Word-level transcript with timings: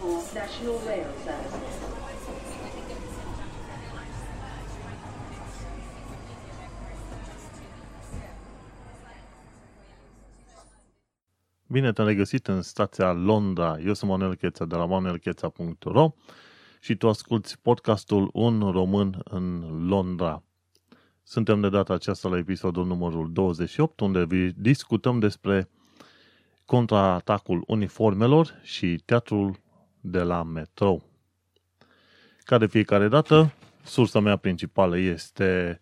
for 0.00 0.16
National 0.34 0.78
Rail 0.86 1.10
Services. 1.24 1.76
Bine 11.66 11.92
te-am 11.92 12.06
regăsit 12.06 12.46
în 12.46 12.62
stația 12.62 13.12
Londra. 13.12 13.78
Eu 13.78 13.94
sunt 13.94 14.10
Manuel 14.10 14.34
Cheța 14.34 14.64
de 14.64 14.74
la 14.74 14.86
manuelcheța.ro 14.86 16.14
și 16.80 16.96
tu 16.96 17.08
asculti 17.08 17.56
podcastul 17.62 18.30
Un 18.32 18.70
Român 18.70 19.20
în 19.24 19.64
Londra. 19.88 20.42
Suntem 21.22 21.60
de 21.60 21.68
data 21.68 21.92
aceasta 21.94 22.28
la 22.28 22.36
episodul 22.36 22.86
numărul 22.86 23.32
28, 23.32 24.00
unde 24.00 24.52
discutăm 24.56 25.18
despre 25.18 25.68
contraatacul 26.64 27.64
uniformelor 27.66 28.60
și 28.62 29.02
teatrul 29.04 29.60
de 30.10 30.20
la 30.20 30.42
metrou. 30.42 31.02
Ca 32.44 32.58
de 32.58 32.66
fiecare 32.66 33.08
dată, 33.08 33.52
sursa 33.84 34.20
mea 34.20 34.36
principală 34.36 34.98
este 34.98 35.80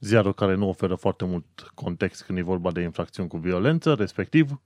ziarul 0.00 0.34
care 0.34 0.54
nu 0.54 0.68
oferă 0.68 0.94
foarte 0.94 1.24
mult 1.24 1.70
context 1.74 2.22
când 2.22 2.38
e 2.38 2.42
vorba 2.42 2.70
de 2.72 2.80
infracțiuni 2.80 3.28
cu 3.28 3.36
violență, 3.36 3.94
respectiv 3.94 4.60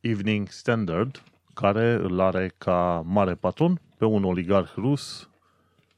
Evening 0.00 0.48
Standard, 0.48 1.22
care 1.54 1.92
îl 1.92 2.20
are 2.20 2.54
ca 2.58 3.02
mare 3.06 3.34
patron 3.34 3.80
pe 3.98 4.04
un 4.04 4.24
oligarh 4.24 4.72
rus, 4.76 5.28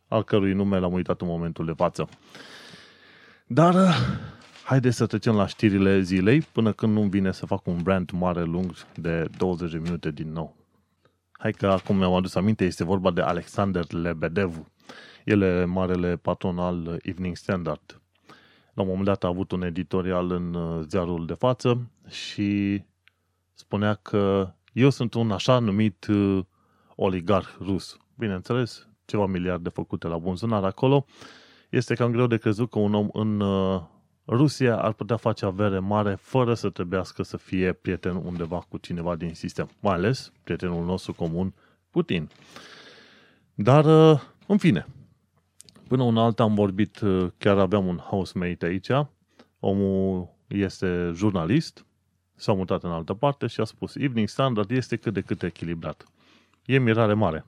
al 0.08 0.24
cărui 0.24 0.52
nume 0.52 0.78
l-am 0.78 0.92
uitat 0.92 1.20
în 1.20 1.26
momentul 1.26 1.64
de 1.64 1.72
față. 1.72 2.08
Dar 3.46 3.74
haideți 4.64 4.96
să 4.96 5.06
trecem 5.06 5.34
la 5.34 5.46
știrile 5.46 6.00
zilei 6.00 6.40
până 6.40 6.72
când 6.72 6.92
nu 6.92 7.02
vine 7.02 7.32
să 7.32 7.46
fac 7.46 7.66
un 7.66 7.82
brand 7.82 8.10
mare 8.10 8.42
lung 8.42 8.72
de 8.94 9.28
20 9.36 9.70
de 9.70 9.78
minute 9.78 10.10
din 10.10 10.32
nou. 10.32 10.61
Hai 11.42 11.52
că 11.52 11.66
acum 11.66 11.96
mi-am 11.96 12.12
adus 12.12 12.34
aminte, 12.34 12.64
este 12.64 12.84
vorba 12.84 13.10
de 13.10 13.20
Alexander 13.20 13.92
Lebedev. 13.92 14.66
El 15.24 15.40
e 15.40 15.64
marele 15.64 16.16
patron 16.16 16.58
al 16.58 16.98
Evening 17.02 17.36
Standard. 17.36 18.00
La 18.74 18.82
un 18.82 18.88
moment 18.88 19.06
dat 19.06 19.24
a 19.24 19.28
avut 19.28 19.52
un 19.52 19.62
editorial 19.62 20.30
în 20.30 20.54
uh, 20.54 20.84
ziarul 20.88 21.26
de 21.26 21.34
față 21.34 21.90
și 22.08 22.82
spunea 23.52 23.94
că 23.94 24.54
eu 24.72 24.90
sunt 24.90 25.14
un 25.14 25.30
așa 25.30 25.58
numit 25.58 26.06
uh, 26.06 26.44
oligarh 26.96 27.48
rus. 27.60 27.96
Bineînțeles, 28.14 28.88
ceva 29.04 29.26
miliarde 29.26 29.68
făcute 29.68 30.06
la 30.06 30.18
bunzunar 30.18 30.64
acolo. 30.64 31.04
Este 31.70 31.94
cam 31.94 32.10
greu 32.10 32.26
de 32.26 32.36
crezut 32.36 32.70
că 32.70 32.78
un 32.78 32.94
om 32.94 33.08
în 33.12 33.40
uh, 33.40 33.82
Rusia 34.26 34.76
ar 34.76 34.92
putea 34.92 35.16
face 35.16 35.44
avere 35.44 35.78
mare 35.78 36.14
fără 36.14 36.54
să 36.54 36.70
trebuiască 36.70 37.22
să 37.22 37.36
fie 37.36 37.72
prieten 37.72 38.14
undeva 38.14 38.58
cu 38.68 38.78
cineva 38.78 39.16
din 39.16 39.34
sistem. 39.34 39.70
Mai 39.80 39.94
ales 39.94 40.32
prietenul 40.42 40.84
nostru 40.84 41.12
comun, 41.12 41.54
Putin. 41.90 42.28
Dar, 43.54 43.84
uh, 43.84 44.20
în 44.46 44.58
fine, 44.58 44.86
până 45.88 46.02
un 46.02 46.16
alt 46.16 46.40
am 46.40 46.54
vorbit, 46.54 47.00
chiar 47.38 47.58
aveam 47.58 47.86
un 47.86 47.96
housemate 47.96 48.66
aici, 48.66 48.90
omul 49.60 50.28
este 50.46 51.10
jurnalist, 51.14 51.86
s-a 52.34 52.52
mutat 52.52 52.84
în 52.84 52.90
altă 52.90 53.14
parte 53.14 53.46
și 53.46 53.60
a 53.60 53.64
spus 53.64 53.94
Evening 53.94 54.28
Standard 54.28 54.70
este 54.70 54.96
cât 54.96 55.12
de 55.12 55.20
cât 55.20 55.42
echilibrat. 55.42 56.04
E 56.64 56.78
mirare 56.78 57.14
mare. 57.14 57.46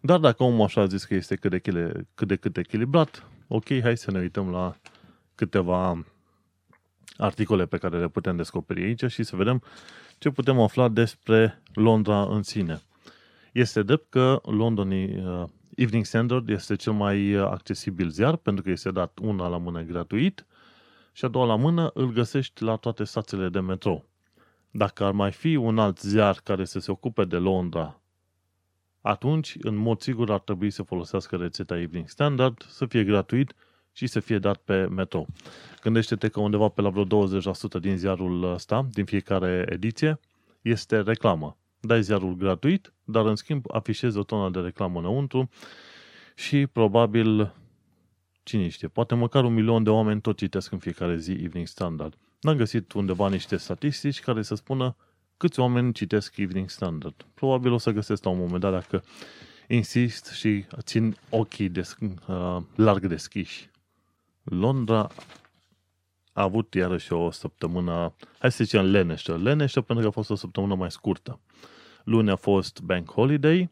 Dar 0.00 0.18
dacă 0.18 0.42
omul 0.42 0.64
așa 0.64 0.80
a 0.80 0.86
zis 0.86 1.04
că 1.04 1.14
este 1.14 1.36
cât 1.36 1.50
de, 1.50 1.58
cât 2.14 2.28
de 2.28 2.36
cât 2.36 2.56
echilibrat, 2.56 3.26
ok, 3.48 3.80
hai 3.80 3.96
să 3.96 4.10
ne 4.10 4.18
uităm 4.18 4.50
la 4.50 4.76
câteva 5.38 6.04
articole 7.16 7.66
pe 7.66 7.78
care 7.78 7.98
le 7.98 8.08
putem 8.08 8.36
descoperi 8.36 8.82
aici 8.82 9.04
și 9.04 9.22
să 9.22 9.36
vedem 9.36 9.62
ce 10.18 10.30
putem 10.30 10.60
afla 10.60 10.88
despre 10.88 11.62
Londra 11.74 12.22
în 12.22 12.42
sine. 12.42 12.80
Este 13.52 13.82
drept 13.82 14.10
că 14.10 14.40
London 14.44 14.90
uh, 14.90 15.44
Evening 15.74 16.04
Standard 16.04 16.48
este 16.48 16.76
cel 16.76 16.92
mai 16.92 17.32
accesibil 17.32 18.08
ziar 18.08 18.36
pentru 18.36 18.62
că 18.62 18.70
este 18.70 18.90
dat 18.90 19.18
una 19.22 19.48
la 19.48 19.56
mână 19.56 19.82
gratuit 19.82 20.46
și 21.12 21.24
a 21.24 21.28
doua 21.28 21.46
la 21.46 21.56
mână 21.56 21.90
îl 21.94 22.12
găsești 22.12 22.62
la 22.62 22.76
toate 22.76 23.04
stațiile 23.04 23.48
de 23.48 23.60
metrou. 23.60 24.08
Dacă 24.70 25.04
ar 25.04 25.12
mai 25.12 25.32
fi 25.32 25.56
un 25.56 25.78
alt 25.78 26.00
ziar 26.00 26.40
care 26.44 26.64
să 26.64 26.78
se 26.78 26.90
ocupe 26.90 27.24
de 27.24 27.36
Londra, 27.36 28.00
atunci, 29.00 29.56
în 29.60 29.74
mod 29.74 30.00
sigur, 30.00 30.30
ar 30.30 30.40
trebui 30.40 30.70
să 30.70 30.82
folosească 30.82 31.36
rețeta 31.36 31.78
Evening 31.78 32.08
Standard, 32.08 32.62
să 32.68 32.86
fie 32.86 33.04
gratuit 33.04 33.54
și 33.98 34.06
să 34.06 34.20
fie 34.20 34.38
dat 34.38 34.56
pe 34.56 34.86
metrou. 34.86 35.26
Gândește-te 35.82 36.28
că 36.28 36.40
undeva 36.40 36.68
pe 36.68 36.80
la 36.80 36.88
vreo 36.88 37.04
20% 37.04 37.80
din 37.80 37.96
ziarul 37.96 38.52
ăsta, 38.52 38.88
din 38.92 39.04
fiecare 39.04 39.66
ediție, 39.68 40.20
este 40.62 41.00
reclamă. 41.00 41.56
Dai 41.80 42.02
ziarul 42.02 42.34
gratuit, 42.34 42.92
dar 43.04 43.26
în 43.26 43.36
schimb 43.36 43.64
afișezi 43.72 44.18
o 44.18 44.22
tonă 44.22 44.50
de 44.50 44.58
reclamă 44.58 44.98
înăuntru 44.98 45.48
și 46.34 46.66
probabil 46.66 47.52
Cine 48.48 48.68
știe, 48.68 48.88
poate 48.88 49.14
măcar 49.14 49.44
un 49.44 49.54
milion 49.54 49.82
de 49.82 49.90
oameni 49.90 50.20
tot 50.20 50.36
citesc 50.36 50.72
în 50.72 50.78
fiecare 50.78 51.16
zi 51.16 51.30
Evening 51.30 51.66
Standard. 51.66 52.14
N-am 52.40 52.56
găsit 52.56 52.92
undeva 52.92 53.28
niște 53.28 53.56
statistici 53.56 54.20
care 54.20 54.42
să 54.42 54.54
spună 54.54 54.96
câți 55.36 55.60
oameni 55.60 55.92
citesc 55.92 56.36
Evening 56.36 56.70
Standard. 56.70 57.26
Probabil 57.34 57.72
o 57.72 57.78
să 57.78 57.90
găsesc 57.90 58.24
la 58.24 58.30
un 58.30 58.38
moment 58.38 58.60
dat 58.60 58.72
dacă 58.72 59.04
insist 59.66 60.26
și 60.26 60.64
țin 60.80 61.16
ochii 61.30 61.68
des, 61.68 61.96
uh, 62.26 62.56
larg 62.74 63.06
deschiși. 63.06 63.67
Londra 64.48 65.08
a 66.32 66.42
avut 66.42 66.74
iarăși 66.74 67.12
o 67.12 67.30
săptămână, 67.30 68.14
hai 68.38 68.52
să 68.52 68.64
zicem 68.64 68.84
leneșă. 68.84 69.36
Leneșă 69.36 69.80
pentru 69.80 70.04
că 70.04 70.10
a 70.10 70.12
fost 70.12 70.30
o 70.30 70.34
săptămână 70.34 70.74
mai 70.74 70.90
scurtă. 70.90 71.40
Luni 72.04 72.30
a 72.30 72.36
fost 72.36 72.80
Bank 72.80 73.10
Holiday, 73.10 73.70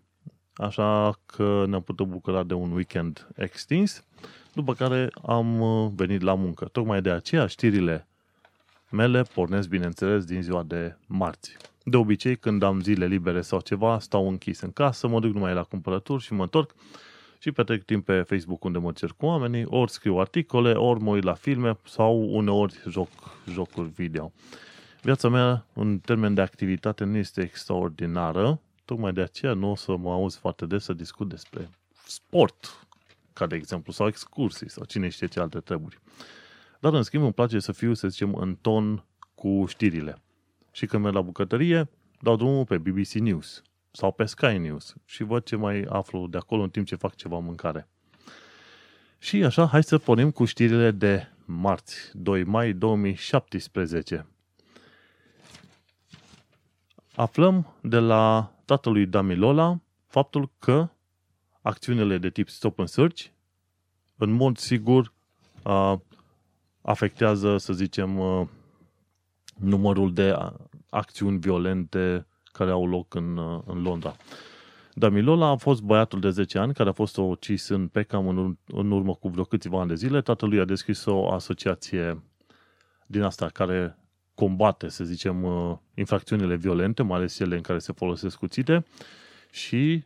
așa 0.54 1.18
că 1.26 1.64
ne-am 1.68 1.82
putut 1.82 2.06
bucura 2.06 2.42
de 2.42 2.54
un 2.54 2.72
weekend 2.72 3.28
extins 3.34 4.04
după 4.52 4.74
care 4.74 5.10
am 5.26 5.60
uh, 5.60 5.90
venit 5.94 6.20
la 6.20 6.34
muncă. 6.34 6.64
Tocmai 6.64 7.02
de 7.02 7.10
aceea 7.10 7.46
știrile 7.46 8.08
mele 8.90 9.22
pornesc, 9.22 9.68
bineînțeles, 9.68 10.24
din 10.24 10.42
ziua 10.42 10.62
de 10.62 10.96
marți. 11.06 11.56
De 11.84 11.96
obicei, 11.96 12.36
când 12.36 12.62
am 12.62 12.80
zile 12.80 13.06
libere 13.06 13.40
sau 13.40 13.60
ceva, 13.60 13.98
stau 13.98 14.28
închis 14.28 14.60
în 14.60 14.70
casă, 14.70 15.06
mă 15.06 15.20
duc 15.20 15.32
numai 15.32 15.54
la 15.54 15.62
cumpărături 15.62 16.22
și 16.22 16.32
mă 16.32 16.42
întorc 16.42 16.74
și 17.38 17.52
petrec 17.52 17.82
timp 17.82 18.04
pe 18.04 18.22
Facebook 18.22 18.64
unde 18.64 18.78
mă 18.78 18.92
cer 18.92 19.10
cu 19.16 19.26
oamenii, 19.26 19.64
ori 19.64 19.90
scriu 19.90 20.16
articole, 20.16 20.72
ori 20.72 21.02
mă 21.02 21.10
uit 21.10 21.22
la 21.22 21.34
filme 21.34 21.78
sau 21.84 22.34
uneori 22.34 22.82
joc 22.88 23.08
jocuri 23.50 23.88
video. 23.88 24.32
Viața 25.02 25.28
mea, 25.28 25.66
în 25.72 25.98
termen 25.98 26.34
de 26.34 26.40
activitate, 26.40 27.04
nu 27.04 27.16
este 27.16 27.42
extraordinară, 27.42 28.60
tocmai 28.84 29.12
de 29.12 29.20
aceea 29.20 29.52
nu 29.52 29.70
o 29.70 29.74
să 29.74 29.96
mă 29.96 30.12
auzi 30.12 30.38
foarte 30.38 30.66
des 30.66 30.84
să 30.84 30.92
discut 30.92 31.28
despre 31.28 31.70
sport, 32.06 32.86
ca 33.32 33.46
de 33.46 33.56
exemplu, 33.56 33.92
sau 33.92 34.06
excursii, 34.06 34.70
sau 34.70 34.84
cine 34.84 35.08
știe 35.08 35.26
ce 35.26 35.40
alte 35.40 35.58
treburi. 35.58 35.98
Dar, 36.80 36.92
în 36.92 37.02
schimb, 37.02 37.22
îmi 37.22 37.32
place 37.32 37.58
să 37.58 37.72
fiu, 37.72 37.94
să 37.94 38.08
zicem, 38.08 38.34
în 38.34 38.56
ton 38.60 39.04
cu 39.34 39.64
știrile. 39.68 40.22
Și 40.72 40.86
când 40.86 41.02
merg 41.02 41.14
la 41.14 41.20
bucătărie, 41.20 41.88
dau 42.20 42.36
drumul 42.36 42.64
pe 42.64 42.78
BBC 42.78 43.12
News 43.12 43.62
sau 43.96 44.12
pe 44.12 44.24
Sky 44.24 44.58
News 44.58 44.94
și 45.04 45.22
văd 45.22 45.44
ce 45.44 45.56
mai 45.56 45.86
aflu 45.88 46.26
de 46.26 46.36
acolo 46.36 46.62
în 46.62 46.70
timp 46.70 46.86
ce 46.86 46.94
fac 46.96 47.14
ceva 47.14 47.38
mâncare. 47.38 47.88
Și 49.18 49.44
așa, 49.44 49.66
hai 49.66 49.82
să 49.82 49.98
pornim 49.98 50.30
cu 50.30 50.44
știrile 50.44 50.90
de 50.90 51.28
marți, 51.44 52.10
2 52.12 52.44
mai 52.44 52.72
2017. 52.72 54.26
Aflăm 57.14 57.74
de 57.80 57.98
la 57.98 58.52
tatălui 58.64 59.06
Damilola 59.06 59.80
faptul 60.06 60.50
că 60.58 60.88
acțiunile 61.62 62.18
de 62.18 62.30
tip 62.30 62.48
stop 62.48 62.78
and 62.78 62.88
search, 62.88 63.24
în 64.16 64.30
mod 64.30 64.56
sigur 64.56 65.12
afectează, 66.82 67.56
să 67.56 67.72
zicem, 67.72 68.20
numărul 69.58 70.12
de 70.12 70.34
acțiuni 70.90 71.38
violente 71.38 72.26
care 72.56 72.70
au 72.70 72.86
loc 72.86 73.14
în, 73.14 73.38
în 73.66 73.82
Londra. 73.82 74.16
Damilola 74.94 75.48
a 75.48 75.56
fost 75.56 75.82
băiatul 75.82 76.20
de 76.20 76.30
10 76.30 76.58
ani 76.58 76.74
care 76.74 76.88
a 76.88 76.92
fost 76.92 77.16
ucis 77.16 77.68
în 77.68 77.88
Peckham 77.88 78.28
în, 78.28 78.56
în 78.66 78.90
urmă 78.90 79.14
cu 79.14 79.28
vreo 79.28 79.44
câțiva 79.44 79.80
ani 79.80 79.88
de 79.88 79.94
zile. 79.94 80.20
Tatălui 80.20 80.60
a 80.60 80.64
deschis 80.64 81.04
o 81.04 81.32
asociație 81.32 82.22
din 83.06 83.22
asta 83.22 83.46
care 83.46 83.98
combate, 84.34 84.88
să 84.88 85.04
zicem, 85.04 85.46
infracțiunile 85.94 86.56
violente, 86.56 87.02
mai 87.02 87.16
ales 87.16 87.34
cele 87.34 87.56
în 87.56 87.62
care 87.62 87.78
se 87.78 87.92
folosesc 87.92 88.38
cuțite 88.38 88.84
și 89.50 90.04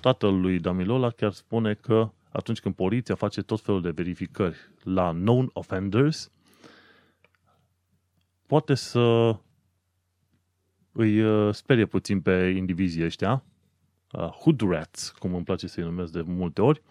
tatăl 0.00 0.40
lui 0.40 0.58
Damilola 0.58 1.10
chiar 1.10 1.32
spune 1.32 1.74
că 1.74 2.10
atunci 2.32 2.60
când 2.60 2.74
poliția 2.74 3.14
face 3.14 3.42
tot 3.42 3.60
felul 3.60 3.82
de 3.82 3.90
verificări 3.90 4.56
la 4.82 5.10
known 5.10 5.50
offenders, 5.52 6.30
poate 8.46 8.74
să 8.74 9.36
îi 10.96 11.22
uh, 11.22 11.54
sperie 11.54 11.86
puțin 11.86 12.20
pe 12.20 12.54
indivizii 12.56 13.04
ăștia, 13.04 13.44
uh, 14.12 14.28
hood 14.28 14.60
rats, 14.60 15.10
cum 15.10 15.34
îmi 15.34 15.44
place 15.44 15.66
să-i 15.66 15.84
numesc 15.84 16.12
de 16.12 16.22
multe 16.26 16.60
ori, 16.60 16.82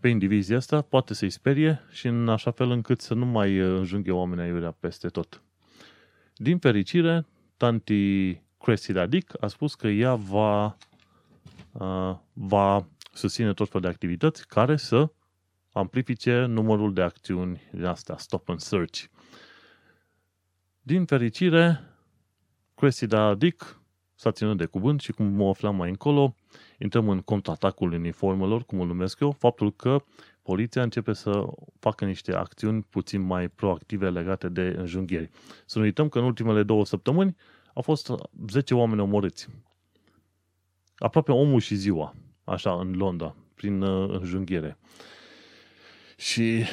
pe 0.00 0.08
indivizii 0.08 0.56
ăsta 0.56 0.80
poate 0.82 1.14
să-i 1.14 1.30
sperie 1.30 1.80
și 1.90 2.06
în 2.06 2.28
așa 2.28 2.50
fel 2.50 2.70
încât 2.70 3.00
să 3.00 3.14
nu 3.14 3.26
mai 3.26 3.60
uh, 3.60 3.78
înjunghe 3.78 4.10
oamenii 4.10 4.44
aiurea 4.44 4.70
peste 4.70 5.08
tot. 5.08 5.42
Din 6.36 6.58
fericire, 6.58 7.26
tanti 7.56 8.32
Cressida 8.58 9.06
Dick 9.06 9.42
a 9.42 9.46
spus 9.46 9.74
că 9.74 9.88
ea 9.88 10.14
va, 10.14 10.76
uh, 11.72 12.16
va 12.32 12.86
susține 13.12 13.52
tot 13.52 13.66
felul 13.66 13.82
de 13.82 13.88
activități 13.88 14.46
care 14.46 14.76
să 14.76 15.10
amplifice 15.72 16.44
numărul 16.44 16.92
de 16.92 17.02
acțiuni 17.02 17.62
din 17.70 17.84
astea, 17.84 18.16
stop 18.16 18.48
and 18.48 18.60
search. 18.60 19.04
Din 20.80 21.04
fericire, 21.04 21.80
Cressida 22.74 23.34
Dick 23.34 23.80
s-a 24.14 24.30
ținut 24.30 24.56
de 24.56 24.64
cuvânt 24.64 25.00
și 25.00 25.12
cum 25.12 25.26
mă 25.26 25.48
aflam 25.48 25.76
mai 25.76 25.88
încolo, 25.88 26.34
intrăm 26.78 27.08
în 27.08 27.20
contraatacul 27.20 27.92
uniformelor, 27.92 28.64
cum 28.64 28.80
îl 28.80 28.86
numesc 28.86 29.20
eu, 29.20 29.30
faptul 29.30 29.72
că 29.72 30.04
poliția 30.42 30.82
începe 30.82 31.12
să 31.12 31.44
facă 31.78 32.04
niște 32.04 32.34
acțiuni 32.34 32.82
puțin 32.82 33.20
mai 33.20 33.48
proactive 33.48 34.10
legate 34.10 34.48
de 34.48 34.74
înjunghieri. 34.78 35.30
Să 35.66 35.78
nu 35.78 35.84
uităm 35.84 36.08
că 36.08 36.18
în 36.18 36.24
ultimele 36.24 36.62
două 36.62 36.84
săptămâni 36.84 37.36
au 37.74 37.82
fost 37.82 38.12
10 38.48 38.74
oameni 38.74 39.00
omorâți. 39.00 39.48
Aproape 40.96 41.32
omul 41.32 41.60
și 41.60 41.74
ziua, 41.74 42.14
așa, 42.44 42.72
în 42.80 42.92
Londra, 42.96 43.36
prin 43.54 43.82
uh, 43.82 44.18
înjunghiere. 44.18 44.78
Și 46.16 46.64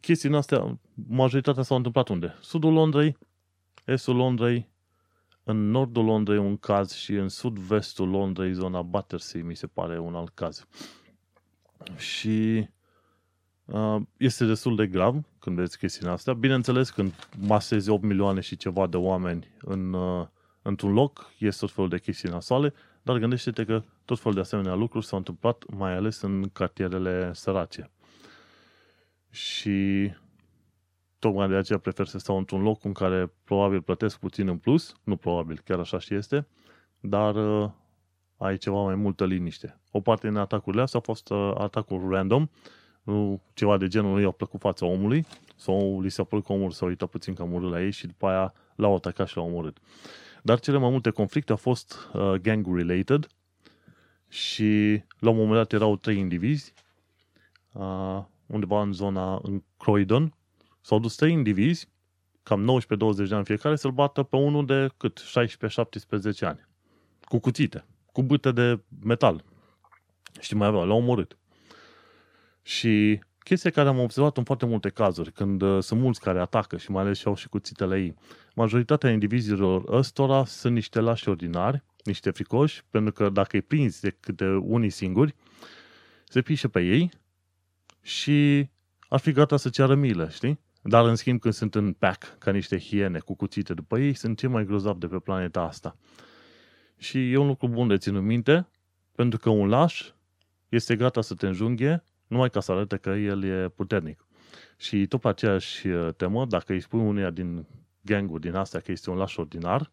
chestiile 0.00 0.36
astea, 0.36 0.78
majoritatea 1.08 1.62
s-au 1.62 1.76
întâmplat 1.76 2.08
unde? 2.08 2.34
Sudul 2.40 2.72
Londrei, 2.72 3.16
estul 3.84 4.16
Londrei, 4.16 4.68
în 5.44 5.70
nordul 5.70 6.04
Londrei 6.04 6.38
un 6.38 6.56
caz 6.56 6.92
și 6.92 7.12
în 7.12 7.28
sud-vestul 7.28 8.08
Londrei, 8.08 8.52
zona 8.52 8.82
Battersea, 8.82 9.44
mi 9.44 9.56
se 9.56 9.66
pare 9.66 9.98
un 9.98 10.14
alt 10.14 10.34
caz. 10.34 10.66
Și 11.96 12.68
uh, 13.64 13.96
este 14.16 14.44
destul 14.44 14.76
de 14.76 14.86
grav 14.86 15.24
când 15.38 15.56
vezi 15.56 15.78
chestiile 15.78 16.10
astea. 16.10 16.32
Bineînțeles, 16.34 16.90
când 16.90 17.28
masezi 17.38 17.90
8 17.90 18.02
milioane 18.02 18.40
și 18.40 18.56
ceva 18.56 18.86
de 18.86 18.96
oameni 18.96 19.46
în, 19.60 19.92
uh, 19.92 20.26
într-un 20.62 20.92
loc, 20.92 21.30
este 21.38 21.60
tot 21.60 21.74
felul 21.74 21.90
de 21.90 21.98
chestii 21.98 22.28
nasoale, 22.28 22.74
dar 23.02 23.18
gândește-te 23.18 23.64
că 23.64 23.82
tot 24.04 24.18
felul 24.18 24.34
de 24.34 24.40
asemenea 24.40 24.74
lucruri 24.74 25.06
s-au 25.06 25.18
întâmplat 25.18 25.64
mai 25.76 25.96
ales 25.96 26.20
în 26.20 26.48
cartierele 26.52 27.30
sărace. 27.34 27.90
Și 29.30 30.10
tocmai 31.20 31.48
de 31.48 31.54
aceea 31.54 31.78
prefer 31.78 32.06
să 32.06 32.18
stau 32.18 32.36
într-un 32.36 32.62
loc 32.62 32.84
în 32.84 32.92
care 32.92 33.32
probabil 33.44 33.82
plătesc 33.82 34.18
puțin 34.18 34.48
în 34.48 34.58
plus, 34.58 34.94
nu 35.04 35.16
probabil, 35.16 35.60
chiar 35.64 35.78
așa 35.78 35.98
și 35.98 36.14
este, 36.14 36.46
dar 37.00 37.34
uh, 37.34 37.70
ai 38.36 38.56
ceva 38.56 38.82
mai 38.82 38.94
multă 38.94 39.24
liniște. 39.26 39.80
O 39.90 40.00
parte 40.00 40.28
din 40.28 40.36
atacurile 40.36 40.82
astea 40.82 41.00
au 41.04 41.14
fost 41.14 41.30
uh, 41.30 41.52
atacuri 41.58 42.08
random, 42.08 42.48
nu 43.02 43.42
ceva 43.54 43.76
de 43.76 43.86
genul 43.86 44.14
nu 44.14 44.20
i-au 44.20 44.32
plăcut 44.32 44.60
fața 44.60 44.86
omului, 44.86 45.26
sau 45.56 46.00
li 46.00 46.10
s-a 46.10 46.24
părut 46.24 46.44
că 46.44 46.52
omul 46.52 46.70
s-a 46.70 46.86
uitat 46.86 47.08
puțin 47.08 47.34
că 47.34 47.42
a 47.42 47.58
la 47.58 47.82
ei 47.82 47.90
și 47.90 48.06
după 48.06 48.26
aia 48.26 48.54
l-au 48.74 48.94
atacat 48.94 49.28
și 49.28 49.36
l-au 49.36 49.46
omorât. 49.46 49.78
Dar 50.42 50.60
cele 50.60 50.78
mai 50.78 50.90
multe 50.90 51.10
conflicte 51.10 51.50
au 51.50 51.56
fost 51.56 52.08
uh, 52.12 52.32
gang-related 52.32 53.26
și 54.28 55.02
la 55.18 55.30
un 55.30 55.36
moment 55.36 55.54
dat 55.54 55.72
erau 55.72 55.96
trei 55.96 56.18
indivizi 56.18 56.74
uh, 57.72 58.22
undeva 58.46 58.82
în 58.82 58.92
zona, 58.92 59.40
în 59.42 59.62
Croydon, 59.76 60.34
s-au 60.80 60.98
dus 60.98 61.14
trei 61.14 61.32
indivizi, 61.32 61.88
cam 62.42 62.80
19-20 63.24 63.28
de 63.28 63.34
ani 63.34 63.44
fiecare, 63.44 63.76
să-l 63.76 63.90
bată 63.90 64.22
pe 64.22 64.36
unul 64.36 64.66
de 64.66 64.88
cât? 64.96 65.22
16-17 65.22 66.38
ani. 66.40 66.68
Cu 67.24 67.38
cuțite, 67.38 67.84
cu 68.12 68.22
bâte 68.22 68.52
de 68.52 68.80
metal. 69.04 69.44
Și 70.40 70.54
mai 70.54 70.68
avea, 70.68 70.82
l-au 70.82 70.96
omorât. 70.96 71.38
Și 72.62 73.20
chestia 73.38 73.70
care 73.70 73.88
am 73.88 73.98
observat 73.98 74.36
în 74.36 74.44
foarte 74.44 74.66
multe 74.66 74.88
cazuri, 74.88 75.32
când 75.32 75.62
uh, 75.62 75.82
sunt 75.82 76.00
mulți 76.00 76.20
care 76.20 76.40
atacă 76.40 76.76
și 76.76 76.90
mai 76.90 77.02
ales 77.02 77.18
și 77.18 77.26
au 77.26 77.34
și 77.34 77.48
cuțitele 77.48 78.00
ei, 78.00 78.14
majoritatea 78.54 79.10
indivizilor 79.10 79.94
ăstora 79.94 80.44
sunt 80.44 80.74
niște 80.74 81.00
lași 81.00 81.28
ordinari, 81.28 81.82
niște 82.04 82.30
fricoși, 82.30 82.82
pentru 82.90 83.12
că 83.12 83.28
dacă 83.28 83.56
îi 83.56 83.62
prinzi 83.62 84.00
de 84.00 84.16
câte 84.20 84.46
unii 84.46 84.90
singuri, 84.90 85.34
se 86.24 86.42
pișe 86.42 86.68
pe 86.68 86.80
ei 86.80 87.10
și 88.02 88.68
ar 89.08 89.20
fi 89.20 89.32
gata 89.32 89.56
să 89.56 89.68
ceară 89.68 89.94
milă, 89.94 90.28
știi? 90.28 90.58
Dar, 90.82 91.04
în 91.04 91.14
schimb, 91.14 91.40
când 91.40 91.54
sunt 91.54 91.74
în 91.74 91.92
pack, 91.92 92.36
ca 92.38 92.50
niște 92.50 92.78
hiene 92.78 93.18
cu 93.18 93.34
cuțite 93.34 93.74
după 93.74 93.98
ei, 93.98 94.14
sunt 94.14 94.38
cei 94.38 94.48
mai 94.48 94.64
grozavi 94.64 94.98
de 94.98 95.06
pe 95.06 95.18
planeta 95.18 95.60
asta. 95.60 95.96
Și 96.96 97.32
e 97.32 97.36
un 97.36 97.46
lucru 97.46 97.68
bun 97.68 97.88
de 97.88 97.96
ținut 97.96 98.22
minte, 98.22 98.68
pentru 99.14 99.38
că 99.38 99.50
un 99.50 99.68
laș 99.68 100.10
este 100.68 100.96
gata 100.96 101.20
să 101.20 101.34
te 101.34 101.46
înjunghe 101.46 102.04
numai 102.26 102.50
ca 102.50 102.60
să 102.60 102.72
arate 102.72 102.96
că 102.96 103.10
el 103.10 103.44
e 103.44 103.68
puternic. 103.68 104.26
Și 104.76 105.06
tot 105.06 105.20
pe 105.20 105.28
aceeași 105.28 105.88
uh, 105.88 106.14
temă, 106.16 106.46
dacă 106.46 106.72
îi 106.72 106.80
spui 106.80 107.00
uneia 107.00 107.30
din 107.30 107.66
gangul 108.00 108.38
din 108.38 108.54
astea 108.54 108.80
că 108.80 108.92
este 108.92 109.10
un 109.10 109.16
laș 109.16 109.36
ordinar, 109.36 109.90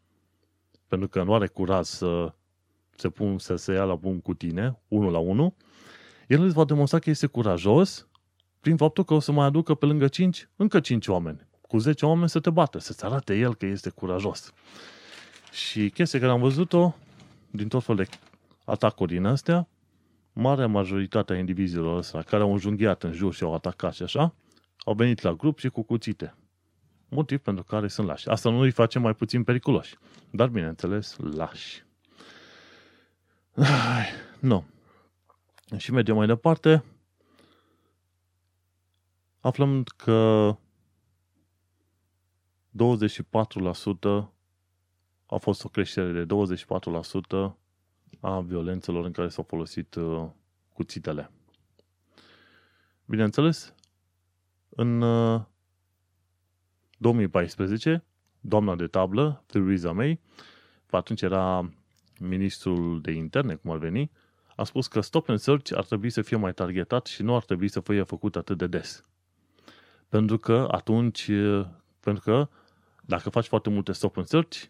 pentru 0.87 1.07
că 1.07 1.23
nu 1.23 1.33
are 1.33 1.47
curaj 1.47 1.85
să 1.85 2.33
se, 2.95 3.09
pun, 3.09 3.37
să 3.37 3.55
se 3.55 3.73
ia 3.73 3.83
la 3.83 3.95
bun 3.95 4.19
cu 4.21 4.33
tine, 4.33 4.79
unul 4.87 5.11
la 5.11 5.17
unul, 5.17 5.53
el 6.27 6.41
îți 6.41 6.53
va 6.53 6.65
demonstra 6.65 6.99
că 6.99 7.09
este 7.09 7.27
curajos 7.27 8.06
prin 8.67 8.79
faptul 8.79 9.03
că 9.03 9.13
o 9.13 9.19
să 9.19 9.31
mai 9.31 9.45
aducă 9.45 9.75
pe 9.75 9.85
lângă 9.85 10.07
5 10.07 10.49
încă 10.55 10.79
5 10.79 11.07
oameni. 11.07 11.47
Cu 11.61 11.77
10 11.77 12.05
oameni 12.05 12.29
să 12.29 12.39
te 12.39 12.49
bată, 12.49 12.79
să-ți 12.79 13.05
arate 13.05 13.37
el 13.37 13.55
că 13.55 13.65
este 13.65 13.89
curajos. 13.89 14.53
Și 15.51 15.89
chestia 15.89 16.19
care 16.19 16.31
am 16.31 16.39
văzut-o 16.39 16.95
din 17.51 17.67
tot 17.67 17.83
felul 17.83 18.03
de 18.03 18.17
atacuri 18.65 19.13
din 19.13 19.25
astea, 19.25 19.67
marea 20.33 20.67
majoritate 20.67 21.33
a 21.33 21.37
indivizilor 21.37 21.97
ăsta 21.97 22.21
care 22.21 22.43
au 22.43 22.51
înjunghiat 22.51 23.03
în 23.03 23.11
jur 23.11 23.33
și 23.33 23.43
au 23.43 23.53
atacat 23.53 23.93
și 23.93 24.03
așa, 24.03 24.33
au 24.77 24.93
venit 24.93 25.21
la 25.21 25.33
grup 25.33 25.59
și 25.59 25.69
cu 25.69 25.81
cuțite. 25.81 26.35
Motiv 27.09 27.39
pentru 27.39 27.63
care 27.63 27.87
sunt 27.87 28.07
lași. 28.07 28.29
Asta 28.29 28.49
nu 28.49 28.59
îi 28.59 28.71
face 28.71 28.99
mai 28.99 29.13
puțin 29.13 29.43
periculoși. 29.43 29.95
Dar, 30.31 30.47
bineînțeles, 30.47 31.15
lași. 31.17 31.83
Nu. 34.39 34.65
Și 35.77 35.91
mergem 35.91 36.15
mai 36.15 36.27
departe 36.27 36.83
aflăm 39.39 39.83
că 39.83 40.51
24% 42.77 44.29
a 45.25 45.37
fost 45.37 45.63
o 45.63 45.69
creștere 45.69 46.23
de 46.23 46.35
24% 47.49 47.55
a 48.19 48.39
violențelor 48.39 49.05
în 49.05 49.11
care 49.11 49.27
s-au 49.27 49.43
folosit 49.43 49.95
uh, 49.95 50.25
cuțitele. 50.73 51.31
Bineînțeles, 53.05 53.73
în 54.69 54.99
2014, 56.97 57.93
uh, 57.93 57.99
doamna 58.39 58.75
de 58.75 58.87
tablă, 58.87 59.43
Theresa 59.45 59.91
May, 59.91 60.19
atunci 60.89 61.21
era 61.21 61.71
ministrul 62.19 63.01
de 63.01 63.11
interne, 63.11 63.55
cum 63.55 63.71
ar 63.71 63.77
veni, 63.77 64.11
a 64.55 64.63
spus 64.63 64.87
că 64.87 65.01
stop 65.01 65.29
and 65.29 65.39
search 65.39 65.73
ar 65.75 65.85
trebui 65.85 66.09
să 66.09 66.21
fie 66.21 66.37
mai 66.37 66.53
targetat 66.53 67.05
și 67.05 67.23
nu 67.23 67.35
ar 67.35 67.43
trebui 67.43 67.67
să 67.67 67.79
fie 67.79 68.03
făcut 68.03 68.35
atât 68.35 68.57
de 68.57 68.67
des. 68.67 69.06
Pentru 70.09 70.37
că 70.37 70.67
atunci, 70.71 71.31
pentru 71.99 72.23
că 72.23 72.47
dacă 73.01 73.29
faci 73.29 73.45
foarte 73.45 73.69
multe 73.69 73.91
stop 73.91 74.17
and 74.17 74.27
search, 74.27 74.63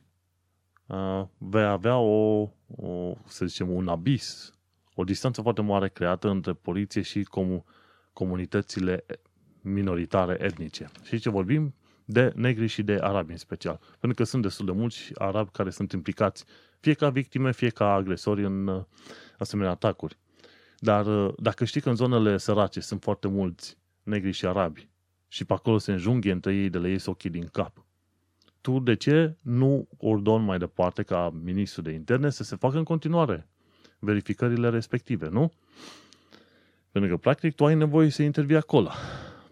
vei 1.38 1.64
avea 1.64 1.98
o, 1.98 2.50
o, 2.76 3.14
să 3.26 3.46
zicem, 3.46 3.70
un 3.70 3.88
abis, 3.88 4.54
o 4.96 5.04
distanță 5.04 5.42
foarte 5.42 5.62
mare 5.62 5.90
creată 5.90 6.30
între 6.30 6.54
poliție 6.54 7.02
și 7.02 7.24
comu, 7.24 7.66
comunitățile 8.14 9.06
minoritare 9.62 10.38
etnice. 10.40 10.90
Și 11.04 11.20
ce 11.20 11.30
vorbim? 11.30 11.76
De 12.06 12.32
negri 12.36 12.68
și 12.68 12.84
de 12.84 12.98
arabi 13.02 13.32
în 13.32 13.38
special. 13.38 13.80
Pentru 14.00 14.18
că 14.18 14.24
sunt 14.24 14.42
destul 14.42 14.66
de 14.66 14.72
mulți 14.72 15.12
arabi 15.16 15.50
care 15.50 15.70
sunt 15.70 15.92
implicați 15.92 16.46
fie 16.80 16.94
ca 16.94 17.10
victime, 17.10 17.52
fie 17.52 17.70
ca 17.70 17.94
agresori 17.94 18.44
în 18.44 18.86
asemenea 19.38 19.72
atacuri. 19.72 20.18
Dar 20.80 21.06
dacă 21.38 21.66
știi 21.66 21.82
că 21.82 21.90
în 21.90 21.96
zonele 21.96 22.38
sărace 22.38 22.80
sunt 22.80 23.02
foarte 23.04 23.28
mulți 23.28 23.78
negri 24.04 24.32
și 24.32 24.46
arabi 24.46 24.90
și 25.28 25.46
pe 25.46 25.54
acolo 25.54 25.78
se 25.78 25.92
înjunghe 25.92 26.32
între 26.32 26.56
ei 26.56 26.70
de 26.70 26.78
le 26.78 26.90
ies 26.90 27.06
ochii 27.06 27.30
din 27.30 27.50
cap. 27.52 27.86
Tu 28.62 28.80
de 28.80 28.96
ce 28.96 29.36
nu 29.42 29.88
ordon 29.98 30.44
mai 30.44 30.58
departe 30.58 31.04
ca 31.04 31.34
ministru 31.44 31.82
de 31.82 31.92
interne 31.92 32.30
să 32.30 32.44
se 32.44 32.56
facă 32.56 32.78
în 32.78 32.84
continuare 32.84 33.48
verificările 34.00 34.70
respective, 34.70 35.30
nu? 35.30 35.52
Pentru 36.92 37.12
că, 37.12 37.18
practic, 37.18 37.56
tu 37.56 37.66
ai 37.66 37.76
nevoie 37.76 38.10
să 38.10 38.24
intervii 38.24 38.56
acolo. 38.56 38.90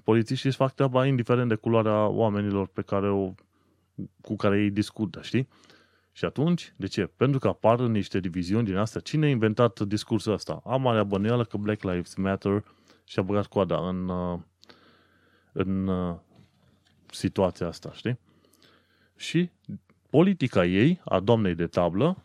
Polițiștii 0.04 0.50
își 0.50 0.58
fac 0.58 0.74
treaba 0.74 1.06
indiferent 1.06 1.50
de 1.50 1.56
culoarea 1.56 2.08
oamenilor 2.08 2.68
pe 2.68 2.82
care 2.82 3.10
o, 3.10 3.34
cu 4.22 4.36
care 4.36 4.62
ei 4.62 4.72
discută, 4.72 5.22
știi? 5.22 5.48
Și 6.12 6.26
atunci, 6.26 6.74
de 6.76 6.88
ce? 6.88 7.06
Pentru 7.06 7.40
că 7.40 7.48
apar 7.48 7.80
niște 7.80 8.20
diviziuni 8.20 8.66
din 8.66 8.76
astea. 8.76 9.02
Cine 9.02 9.26
a 9.26 9.30
inventat 9.30 9.80
discursul 9.80 10.34
ăsta? 10.34 10.62
Am 10.66 10.82
marea 10.82 11.04
bănuială 11.04 11.44
că 11.44 11.58
Black 11.58 11.84
Lives 11.84 12.16
Matter 12.16 12.64
și-a 13.04 13.22
băgat 13.22 13.46
coada 13.46 13.90
în, 13.90 14.08
uh, 14.10 14.40
în 15.58 15.88
uh, 15.88 16.16
situația 17.12 17.68
asta, 17.68 17.92
știi? 17.94 18.20
Și 19.16 19.50
politica 20.10 20.66
ei, 20.66 21.02
a 21.06 21.20
doamnei 21.20 21.56
de 21.56 21.68
tablă, 21.68 22.18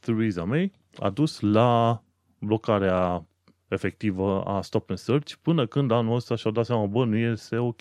Theresa 0.00 0.44
May, 0.44 0.72
a 0.98 1.10
dus 1.10 1.40
la 1.40 2.02
blocarea 2.38 3.26
efectivă 3.68 4.42
a 4.42 4.62
stop 4.62 4.90
and 4.90 4.98
search 4.98 5.34
până 5.42 5.66
când 5.66 5.90
anul 5.90 6.14
ăsta 6.14 6.34
și-au 6.34 6.52
dat 6.52 6.64
seama, 6.64 6.86
bă, 6.86 7.04
nu 7.04 7.16
este 7.16 7.56
ok 7.56 7.80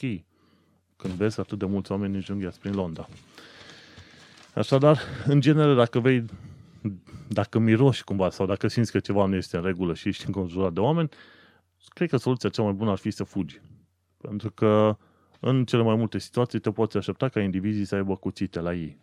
când 0.96 1.14
vezi 1.14 1.40
atât 1.40 1.60
de 1.60 1.66
mulți 1.66 1.92
oameni 1.92 2.16
înjunghiați 2.16 2.60
prin 2.60 2.74
Londra. 2.74 3.08
Așadar, 4.54 5.00
în 5.26 5.42
genere, 5.42 5.74
dacă 5.74 6.00
vei, 6.00 6.26
dacă 7.28 7.60
miroși 7.60 8.04
cumva 8.04 8.30
sau 8.30 8.46
dacă 8.46 8.68
simți 8.68 8.92
că 8.92 9.00
ceva 9.00 9.26
nu 9.26 9.36
este 9.36 9.58
în 9.58 9.64
regulă 9.64 9.94
și 9.94 10.08
ești 10.08 10.26
înconjurat 10.26 10.74
de 10.74 10.80
oameni, 10.80 11.10
cred 11.88 12.10
că 12.10 12.18
soluția 12.18 12.50
cea 12.50 12.64
mai 12.64 12.72
bună 12.72 12.92
ar 12.92 12.98
fi 12.98 13.12
să 13.12 13.24
fugi. 13.24 13.62
Pentru 14.18 14.52
că 14.52 14.98
în 15.40 15.66
cele 15.66 15.84
mai 15.84 15.96
multe 15.96 16.18
situații 16.18 16.60
te 16.60 16.72
poți 16.72 16.98
aștepta 16.98 17.30
ca 17.30 17.42
indivizii 17.42 17.86
să 17.86 17.96
aibă 17.96 18.16
cuțite 18.16 18.60
la 18.60 18.74
ei. 18.74 18.98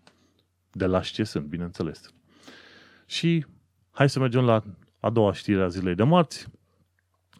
De 0.72 0.86
la 0.86 1.00
ce 1.00 1.24
sunt, 1.24 1.46
bineînțeles. 1.46 2.14
Și 3.06 3.46
hai 3.90 4.08
să 4.08 4.18
mergem 4.18 4.44
la 4.44 4.62
a 5.00 5.10
doua 5.10 5.32
știre 5.32 5.62
a 5.62 5.68
zilei 5.68 5.94
de 5.94 6.02
marți. 6.02 6.46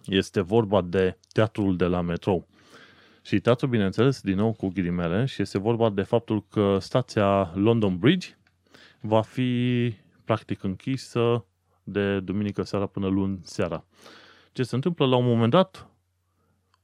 Este 0.04 0.40
vorba 0.40 0.80
de 0.80 1.18
teatrul 1.32 1.76
de 1.76 1.84
la 1.84 2.00
metrou. 2.00 2.46
Și 3.22 3.40
teatru, 3.40 3.66
bineînțeles, 3.66 4.20
din 4.20 4.36
nou 4.36 4.52
cu 4.52 4.68
ghilimele, 4.68 5.24
și 5.24 5.42
este 5.42 5.58
vorba 5.58 5.90
de 5.90 6.02
faptul 6.02 6.44
că 6.48 6.78
stația 6.80 7.52
London 7.54 7.98
Bridge 7.98 8.36
va 9.00 9.22
fi 9.22 9.92
practic 10.24 10.62
închisă 10.62 11.44
de 11.82 12.20
duminică 12.20 12.62
seara 12.62 12.86
până 12.86 13.06
luni 13.06 13.40
seara. 13.42 13.84
Ce 14.52 14.62
se 14.62 14.74
întâmplă? 14.74 15.06
La 15.06 15.16
un 15.16 15.24
moment 15.24 15.50
dat, 15.50 15.88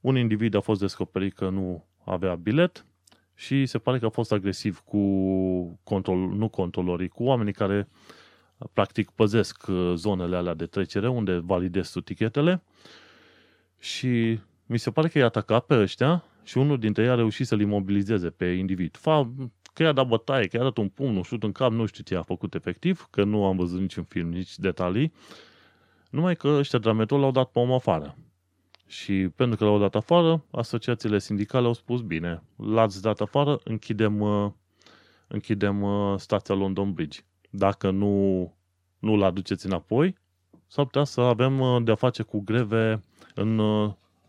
un 0.01 0.17
individ 0.17 0.53
a 0.53 0.59
fost 0.59 0.79
descoperit 0.79 1.33
că 1.33 1.49
nu 1.49 1.85
avea 2.03 2.35
bilet 2.35 2.85
și 3.35 3.65
se 3.65 3.77
pare 3.77 3.99
că 3.99 4.05
a 4.05 4.09
fost 4.09 4.31
agresiv 4.31 4.79
cu 4.79 4.99
control, 5.83 6.17
nu 6.17 6.49
controlorii, 6.49 7.07
cu 7.07 7.23
oamenii 7.23 7.53
care 7.53 7.87
practic 8.73 9.09
păzesc 9.09 9.67
uh, 9.67 9.93
zonele 9.95 10.35
alea 10.35 10.53
de 10.53 10.65
trecere 10.65 11.09
unde 11.09 11.37
validezi 11.37 11.91
tu 11.91 12.01
tichetele 12.01 12.63
și 13.79 14.39
mi 14.65 14.77
se 14.77 14.91
pare 14.91 15.07
că 15.07 15.17
i-a 15.17 15.25
atacat 15.25 15.65
pe 15.65 15.75
ăștia 15.79 16.23
și 16.43 16.57
unul 16.57 16.79
dintre 16.79 17.03
ei 17.03 17.09
a 17.09 17.15
reușit 17.15 17.47
să-l 17.47 17.61
imobilizeze 17.61 18.29
pe 18.29 18.45
individ. 18.45 18.97
Fa, 18.97 19.31
că 19.73 19.83
i-a 19.83 19.91
dat 19.91 20.07
bătaie, 20.07 20.47
că 20.47 20.57
i-a 20.57 20.63
dat 20.63 20.77
un 20.77 20.89
pumn, 20.89 21.15
un 21.15 21.21
șut 21.21 21.43
în 21.43 21.51
cap, 21.51 21.71
nu 21.71 21.85
știu 21.85 22.03
ce 22.03 22.15
a 22.15 22.21
făcut 22.21 22.53
efectiv, 22.53 23.07
că 23.09 23.23
nu 23.23 23.45
am 23.45 23.55
văzut 23.57 23.79
niciun 23.79 24.03
film, 24.03 24.29
nici 24.29 24.57
detalii, 24.57 25.13
numai 26.09 26.35
că 26.35 26.47
ăștia 26.47 26.79
de 26.79 26.89
la 26.89 27.05
l-au 27.17 27.31
dat 27.31 27.51
pe 27.51 27.59
om 27.59 27.71
afară. 27.71 28.15
Și 28.91 29.29
pentru 29.35 29.57
că 29.57 29.63
l-au 29.63 29.79
dat 29.79 29.95
afară, 29.95 30.43
asociațiile 30.51 31.19
sindicale 31.19 31.65
au 31.65 31.73
spus, 31.73 32.01
bine, 32.01 32.43
l-ați 32.55 33.01
dat 33.01 33.19
afară, 33.21 33.59
închidem, 33.63 34.19
uh, 34.19 34.51
închidem 35.27 35.81
uh, 35.81 36.19
stația 36.19 36.55
London 36.55 36.93
Bridge. 36.93 37.19
Dacă 37.49 37.89
nu, 37.91 38.53
nu 38.99 39.15
l 39.15 39.23
aduceți 39.23 39.65
înapoi, 39.65 40.17
s-ar 40.67 40.85
putea 40.85 41.03
să 41.03 41.21
avem 41.21 41.59
uh, 41.59 41.83
de-a 41.83 41.95
face 41.95 42.23
cu 42.23 42.39
greve 42.39 43.03
în 43.35 43.61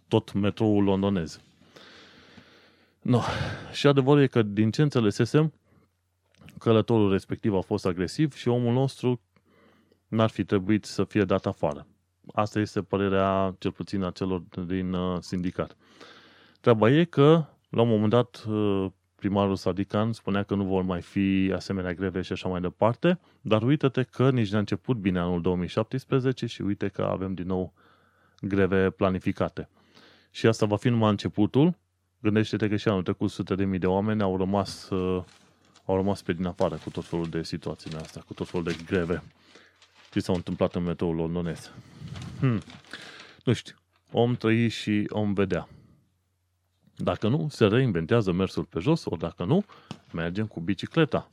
tot 0.09 0.33
metroul 0.33 0.85
londonez. 0.85 1.40
No. 3.00 3.21
Și 3.73 3.87
adevărul 3.87 4.23
e 4.23 4.26
că, 4.26 4.42
din 4.42 4.71
ce 4.71 4.83
înțelesesem, 4.83 5.52
călătorul 6.59 7.11
respectiv 7.11 7.54
a 7.54 7.61
fost 7.61 7.87
agresiv 7.87 8.35
și 8.35 8.49
omul 8.49 8.73
nostru 8.73 9.21
n-ar 10.09 10.31
fi 10.31 10.45
trebuit 10.45 10.85
să 10.85 11.04
fie 11.04 11.25
dat 11.25 11.47
afară. 11.47 11.87
Asta 12.35 12.61
este 12.61 12.83
părerea, 12.83 13.55
cel 13.59 13.73
puțin, 13.73 14.02
a 14.02 14.11
celor 14.11 14.43
din 14.67 14.93
uh, 14.93 15.19
sindicat. 15.21 15.76
Treaba 16.61 16.91
e 16.91 17.05
că, 17.05 17.45
la 17.69 17.83
un 17.83 17.88
moment 17.88 18.11
dat, 18.11 18.45
uh, 18.49 18.87
primarul 19.14 19.57
Sadican 19.57 20.12
spunea 20.12 20.43
că 20.43 20.55
nu 20.55 20.64
vor 20.64 20.83
mai 20.83 21.00
fi 21.00 21.52
asemenea 21.55 21.93
greve 21.93 22.21
și 22.21 22.33
așa 22.33 22.49
mai 22.49 22.61
departe, 22.61 23.19
dar 23.41 23.62
uite-te 23.62 24.02
că 24.02 24.31
nici 24.31 24.50
n-a 24.50 24.59
început 24.59 24.97
bine 24.97 25.19
anul 25.19 25.41
2017 25.41 26.47
și 26.47 26.62
uite 26.62 26.88
că 26.88 27.02
avem 27.02 27.35
din 27.35 27.47
nou 27.47 27.73
greve 28.41 28.91
planificate. 28.91 29.69
Și 30.31 30.47
asta 30.47 30.67
va 30.67 30.76
fi 30.76 30.88
numai 30.88 31.11
începutul. 31.11 31.75
Gândește-te 32.21 32.69
că 32.69 32.76
și 32.76 32.88
anul 32.88 33.02
trecut 33.02 33.31
sute 33.31 33.55
de 33.55 33.64
mii 33.64 33.79
de 33.79 33.87
oameni 33.87 34.23
au 34.23 34.37
rămas, 34.37 34.91
uh, 34.91 35.25
au 35.85 35.97
rămas 35.97 36.23
pe 36.23 36.33
din 36.33 36.47
afară 36.47 36.79
cu 36.85 36.91
tot 36.91 37.05
felul 37.05 37.29
de 37.29 37.43
situații 37.43 37.95
astea, 37.95 38.23
cu 38.26 38.35
tot 38.35 38.49
felul 38.49 38.64
de 38.64 38.76
greve 38.87 39.23
ce 40.12 40.21
s-au 40.21 40.35
întâmplat 40.35 40.75
în 40.75 40.83
metroul 40.83 41.14
londonez. 41.14 41.73
Hmm. 42.38 42.61
Nu 43.45 43.52
știu, 43.52 43.76
om 44.11 44.35
trăi 44.35 44.69
și 44.69 45.07
om 45.09 45.33
vedea. 45.33 45.69
Dacă 46.97 47.28
nu, 47.28 47.47
se 47.50 47.66
reinventează 47.66 48.33
mersul 48.33 48.64
pe 48.64 48.78
jos, 48.78 49.04
ori 49.04 49.21
dacă 49.21 49.45
nu, 49.45 49.64
mergem 50.12 50.47
cu 50.47 50.61
bicicleta. 50.61 51.31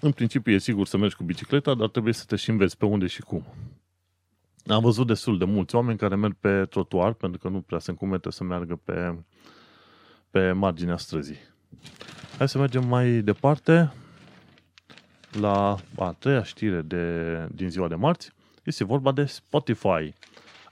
În 0.00 0.12
principiu 0.12 0.52
e 0.52 0.58
sigur 0.58 0.86
să 0.86 0.96
mergi 0.96 1.16
cu 1.16 1.24
bicicleta, 1.24 1.74
dar 1.74 1.88
trebuie 1.88 2.12
să 2.12 2.24
te 2.26 2.36
și 2.36 2.50
înveți 2.50 2.76
pe 2.76 2.84
unde 2.84 3.06
și 3.06 3.20
cum. 3.20 3.44
Am 4.66 4.82
văzut 4.82 5.06
destul 5.06 5.38
de 5.38 5.44
mulți 5.44 5.74
oameni 5.74 5.98
care 5.98 6.14
merg 6.14 6.34
pe 6.40 6.64
trotuar, 6.64 7.12
pentru 7.12 7.40
că 7.40 7.48
nu 7.48 7.60
prea 7.60 7.78
se 7.78 7.90
încumete 7.90 8.30
să 8.30 8.44
meargă 8.44 8.80
pe, 8.84 9.18
pe 10.30 10.52
marginea 10.52 10.96
străzii. 10.96 11.38
Hai 12.38 12.48
să 12.48 12.58
mergem 12.58 12.86
mai 12.86 13.10
departe 13.10 13.92
la 15.32 15.76
a 15.96 16.12
treia 16.18 16.42
știre 16.42 16.80
de, 16.80 17.48
din 17.54 17.70
ziua 17.70 17.88
de 17.88 17.94
marți. 17.94 18.32
Este 18.64 18.84
vorba 18.84 19.12
de 19.12 19.24
Spotify. 19.24 20.14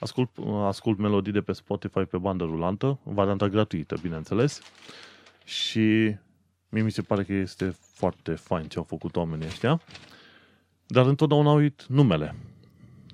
Ascult, 0.00 0.30
ascult 0.66 0.98
melodii 0.98 1.32
de 1.32 1.40
pe 1.40 1.52
Spotify 1.52 2.00
pe 2.00 2.18
bandă 2.18 2.44
rulantă, 2.44 2.98
varianta 3.02 3.48
gratuită, 3.48 3.96
bineînțeles. 4.02 4.60
Și 5.44 6.16
mie 6.68 6.82
mi 6.82 6.90
se 6.90 7.02
pare 7.02 7.24
că 7.24 7.32
este 7.32 7.76
foarte 7.80 8.34
fain 8.34 8.64
ce 8.64 8.78
au 8.78 8.84
făcut 8.84 9.16
oamenii 9.16 9.46
ăștia. 9.46 9.80
Dar 10.86 11.06
întotdeauna 11.06 11.52
uit 11.52 11.84
numele. 11.88 12.34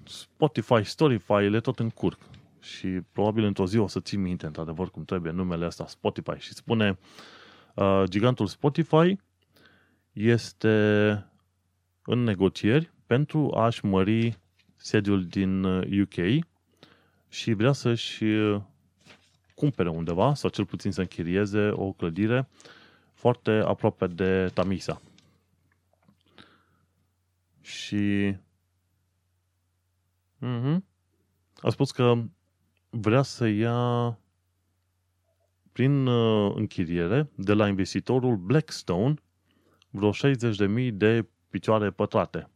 Spotify, 0.05 0.83
Storyfy, 0.83 1.33
le 1.33 1.61
tot 1.61 1.79
încurc. 1.79 2.19
Și 2.61 2.87
probabil 3.13 3.45
într-o 3.45 3.67
zi 3.67 3.79
o 3.79 3.87
să 3.87 4.01
ții 4.01 4.19
minte, 4.19 4.47
într-adevăr, 4.47 4.91
cum 4.91 5.05
trebuie 5.05 5.33
numele 5.33 5.67
ăsta, 5.67 5.87
Spotify. 5.87 6.39
Și 6.39 6.53
spune, 6.53 6.99
uh, 7.75 8.03
gigantul 8.05 8.47
Spotify 8.47 9.19
este 10.13 11.27
în 12.05 12.19
negocieri 12.19 12.91
pentru 13.07 13.55
a-și 13.55 13.85
mări 13.85 14.39
sediul 14.77 15.27
din 15.27 15.65
UK 16.01 16.17
uh, 16.17 16.39
și 17.29 17.53
vrea 17.53 17.73
să-și 17.73 18.25
uh, 18.25 18.61
cumpere 19.55 19.89
undeva, 19.89 20.35
sau 20.35 20.51
cel 20.51 20.67
puțin 20.67 20.93
să 20.93 21.01
închirieze 21.01 21.71
o 21.73 21.93
clădire 21.93 22.49
foarte 23.13 23.51
aproape 23.51 24.07
de 24.07 24.51
Tamisa. 24.55 25.01
Și 27.61 28.35
uh-huh. 30.41 30.77
a 31.61 31.71
spus 31.71 31.91
că 31.91 32.23
vrea 32.91 33.23
să 33.23 33.47
ia 33.47 34.19
prin 35.73 36.07
uh, 36.07 36.53
închiriere 36.57 37.31
de 37.35 37.53
la 37.53 37.69
investitorul 37.69 38.37
Blackstone 38.37 39.15
vreo 39.91 40.11
60.000 40.13 40.91
de 40.93 41.27
picioare 41.55 41.91
pătrate. 41.91 42.51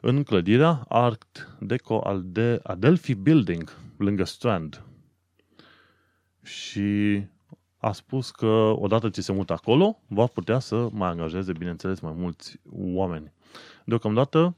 În 0.00 0.22
clădirea 0.22 0.84
Art 0.88 1.56
Deco 1.60 1.98
al 1.98 2.22
de 2.24 2.60
Adelphi 2.62 3.14
Building, 3.14 3.76
lângă 3.96 4.24
Strand. 4.24 4.82
Și 6.42 7.22
a 7.76 7.92
spus 7.92 8.30
că 8.30 8.46
odată 8.76 9.08
ce 9.08 9.20
se 9.20 9.32
mută 9.32 9.52
acolo, 9.52 9.98
va 10.06 10.26
putea 10.26 10.58
să 10.58 10.88
mai 10.92 11.08
angajeze, 11.08 11.52
bineînțeles, 11.52 12.00
mai 12.00 12.12
mulți 12.16 12.60
oameni. 12.72 13.32
Deocamdată 13.84 14.56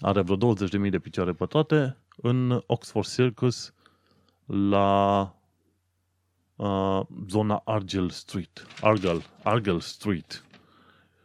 are 0.00 0.20
vreo 0.20 0.54
20.000 0.54 0.90
de 0.90 0.98
picioare 0.98 1.32
pătrate 1.32 1.96
în 2.16 2.62
Oxford 2.66 3.06
Circus 3.06 3.72
la 4.46 5.34
uh, 6.56 7.00
zona 7.28 7.62
Argyle 7.64 8.08
Street. 8.08 8.66
Argyle, 8.80 9.22
Argyle 9.42 9.78
Street 9.78 10.44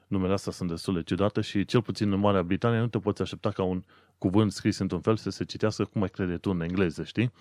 numele 0.10 0.34
astea 0.34 0.52
sunt 0.52 0.70
destul 0.70 0.94
de 0.94 1.04
ciudate 1.04 1.42
și 1.42 1.66
cel 1.66 1.82
puțin 1.82 2.12
în 2.12 2.20
Marea 2.20 2.44
Britanie 2.44 2.80
nu 2.80 2.88
te 2.88 3.00
poți 3.00 3.22
aștepta 3.22 3.52
ca 3.52 3.64
un 3.64 3.84
cuvânt 4.18 4.52
scris 4.52 4.78
într-un 4.78 5.02
fel 5.02 5.16
să 5.16 5.30
se 5.30 5.44
citească 5.44 5.86
cum 5.86 6.02
ai 6.02 6.10
crede 6.10 6.38
tu 6.38 6.50
în 6.50 6.62
engleză, 6.62 7.04
știi? 7.04 7.32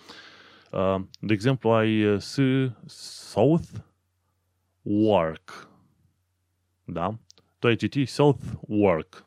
Uh, 0.73 1.01
de 1.21 1.33
exemplu, 1.33 1.71
ai 1.71 2.05
uh, 2.05 2.21
S, 2.21 2.39
South 3.31 3.69
Work. 4.83 5.69
Da? 6.85 7.19
Tu 7.59 7.67
ai 7.67 7.77
citit 7.77 8.09
South 8.09 8.43
Work. 8.61 9.27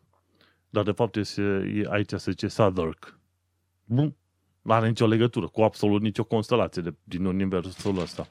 Dar 0.69 0.83
de 0.83 0.91
fapt 0.91 1.15
este, 1.15 1.83
aici 1.89 2.10
se 2.10 2.31
zice 2.31 2.48
Southwark. 2.48 3.19
Bun. 3.86 4.15
Nu 4.61 4.73
are 4.73 4.87
nicio 4.87 5.07
legătură 5.07 5.47
cu 5.47 5.61
absolut 5.61 6.01
nicio 6.01 6.23
constelație 6.23 6.81
de, 6.81 6.93
din 7.03 7.25
universul 7.25 7.99
ăsta. 7.99 8.27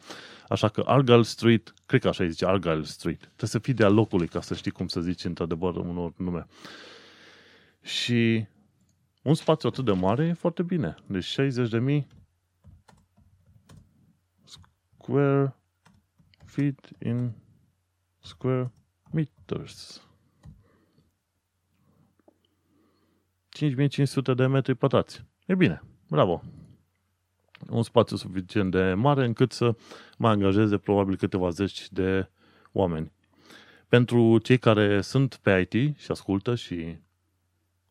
Așa 0.49 0.69
că 0.69 0.83
Argyle 0.87 1.23
Street, 1.23 1.75
cred 1.87 2.01
că 2.01 2.09
așa 2.09 2.25
îi 2.25 2.31
zice 2.31 2.47
Argyle 2.47 2.83
Street. 2.83 3.19
Trebuie 3.19 3.51
să 3.51 3.59
fii 3.59 3.75
de 3.75 3.85
al 3.85 3.95
locului 3.95 4.29
ca 4.29 4.41
să 4.41 4.55
știi 4.55 4.71
cum 4.71 4.89
să 4.89 5.01
zici 5.01 5.25
într-adevăr 5.25 5.77
unor 5.77 6.13
nume. 6.17 6.47
Și 7.83 8.47
un 9.23 9.35
spațiu 9.35 9.69
atât 9.69 9.85
de 9.85 9.93
mare 9.93 10.27
e 10.27 10.33
foarte 10.33 10.63
bine. 10.63 10.95
Deci 11.07 11.41
60.000 11.41 12.07
square 14.45 15.57
feet 16.45 16.89
in 16.99 17.33
square 18.19 18.73
meters. 19.13 20.03
5500 23.49 24.35
de 24.35 24.47
metri 24.47 24.75
pătrați. 24.75 25.25
E 25.47 25.55
bine, 25.55 25.83
bravo 26.11 26.43
un 27.69 27.83
spațiu 27.83 28.17
suficient 28.17 28.71
de 28.71 28.93
mare 28.95 29.25
încât 29.25 29.53
să 29.53 29.75
mai 30.19 30.33
angajeze 30.33 30.79
probabil 30.79 31.17
câteva 31.17 31.51
zeci 31.51 31.89
de 31.91 32.29
oameni. 32.73 33.13
Pentru 33.89 34.39
cei 34.39 34.59
care 34.59 35.01
sunt 35.01 35.37
pe 35.43 35.69
IT 35.71 35.97
și 35.97 36.11
ascultă 36.11 36.55
și 36.55 36.97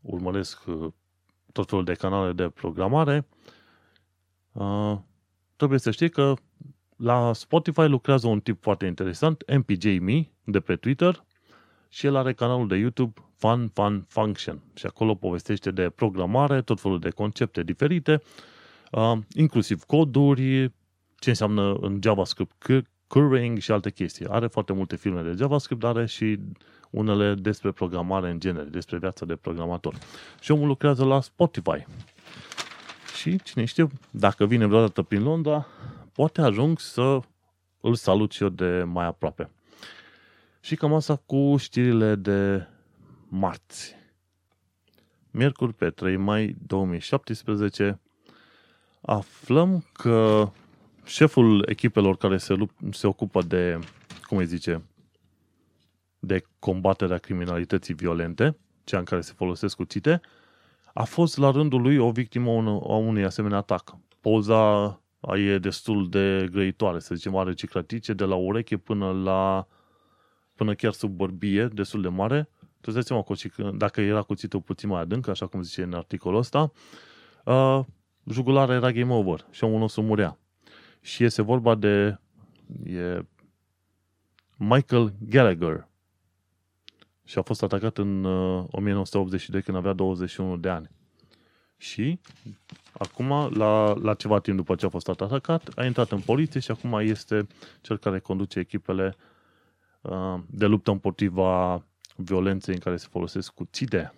urmăresc 0.01 0.61
uh, 0.67 0.91
tot 1.51 1.69
felul 1.69 1.83
de 1.83 1.93
canale 1.93 2.33
de 2.33 2.49
programare, 2.49 3.27
uh, 4.51 4.97
trebuie 5.55 5.79
să 5.79 5.91
știi 5.91 6.09
că 6.09 6.33
la 6.95 7.33
Spotify 7.33 7.81
lucrează 7.81 8.27
un 8.27 8.39
tip 8.39 8.61
foarte 8.61 8.85
interesant, 8.85 9.43
MPJ.me, 9.57 10.23
de 10.43 10.59
pe 10.59 10.75
Twitter, 10.75 11.23
și 11.89 12.05
el 12.05 12.15
are 12.15 12.33
canalul 12.33 12.67
de 12.67 12.75
YouTube 12.75 13.21
Fun 13.39 13.69
Fun 13.73 14.05
Function 14.07 14.61
și 14.73 14.85
acolo 14.85 15.15
povestește 15.15 15.71
de 15.71 15.89
programare, 15.89 16.61
tot 16.61 16.79
felul 16.79 16.99
de 16.99 17.09
concepte 17.09 17.63
diferite, 17.63 18.21
uh, 18.91 19.17
inclusiv 19.33 19.83
coduri, 19.83 20.71
ce 21.19 21.29
înseamnă 21.29 21.73
în 21.73 21.99
JavaScript 22.03 22.65
currying 23.07 23.57
și 23.57 23.71
alte 23.71 23.91
chestii. 23.91 24.27
Are 24.27 24.47
foarte 24.47 24.73
multe 24.73 24.95
filme 24.95 25.21
de 25.21 25.35
JavaScript, 25.37 25.81
dar 25.81 25.95
are 25.95 26.05
și 26.05 26.39
unele 26.89 27.33
despre 27.33 27.71
programare 27.71 28.29
în 28.29 28.39
genere, 28.39 28.65
despre 28.65 28.97
viața 28.97 29.25
de 29.25 29.35
programator. 29.35 29.95
Și 30.39 30.51
omul 30.51 30.67
lucrează 30.67 31.05
la 31.05 31.21
Spotify. 31.21 31.85
Și 33.19 33.41
cine 33.43 33.65
știe, 33.65 33.87
dacă 34.11 34.45
vine 34.45 34.65
vreodată 34.65 35.01
prin 35.01 35.23
Londra, 35.23 35.67
poate 36.13 36.41
ajung 36.41 36.79
să 36.79 37.19
îl 37.81 37.95
salut 37.95 38.31
și 38.31 38.43
eu 38.43 38.49
de 38.49 38.83
mai 38.85 39.05
aproape. 39.05 39.49
Și 40.59 40.75
cam 40.75 40.93
asta 40.93 41.15
cu 41.25 41.55
știrile 41.57 42.15
de 42.15 42.67
marți. 43.29 43.95
Miercuri 45.31 45.73
pe 45.73 45.89
3 45.89 46.17
mai 46.17 46.55
2017 46.67 47.99
aflăm 49.01 49.85
că 49.93 50.49
șeful 51.05 51.65
echipelor 51.69 52.17
care 52.17 52.37
se, 52.37 52.55
se 52.91 53.07
ocupă 53.07 53.41
de, 53.41 53.79
cum 54.27 54.37
îi 54.37 54.45
zice, 54.45 54.83
de 56.19 56.43
combaterea 56.59 57.17
criminalității 57.17 57.93
violente, 57.93 58.57
cea 58.83 58.97
în 58.97 59.03
care 59.03 59.21
se 59.21 59.33
folosesc 59.35 59.75
cuțite, 59.75 60.21
a 60.93 61.03
fost 61.03 61.37
la 61.37 61.51
rândul 61.51 61.81
lui 61.81 61.97
o 61.97 62.11
victimă 62.11 62.49
a 62.89 62.95
unui 62.95 63.23
asemenea 63.23 63.57
atac. 63.57 63.97
Poza 64.21 65.01
e 65.35 65.57
destul 65.57 66.09
de 66.09 66.47
grăitoare, 66.51 66.99
să 66.99 67.15
zicem, 67.15 67.35
are 67.35 67.53
ciclatice 67.53 68.13
de 68.13 68.23
la 68.23 68.35
ureche 68.35 68.77
până 68.77 69.11
la 69.11 69.67
până 70.55 70.73
chiar 70.73 70.91
sub 70.91 71.11
bărbie, 71.11 71.65
destul 71.65 72.01
de 72.01 72.07
mare. 72.07 72.49
Tu 72.81 72.91
îți 72.95 73.07
seama 73.07 73.23
că 73.23 73.71
dacă 73.71 74.01
era 74.01 74.21
cuțitul 74.21 74.61
puțin 74.61 74.89
mai 74.89 75.01
adânc, 75.01 75.27
așa 75.27 75.47
cum 75.47 75.61
zice 75.61 75.83
în 75.83 75.93
articolul 75.93 76.39
ăsta, 76.39 76.71
uh, 77.45 77.79
jugularea 78.25 78.75
era 78.75 78.91
game 78.91 79.13
over 79.13 79.45
și 79.51 79.63
omul 79.63 79.79
nostru 79.79 80.01
murea. 80.01 80.37
Și 81.01 81.23
este 81.23 81.41
vorba 81.41 81.75
de 81.75 82.19
e 82.83 83.25
Michael 84.57 85.13
Gallagher. 85.19 85.87
Și 87.23 87.37
a 87.37 87.41
fost 87.41 87.63
atacat 87.63 87.97
în 87.97 88.23
uh, 88.23 88.65
1982 88.69 89.61
când 89.61 89.77
avea 89.77 89.93
21 89.93 90.57
de 90.57 90.69
ani. 90.69 90.89
Și 91.77 92.19
acum, 92.93 93.53
la, 93.53 93.93
la 93.93 94.13
ceva 94.13 94.39
timp 94.39 94.57
după 94.57 94.75
ce 94.75 94.85
a 94.85 94.89
fost 94.89 95.07
atacat, 95.09 95.69
a 95.75 95.85
intrat 95.85 96.11
în 96.11 96.19
poliție 96.19 96.59
și 96.59 96.71
acum 96.71 96.93
este 96.93 97.47
cel 97.81 97.97
care 97.97 98.19
conduce 98.19 98.59
echipele 98.59 99.15
uh, 100.01 100.39
de 100.47 100.65
luptă 100.65 100.91
împotriva 100.91 101.85
violenței 102.23 102.73
în 102.73 102.79
care 102.79 102.97
se 102.97 103.07
folosesc 103.09 103.53
cuțite. 103.53 104.13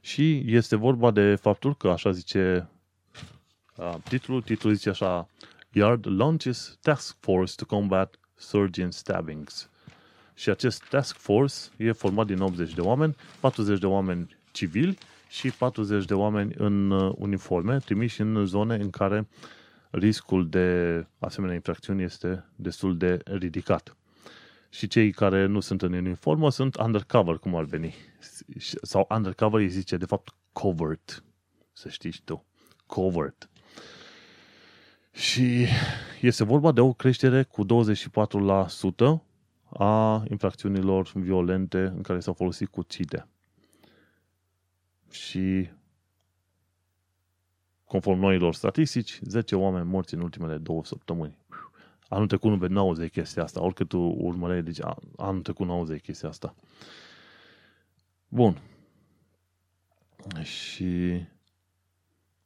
Și 0.00 0.42
este 0.46 0.76
vorba 0.76 1.10
de 1.10 1.34
faptul 1.34 1.76
că, 1.76 1.88
așa 1.88 2.10
zice 2.10 2.68
uh, 3.76 3.94
titlul, 4.08 4.42
titlul 4.42 4.74
zice 4.74 4.88
așa 4.88 5.28
Yard 5.72 6.06
launches 6.06 6.78
task 6.82 7.16
force 7.20 7.54
to 7.56 7.64
combat 7.64 8.18
surgeon 8.34 8.90
stabbings. 8.90 9.70
Și 10.34 10.50
acest 10.50 10.88
task 10.88 11.16
force 11.16 11.54
e 11.76 11.92
format 11.92 12.26
din 12.26 12.40
80 12.40 12.74
de 12.74 12.80
oameni, 12.80 13.16
40 13.40 13.78
de 13.78 13.86
oameni 13.86 14.36
civili 14.52 14.98
și 15.28 15.50
40 15.50 16.04
de 16.04 16.14
oameni 16.14 16.52
în 16.56 16.90
uh, 16.90 17.14
uniforme, 17.18 17.78
trimiși 17.78 18.20
în 18.20 18.46
zone 18.46 18.74
în 18.74 18.90
care 18.90 19.28
riscul 19.90 20.48
de 20.48 21.06
asemenea 21.18 21.54
infracțiuni 21.54 22.02
este 22.02 22.44
destul 22.56 22.96
de 22.96 23.20
ridicat. 23.24 23.96
Și 24.74 24.86
cei 24.86 25.12
care 25.12 25.46
nu 25.46 25.60
sunt 25.60 25.82
în 25.82 25.92
uniformă 25.92 26.50
sunt 26.50 26.76
undercover, 26.76 27.36
cum 27.36 27.54
ar 27.54 27.64
veni. 27.64 27.94
Sau 28.82 29.06
undercover 29.10 29.60
îi 29.60 29.68
zice, 29.68 29.96
de 29.96 30.04
fapt, 30.04 30.34
covert. 30.52 31.24
Să 31.72 31.88
știi 31.88 32.20
tu. 32.24 32.44
Covert. 32.86 33.50
Și 35.10 35.66
este 36.20 36.44
vorba 36.44 36.72
de 36.72 36.80
o 36.80 36.92
creștere 36.92 37.42
cu 37.42 37.64
24% 37.64 37.68
a 39.68 40.22
infracțiunilor 40.30 41.10
violente 41.14 41.78
în 41.78 42.02
care 42.02 42.20
s-au 42.20 42.32
folosit 42.32 42.68
cuțite. 42.68 43.28
Și 45.10 45.70
conform 47.84 48.18
noilor 48.18 48.54
statistici, 48.54 49.20
10 49.22 49.56
oameni 49.56 49.84
morți 49.84 50.14
în 50.14 50.20
ultimele 50.20 50.58
două 50.58 50.84
săptămâni. 50.84 51.38
Anul 52.08 52.26
trecut 52.26 52.50
nu 52.50 52.66
nu 52.66 52.80
auzi 52.80 53.08
chestia 53.08 53.42
asta, 53.42 53.62
oricât 53.62 53.88
tu 53.88 53.98
urmăreai, 53.98 54.62
deci 54.62 54.78
anul 55.16 55.42
trecut 55.42 55.66
nu 55.66 55.72
auzi 55.72 56.00
chestia 56.00 56.28
asta. 56.28 56.54
Bun. 58.28 58.60
Și 60.42 61.20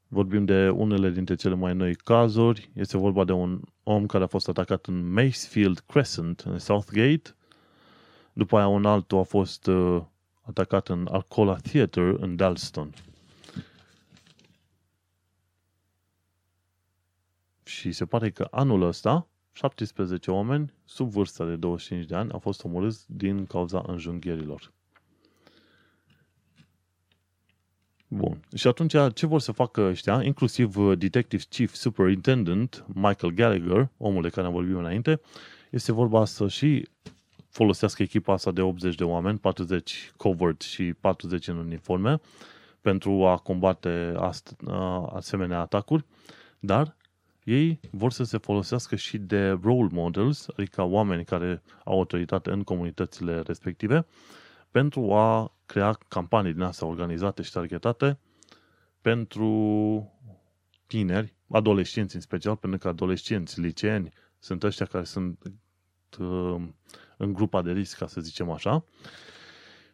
vorbim 0.09 0.45
de 0.45 0.69
unele 0.69 1.11
dintre 1.11 1.35
cele 1.35 1.55
mai 1.55 1.75
noi 1.75 1.95
cazuri. 1.95 2.71
Este 2.75 2.97
vorba 2.97 3.25
de 3.25 3.33
un 3.33 3.61
om 3.83 4.07
care 4.07 4.25
a 4.25 4.27
fost 4.27 4.49
atacat 4.49 4.87
în 4.87 5.13
Macefield 5.13 5.79
Crescent, 5.79 6.41
în 6.41 6.59
Southgate. 6.59 7.35
După 8.33 8.57
aia 8.57 8.67
un 8.67 8.85
altul 8.85 9.19
a 9.19 9.23
fost 9.23 9.67
uh, 9.67 10.03
atacat 10.41 10.89
în 10.89 11.09
Arcola 11.11 11.57
Theatre, 11.57 12.15
în 12.19 12.37
Dalston. 12.37 12.93
Și 17.63 17.93
se 17.93 18.07
pare 18.07 18.31
că 18.31 18.49
anul 18.51 18.83
ăsta 18.83 19.27
17 19.59 20.31
oameni 20.31 20.73
sub 20.85 21.11
vârsta 21.11 21.45
de 21.45 21.57
25 21.57 22.05
de 22.05 22.15
ani 22.15 22.31
au 22.33 22.39
fost 22.39 22.65
omorâți 22.65 23.05
din 23.07 23.47
cauza 23.47 23.85
înjunghierilor. 23.87 24.73
Bun. 28.09 28.41
Și 28.55 28.67
atunci 28.67 28.95
ce 29.15 29.27
vor 29.27 29.41
să 29.41 29.53
facă 29.53 29.81
ăștia, 29.81 30.23
inclusiv 30.23 30.77
uh, 30.77 30.99
Detective 30.99 31.43
Chief 31.49 31.75
Superintendent 31.75 32.85
Michael 32.87 33.33
Gallagher, 33.33 33.89
omul 33.97 34.23
de 34.23 34.29
care 34.29 34.47
am 34.47 34.53
vorbit 34.53 34.75
înainte, 34.75 35.21
este 35.71 35.93
vorba 35.93 36.25
să 36.25 36.49
și 36.49 36.89
folosească 37.49 38.03
echipa 38.03 38.33
asta 38.33 38.51
de 38.51 38.61
80 38.61 38.95
de 38.95 39.05
oameni, 39.05 39.39
40 39.39 40.13
covert 40.17 40.61
și 40.61 40.93
40 40.93 41.49
în 41.49 41.57
uniforme, 41.57 42.21
pentru 42.81 43.27
a 43.27 43.37
combate 43.37 44.15
ast- 44.17 44.57
uh, 44.67 45.09
asemenea 45.13 45.61
atacuri, 45.61 46.05
dar 46.59 46.97
ei 47.49 47.81
vor 47.91 48.13
să 48.13 48.25
se 48.25 48.39
folosească 48.39 48.97
și 48.97 49.19
de 49.19 49.49
role 49.49 49.89
models, 49.93 50.49
adică 50.57 50.83
oameni 50.83 51.25
care 51.25 51.63
au 51.85 51.97
autoritate 51.97 52.51
în 52.51 52.63
comunitățile 52.63 53.41
respective, 53.41 54.07
pentru 54.71 55.13
a 55.13 55.53
crea 55.67 55.99
campanii 56.09 56.53
din 56.53 56.63
astea 56.63 56.87
organizate 56.87 57.43
și 57.43 57.53
targetate 57.53 58.19
pentru 59.01 60.13
tineri, 60.87 61.35
adolescenți 61.51 62.15
în 62.15 62.21
special, 62.21 62.57
pentru 62.57 62.79
că 62.79 62.89
adolescenți, 62.89 63.61
liceeni, 63.61 64.13
sunt 64.39 64.63
ăștia 64.63 64.87
care 64.87 65.05
sunt 65.05 65.43
uh, 66.19 66.63
în 67.17 67.33
grupa 67.33 67.63
de 67.63 67.73
risc, 67.73 67.99
ca 67.99 68.07
să 68.07 68.21
zicem 68.21 68.51
așa, 68.51 68.85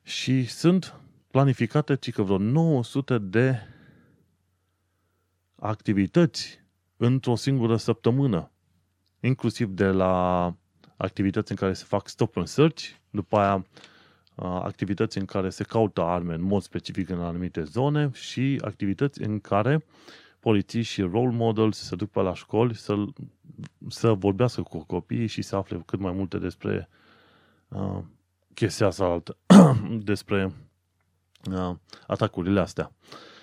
și 0.02 0.46
sunt 0.46 1.00
planificate, 1.30 1.96
ci 1.96 2.12
că 2.12 2.22
vreo 2.22 2.38
900 2.38 3.18
de 3.18 3.58
activități 5.56 6.63
într-o 6.96 7.34
singură 7.34 7.76
săptămână, 7.76 8.50
inclusiv 9.20 9.68
de 9.68 9.86
la 9.86 10.54
activități 10.96 11.50
în 11.50 11.56
care 11.56 11.72
se 11.72 11.84
fac 11.84 12.08
stop 12.08 12.36
and 12.36 12.46
search, 12.46 12.84
după 13.10 13.36
aia 13.38 13.66
activități 14.36 15.18
în 15.18 15.24
care 15.24 15.50
se 15.50 15.64
caută 15.64 16.02
arme 16.02 16.34
în 16.34 16.42
mod 16.42 16.62
specific 16.62 17.08
în 17.08 17.20
anumite 17.20 17.62
zone 17.62 18.10
și 18.12 18.60
activități 18.64 19.22
în 19.22 19.40
care 19.40 19.84
polițiști 20.40 20.92
și 20.92 21.02
role 21.02 21.36
models 21.36 21.78
se 21.78 21.96
duc 21.96 22.10
pe 22.10 22.20
la 22.20 22.34
școli 22.34 22.74
să, 22.74 23.04
să 23.88 24.12
vorbească 24.12 24.62
cu 24.62 24.84
copiii 24.84 25.26
și 25.26 25.42
să 25.42 25.56
afle 25.56 25.82
cât 25.86 25.98
mai 25.98 26.12
multe 26.12 26.38
despre 26.38 26.88
uh, 27.68 27.98
chestia 28.54 28.86
asta 28.86 29.04
altă, 29.04 29.36
despre 30.10 30.52
uh, 31.50 31.74
atacurile 32.06 32.60
astea. 32.60 32.92
Uh, 32.92 33.33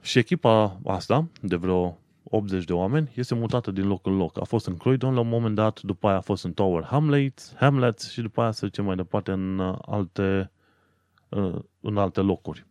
și 0.00 0.18
echipa 0.18 0.80
asta, 0.84 1.28
de 1.40 1.56
vreo 1.56 1.98
80 2.32 2.64
de 2.64 2.72
oameni, 2.72 3.10
este 3.14 3.34
mutată 3.34 3.70
din 3.70 3.86
loc 3.86 4.06
în 4.06 4.16
loc. 4.16 4.40
A 4.40 4.44
fost 4.44 4.66
în 4.66 4.76
Croydon 4.76 5.14
la 5.14 5.20
un 5.20 5.28
moment 5.28 5.54
dat, 5.54 5.80
după 5.80 6.08
aia 6.08 6.16
a 6.16 6.20
fost 6.20 6.44
în 6.44 6.52
Tower 6.52 6.84
Hamlets, 6.84 7.54
Hamlets 7.56 8.10
și 8.10 8.20
după 8.20 8.42
aia 8.42 8.50
să 8.50 8.66
zicem 8.66 8.84
mai 8.84 8.96
departe 8.96 9.30
în 9.30 9.58
uh, 9.58 9.78
alte, 9.86 10.50
uh, 11.28 11.58
în 11.80 11.96
alte 11.96 12.20
locuri. 12.20 12.66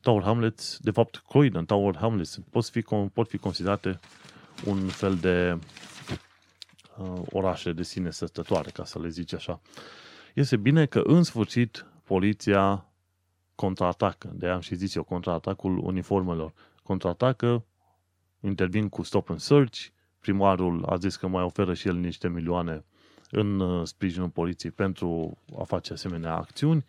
Tower 0.00 0.22
Hamlets, 0.22 0.78
de 0.80 0.90
fapt 0.90 1.22
Croydon, 1.28 1.64
Tower 1.64 1.96
Hamlets 1.96 2.40
pot 2.50 2.64
fi, 2.64 2.80
pot 3.12 3.28
fi 3.28 3.38
considerate 3.38 4.00
un 4.64 4.86
fel 4.86 5.14
de 5.14 5.58
uh, 6.98 7.20
orașe 7.30 7.72
de 7.72 7.82
sine 7.82 8.10
stătătoare, 8.10 8.70
ca 8.70 8.84
să 8.84 8.98
le 8.98 9.08
zici 9.08 9.34
așa. 9.34 9.60
Este 10.34 10.56
bine 10.56 10.86
că 10.86 11.00
în 11.00 11.22
sfârșit 11.22 11.86
poliția 12.04 12.87
contraatacă, 13.58 14.30
de 14.34 14.48
am 14.48 14.60
și 14.60 14.74
zis 14.74 14.94
eu, 14.94 15.02
contraatacul 15.02 15.78
uniformelor. 15.78 16.52
Contraatacă, 16.82 17.64
intervin 18.40 18.88
cu 18.88 19.02
stop 19.02 19.30
and 19.30 19.40
search, 19.40 19.86
primarul 20.20 20.84
a 20.84 20.96
zis 20.96 21.16
că 21.16 21.26
mai 21.26 21.42
oferă 21.42 21.74
și 21.74 21.88
el 21.88 21.94
niște 21.94 22.28
milioane 22.28 22.84
în 23.30 23.60
uh, 23.60 23.86
sprijinul 23.86 24.28
poliției 24.28 24.72
pentru 24.72 25.38
a 25.58 25.62
face 25.62 25.92
asemenea 25.92 26.34
acțiuni 26.36 26.84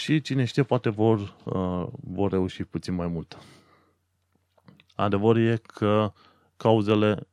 și 0.00 0.20
cine 0.20 0.44
știe, 0.44 0.62
poate 0.62 0.88
vor, 0.88 1.18
uh, 1.44 1.86
vor 2.00 2.30
reuși 2.30 2.64
puțin 2.64 2.94
mai 2.94 3.06
mult. 3.06 3.38
Adevărul 4.94 5.42
e 5.46 5.56
că 5.66 6.12
cauzele 6.56 7.28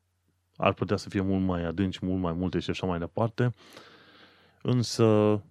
ar 0.58 0.74
putea 0.74 0.98
să 0.98 1.10
fie 1.10 1.22
mult 1.22 1.44
mai 1.44 1.64
adânci, 1.64 2.00
mult 2.06 2.22
mai 2.22 2.34
multe 2.34 2.60
și 2.60 2.70
așa 2.70 2.86
mai 2.86 3.00
departe, 3.00 3.54
însă 4.62 5.42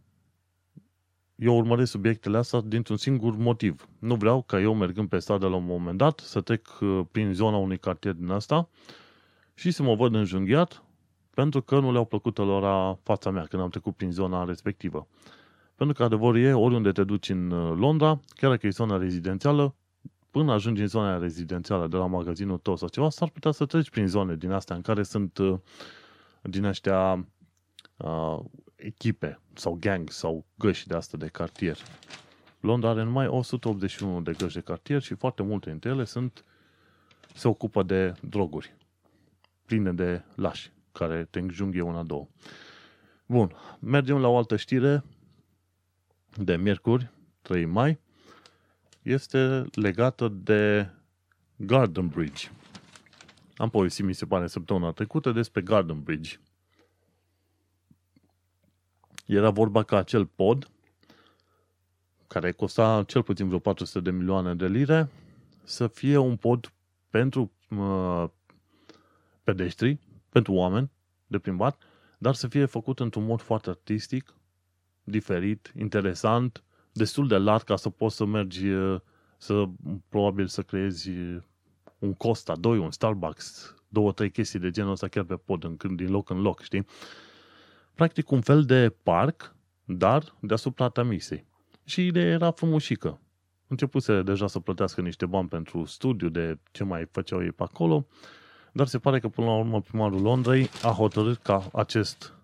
eu 1.36 1.56
urmăresc 1.56 1.90
subiectele 1.90 2.36
astea 2.36 2.60
dintr-un 2.60 2.96
singur 2.96 3.36
motiv. 3.36 3.88
Nu 3.98 4.14
vreau 4.14 4.42
ca 4.42 4.60
eu, 4.60 4.74
mergând 4.74 5.08
pe 5.08 5.18
stradă 5.18 5.48
la 5.48 5.56
un 5.56 5.64
moment 5.64 5.98
dat, 5.98 6.18
să 6.18 6.40
trec 6.40 6.78
uh, 6.80 7.00
prin 7.10 7.32
zona 7.32 7.56
unui 7.56 7.78
cartier 7.78 8.14
din 8.14 8.30
asta 8.30 8.68
și 9.54 9.70
să 9.70 9.82
mă 9.82 9.94
văd 9.94 10.14
înjunghiat 10.14 10.82
pentru 11.30 11.62
că 11.62 11.80
nu 11.80 11.92
le-au 11.92 12.04
plăcut 12.04 12.38
lor 12.38 12.98
fața 13.02 13.30
mea 13.30 13.44
când 13.44 13.62
am 13.62 13.68
trecut 13.68 13.96
prin 13.96 14.10
zona 14.10 14.44
respectivă. 14.44 15.06
Pentru 15.74 15.94
că 15.94 16.02
adevărul 16.02 16.38
e, 16.40 16.52
oriunde 16.52 16.92
te 16.92 17.04
duci 17.04 17.28
în 17.28 17.50
uh, 17.50 17.76
Londra, 17.78 18.20
chiar 18.34 18.50
dacă 18.50 18.66
e 18.66 18.70
zona 18.70 18.96
rezidențială, 18.96 19.74
până 20.30 20.52
ajungi 20.52 20.80
în 20.80 20.86
zona 20.86 21.18
rezidențială 21.18 21.86
de 21.86 21.96
la 21.96 22.06
magazinul 22.06 22.58
tău 22.58 22.76
sau 22.76 22.88
ceva, 22.88 23.10
s-ar 23.10 23.28
putea 23.28 23.50
să 23.50 23.66
treci 23.66 23.90
prin 23.90 24.06
zone 24.06 24.36
din 24.36 24.50
astea 24.50 24.76
în 24.76 24.82
care 24.82 25.02
sunt 25.02 25.38
uh, 25.38 25.58
din 26.42 26.64
ăștia 26.64 27.26
uh, 27.96 28.38
echipe 28.76 29.40
sau 29.54 29.76
gang 29.80 30.10
sau 30.10 30.46
găși 30.54 30.86
de 30.86 30.94
astea 30.94 31.18
de 31.18 31.26
cartier. 31.26 31.76
Londra 32.60 32.90
are 32.90 33.02
numai 33.02 33.26
181 33.26 34.22
de 34.22 34.32
găși 34.32 34.54
de 34.54 34.60
cartier 34.60 35.02
și 35.02 35.14
foarte 35.14 35.42
multe 35.42 35.70
dintre 35.70 35.90
ele 35.90 36.04
sunt, 36.04 36.44
se 37.34 37.48
ocupă 37.48 37.82
de 37.82 38.14
droguri 38.20 38.74
pline 39.66 39.92
de 39.92 40.22
lași 40.34 40.72
care 40.92 41.24
te 41.24 41.38
înjunghe 41.38 41.80
una, 41.80 42.02
două. 42.02 42.28
Bun, 43.26 43.52
mergem 43.80 44.18
la 44.18 44.28
o 44.28 44.36
altă 44.36 44.56
știre 44.56 45.04
de 46.34 46.56
miercuri, 46.56 47.10
3 47.42 47.64
mai, 47.64 48.00
este 49.02 49.64
legată 49.72 50.28
de 50.28 50.90
Garden 51.56 52.06
Bridge. 52.08 52.48
Am 53.56 53.70
povestit, 53.70 54.04
mi 54.04 54.14
se 54.14 54.26
pare, 54.26 54.46
săptămâna 54.46 54.92
trecută 54.92 55.32
despre 55.32 55.60
Garden 55.60 56.02
Bridge. 56.02 56.36
Era 59.26 59.50
vorba 59.50 59.82
că 59.82 59.96
acel 59.96 60.26
pod, 60.26 60.70
care 62.26 62.52
costa 62.52 63.04
cel 63.06 63.22
puțin 63.22 63.46
vreo 63.46 63.58
400 63.58 64.10
de 64.10 64.16
milioane 64.16 64.54
de 64.54 64.66
lire, 64.66 65.08
să 65.64 65.86
fie 65.86 66.16
un 66.16 66.36
pod 66.36 66.72
pentru 67.10 67.52
uh, 67.70 68.24
pedestri, 69.44 69.98
pentru 70.28 70.52
oameni 70.52 70.90
de 71.26 71.38
plimbat, 71.38 71.82
dar 72.18 72.34
să 72.34 72.48
fie 72.48 72.64
făcut 72.64 73.00
într-un 73.00 73.24
mod 73.24 73.40
foarte 73.40 73.70
artistic, 73.70 74.34
diferit, 75.04 75.72
interesant, 75.78 76.62
destul 76.92 77.28
de 77.28 77.36
lat 77.36 77.62
ca 77.62 77.76
să 77.76 77.90
poți 77.90 78.16
să 78.16 78.24
mergi, 78.24 78.66
să 79.38 79.64
probabil 80.08 80.46
să 80.46 80.62
creezi 80.62 81.10
un 81.98 82.14
Costa 82.14 82.56
2, 82.56 82.78
un 82.78 82.90
Starbucks, 82.90 83.74
două, 83.88 84.12
trei 84.12 84.30
chestii 84.30 84.58
de 84.58 84.70
genul 84.70 84.90
ăsta 84.90 85.08
chiar 85.08 85.24
pe 85.24 85.36
pod, 85.36 85.64
în, 85.64 85.96
din 85.96 86.10
loc 86.10 86.30
în 86.30 86.40
loc, 86.40 86.60
știi? 86.60 86.86
Practic 87.96 88.30
un 88.30 88.40
fel 88.40 88.64
de 88.64 88.94
parc, 89.02 89.54
dar 89.84 90.34
deasupra 90.40 90.88
tamisei. 90.88 91.46
Și 91.84 92.06
ideea 92.06 92.26
era 92.26 92.50
frumușică. 92.50 93.20
Începuse 93.66 94.22
deja 94.22 94.46
să 94.46 94.60
plătească 94.60 95.00
niște 95.00 95.26
bani 95.26 95.48
pentru 95.48 95.84
studiu 95.84 96.28
de 96.28 96.58
ce 96.70 96.84
mai 96.84 97.08
făceau 97.10 97.42
ei 97.42 97.52
pe 97.52 97.62
acolo, 97.62 98.06
dar 98.72 98.86
se 98.86 98.98
pare 98.98 99.18
că 99.18 99.28
până 99.28 99.46
la 99.46 99.56
urmă 99.56 99.80
primarul 99.80 100.20
Londrei 100.20 100.68
a 100.82 100.88
hotărât 100.88 101.36
ca 101.36 101.68
acest 101.72 102.34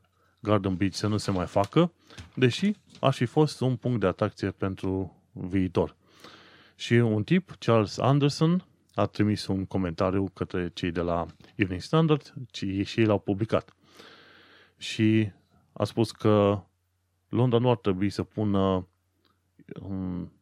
Garden 0.40 0.76
Beach 0.76 0.94
să 0.94 1.06
nu 1.06 1.16
se 1.16 1.30
mai 1.30 1.46
facă, 1.46 1.92
deși 2.34 2.72
aș 3.00 3.16
fi 3.16 3.24
fost 3.24 3.60
un 3.60 3.76
punct 3.76 4.00
de 4.00 4.06
atracție 4.06 4.50
pentru 4.50 5.22
viitor. 5.32 5.96
Și 6.74 6.92
un 6.92 7.24
tip, 7.24 7.54
Charles 7.58 7.98
Anderson, 7.98 8.64
a 8.94 9.06
trimis 9.06 9.46
un 9.46 9.66
comentariu 9.66 10.28
către 10.34 10.70
cei 10.74 10.90
de 10.90 11.00
la 11.00 11.26
Evening 11.54 11.82
Standard 11.82 12.34
și 12.52 12.86
ei 12.96 13.04
l-au 13.04 13.18
publicat. 13.18 13.74
Și 14.76 15.32
a 15.72 15.84
spus 15.84 16.10
că 16.10 16.62
Londra 17.28 17.58
nu 17.58 17.70
ar 17.70 17.76
trebui 17.76 18.10
să 18.10 18.22
pună 18.22 18.86
um, 19.82 20.32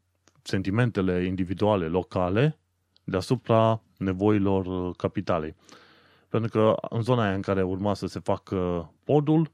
sentimentele 0.43 1.25
individuale, 1.25 1.87
locale, 1.87 2.59
deasupra 3.05 3.83
nevoilor 3.99 4.93
capitalei. 4.97 5.55
Pentru 6.29 6.51
că 6.51 6.75
în 6.89 7.03
zona 7.03 7.23
aia 7.23 7.35
în 7.35 7.41
care 7.41 7.63
urma 7.63 7.95
să 7.95 8.07
se 8.07 8.19
facă 8.19 8.91
podul, 9.05 9.51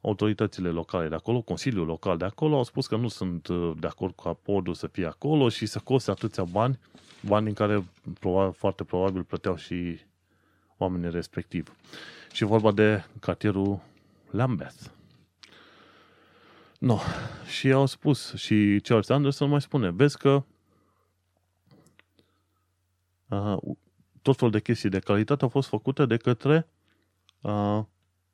autoritățile 0.00 0.68
locale 0.68 1.08
de 1.08 1.14
acolo, 1.14 1.40
Consiliul 1.40 1.86
Local 1.86 2.16
de 2.16 2.24
acolo, 2.24 2.56
au 2.56 2.62
spus 2.62 2.86
că 2.86 2.96
nu 2.96 3.08
sunt 3.08 3.46
uh, 3.46 3.72
de 3.78 3.86
acord 3.86 4.14
ca 4.22 4.32
podul 4.32 4.74
să 4.74 4.86
fie 4.86 5.06
acolo 5.06 5.48
și 5.48 5.66
să 5.66 5.78
coste 5.78 6.10
atâția 6.10 6.44
bani, 6.44 6.78
bani 7.26 7.44
din 7.44 7.54
care 7.54 7.84
probabil, 8.20 8.52
foarte 8.52 8.84
probabil 8.84 9.22
plăteau 9.22 9.56
și 9.56 9.98
oamenii 10.76 11.10
respectiv. 11.10 11.72
Și 12.32 12.44
vorba 12.44 12.72
de 12.72 13.04
cartierul 13.20 13.80
Lambeth. 14.30 14.97
No. 16.78 16.98
Și 17.46 17.72
au 17.72 17.86
spus, 17.86 18.34
și 18.34 18.80
Charles 18.82 19.08
Anderson 19.08 19.48
mai 19.48 19.60
spune, 19.60 19.90
vezi 19.90 20.18
că 20.18 20.44
uh, 23.28 23.56
tot 24.22 24.36
felul 24.36 24.52
de 24.52 24.60
chestii 24.60 24.88
de 24.88 24.98
calitate 24.98 25.42
au 25.42 25.48
fost 25.48 25.68
făcute 25.68 26.06
de 26.06 26.16
către 26.16 26.68
uh, 27.40 27.80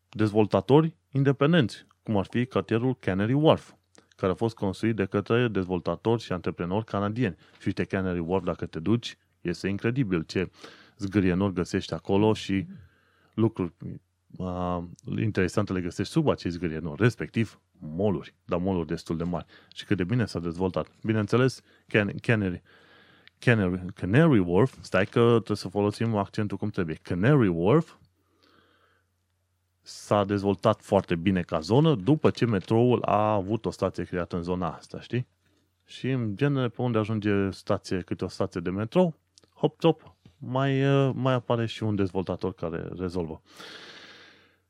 dezvoltatori 0.09 0.97
independenți, 1.11 1.87
cum 2.03 2.17
ar 2.17 2.27
fi 2.31 2.47
cartierul 2.47 2.97
Canary 2.97 3.33
Wharf, 3.33 3.73
care 4.17 4.33
a 4.33 4.35
fost 4.35 4.55
construit 4.55 4.97
de 4.97 5.05
către 5.05 5.49
dezvoltatori 5.49 6.23
și 6.23 6.33
antreprenori 6.33 6.85
canadieni. 6.85 7.37
Și 7.59 7.67
uite, 7.67 7.85
Canary 7.85 8.19
Wharf, 8.19 8.45
dacă 8.45 8.67
te 8.67 8.79
duci, 8.79 9.19
este 9.41 9.69
incredibil 9.69 10.23
ce 10.23 10.51
zgârienori 10.99 11.53
găsești 11.53 11.95
acolo 11.95 12.33
și 12.33 12.67
lucruri 13.35 13.73
uh, 14.37 14.79
interesante 15.19 15.73
le 15.73 15.81
găsești 15.81 16.13
sub 16.13 16.29
acești 16.29 16.57
zgârienori, 16.57 17.03
respectiv 17.03 17.61
moluri, 17.79 18.35
dar 18.45 18.59
moluri 18.59 18.87
destul 18.87 19.17
de 19.17 19.25
mari. 19.25 19.47
Și 19.75 19.85
cât 19.85 19.97
de 19.97 20.05
bine 20.05 20.25
s-a 20.25 20.39
dezvoltat. 20.39 20.87
Bineînțeles, 21.03 21.61
Can- 21.63 22.21
Canary, 22.21 22.63
Canary, 23.39 23.85
Canary 23.95 24.39
Wharf, 24.39 24.77
stai 24.81 25.07
că 25.07 25.21
trebuie 25.21 25.57
să 25.57 25.69
folosim 25.69 26.17
accentul 26.17 26.57
cum 26.57 26.71
trebuie. 26.71 26.99
Canary 27.03 27.49
Wharf 27.49 27.97
s-a 29.81 30.25
dezvoltat 30.25 30.81
foarte 30.81 31.15
bine 31.15 31.43
ca 31.43 31.61
zonă 31.61 31.95
după 31.95 32.31
ce 32.31 32.47
metroul 32.47 33.03
a 33.03 33.33
avut 33.33 33.65
o 33.65 33.71
stație 33.71 34.05
creată 34.05 34.37
în 34.37 34.43
zona 34.43 34.71
asta, 34.71 35.01
știi? 35.01 35.27
Și 35.85 36.11
în 36.11 36.37
genere 36.37 36.69
pe 36.69 36.83
unde 36.83 36.99
ajunge 36.99 37.51
stație, 37.51 38.01
câte 38.01 38.25
o 38.25 38.29
stație 38.29 38.61
de 38.61 38.71
metrou, 38.71 39.15
hop, 39.55 39.79
top, 39.79 40.15
mai, 40.39 40.83
mai 41.15 41.33
apare 41.33 41.67
și 41.67 41.83
un 41.83 41.95
dezvoltator 41.95 42.53
care 42.55 42.89
rezolvă. 42.99 43.43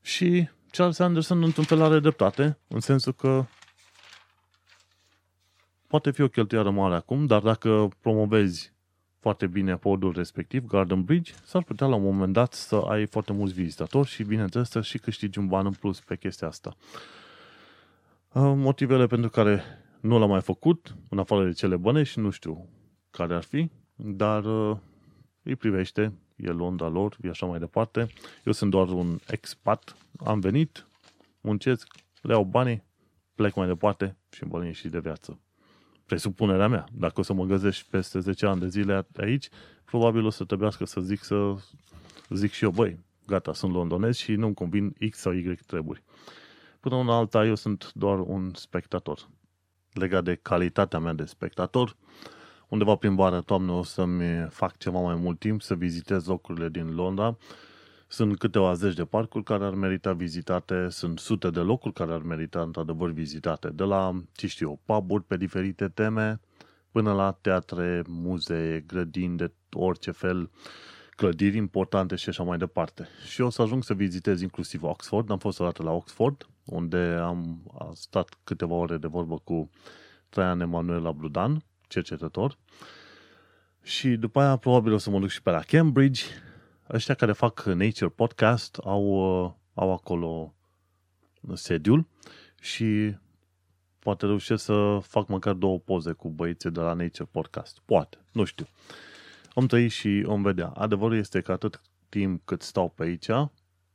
Și 0.05 0.49
Charles 0.71 0.99
Anderson 0.99 1.43
într-un 1.43 1.65
fel 1.65 1.83
are 1.83 1.99
dreptate, 1.99 2.59
în 2.69 2.81
sensul 2.81 3.13
că 3.13 3.45
poate 5.87 6.11
fi 6.11 6.21
o 6.21 6.29
cheltuială 6.29 6.71
mare 6.71 6.95
acum, 6.95 7.27
dar 7.27 7.43
dacă 7.43 7.89
promovezi 8.01 8.73
foarte 9.19 9.47
bine 9.47 9.77
podul 9.77 10.13
respectiv, 10.13 10.67
Garden 10.67 11.03
Bridge, 11.03 11.33
s-ar 11.45 11.63
putea 11.63 11.87
la 11.87 11.95
un 11.95 12.03
moment 12.03 12.33
dat 12.33 12.53
să 12.53 12.77
ai 12.77 13.07
foarte 13.07 13.33
mulți 13.33 13.55
vizitatori 13.55 14.09
și 14.09 14.23
bineînțeles 14.23 14.71
să 14.71 14.81
și 14.81 14.99
câștigi 14.99 15.39
un 15.39 15.47
ban 15.47 15.67
în 15.67 15.73
plus 15.73 16.01
pe 16.01 16.17
chestia 16.17 16.49
asta. 16.49 16.77
Uh, 18.33 18.53
motivele 18.57 19.07
pentru 19.07 19.31
care 19.31 19.63
nu 20.01 20.19
l-am 20.19 20.29
mai 20.29 20.41
făcut, 20.41 20.97
în 21.09 21.19
afară 21.19 21.45
de 21.45 21.53
cele 21.53 21.77
bănești, 21.77 22.19
nu 22.21 22.31
știu 22.31 22.69
care 23.11 23.35
ar 23.35 23.43
fi, 23.43 23.71
dar 23.95 24.45
uh, 24.45 24.77
îi 25.43 25.57
privește, 25.57 26.13
e 26.45 26.51
Londra 26.51 26.89
lor, 26.89 27.17
e 27.23 27.29
așa 27.29 27.47
mai 27.47 27.59
departe. 27.59 28.07
Eu 28.45 28.53
sunt 28.53 28.71
doar 28.71 28.89
un 28.89 29.19
expat, 29.27 29.97
am 30.25 30.41
venit, 30.41 30.87
muncesc, 31.41 31.89
le 32.23 32.33
iau 32.33 32.45
banii, 32.45 32.85
plec 33.35 33.55
mai 33.55 33.67
departe 33.67 34.17
și 34.31 34.45
îmi 34.51 34.73
și 34.73 34.89
de 34.89 34.99
viață 34.99 35.39
presupunerea 36.07 36.69
mea. 36.69 36.85
Dacă 36.93 37.21
o 37.21 37.23
să 37.23 37.33
mă 37.33 37.45
găsești 37.45 37.89
peste 37.91 38.19
10 38.19 38.47
ani 38.47 38.61
de 38.61 38.69
zile 38.69 39.07
aici, 39.17 39.49
probabil 39.85 40.25
o 40.25 40.31
să 40.31 40.45
trebuiască 40.45 40.85
să 40.85 41.01
zic 41.01 41.23
să 41.23 41.55
zic 42.29 42.53
și 42.53 42.65
eu, 42.65 42.71
băi, 42.71 42.99
gata, 43.27 43.53
sunt 43.53 43.73
londonez 43.73 44.17
și 44.17 44.33
nu-mi 44.33 44.55
convin 44.55 44.97
X 45.11 45.19
sau 45.19 45.33
Y 45.33 45.55
treburi. 45.67 46.03
Până 46.81 46.95
una 46.95 47.17
alta, 47.17 47.45
eu 47.45 47.55
sunt 47.55 47.93
doar 47.95 48.19
un 48.19 48.51
spectator. 48.55 49.29
Legat 49.93 50.25
de 50.25 50.35
calitatea 50.35 50.99
mea 50.99 51.13
de 51.13 51.25
spectator, 51.25 51.97
undeva 52.75 52.95
prin 52.95 53.15
vara 53.15 53.41
toamnă 53.41 53.73
o 53.73 53.83
să-mi 53.83 54.47
fac 54.51 54.77
ceva 54.77 55.01
mai 55.01 55.15
mult 55.15 55.39
timp 55.39 55.63
să 55.63 55.75
vizitez 55.75 56.27
locurile 56.27 56.69
din 56.69 56.95
Londra, 56.95 57.37
Sunt 58.09 58.39
câteva 58.39 58.75
zeci 58.75 58.95
de 58.95 59.05
parcuri 59.05 59.45
care 59.45 59.65
ar 59.65 59.75
merita 59.75 60.13
vizitate, 60.13 60.89
sunt 60.89 61.19
sute 61.19 61.51
de 61.51 61.61
locuri 61.61 61.95
care 61.95 62.13
ar 62.13 62.23
merita 62.23 62.61
într-adevăr 62.61 63.11
vizitate, 63.11 63.69
de 63.69 63.85
la, 63.85 64.23
ce 64.33 64.47
știu 64.47 64.81
pub 64.85 65.23
pe 65.27 65.37
diferite 65.37 65.89
teme, 65.89 66.41
până 66.91 67.13
la 67.13 67.33
teatre, 67.41 68.03
muzee, 68.07 68.81
grădini 68.87 69.37
de 69.37 69.53
orice 69.73 70.11
fel, 70.11 70.51
clădiri 71.11 71.57
importante 71.57 72.17
și 72.17 72.29
așa 72.29 72.43
mai 72.43 72.59
departe. 72.59 73.09
Și 73.27 73.41
o 73.41 73.51
să 73.51 73.63
ajung 73.63 73.85
să 73.85 73.95
vizitez 73.95 74.41
inclusiv 74.41 74.83
Oxford. 74.83 75.31
Am 75.31 75.39
fost 75.39 75.61
o 75.61 75.65
dată 75.65 75.83
la 75.83 75.93
Oxford, 75.93 76.49
unde 76.65 77.19
am 77.23 77.63
stat 77.93 78.39
câteva 78.45 78.75
ore 78.75 78.97
de 78.97 79.07
vorbă 79.07 79.39
cu 79.45 79.71
Traian 80.29 80.61
Emanuel 80.61 81.07
Abludan, 81.07 81.65
cercetător. 81.95 82.59
Și 83.83 84.09
după 84.09 84.41
aia 84.41 84.57
probabil 84.57 84.93
o 84.93 84.99
să 84.99 85.11
mă 85.11 85.19
duc 85.19 85.29
și 85.29 85.43
pe 85.43 85.51
la 85.51 85.61
Cambridge. 85.61 86.23
Ăștia 86.91 87.15
care 87.15 87.33
fac 87.33 87.63
Nature 87.63 88.09
Podcast 88.09 88.77
au, 88.85 89.15
au 89.75 89.93
acolo 89.93 90.55
sediul 91.53 92.07
și 92.61 93.17
poate 93.99 94.27
reușesc 94.27 94.65
să 94.65 94.99
fac 95.03 95.29
măcar 95.29 95.55
două 95.55 95.79
poze 95.79 96.13
cu 96.13 96.29
băieții 96.29 96.71
de 96.71 96.81
la 96.81 96.93
Nature 96.93 97.29
Podcast. 97.31 97.81
Poate, 97.85 98.19
nu 98.33 98.45
știu. 98.45 98.67
Om 99.55 99.67
trăi 99.67 99.89
și 99.89 100.25
om 100.27 100.43
vedea. 100.43 100.69
Adevărul 100.69 101.17
este 101.17 101.41
că 101.41 101.53
atât 101.53 101.81
timp 102.09 102.43
cât 102.45 102.63
stau 102.63 102.89
pe 102.89 103.03
aici, 103.03 103.31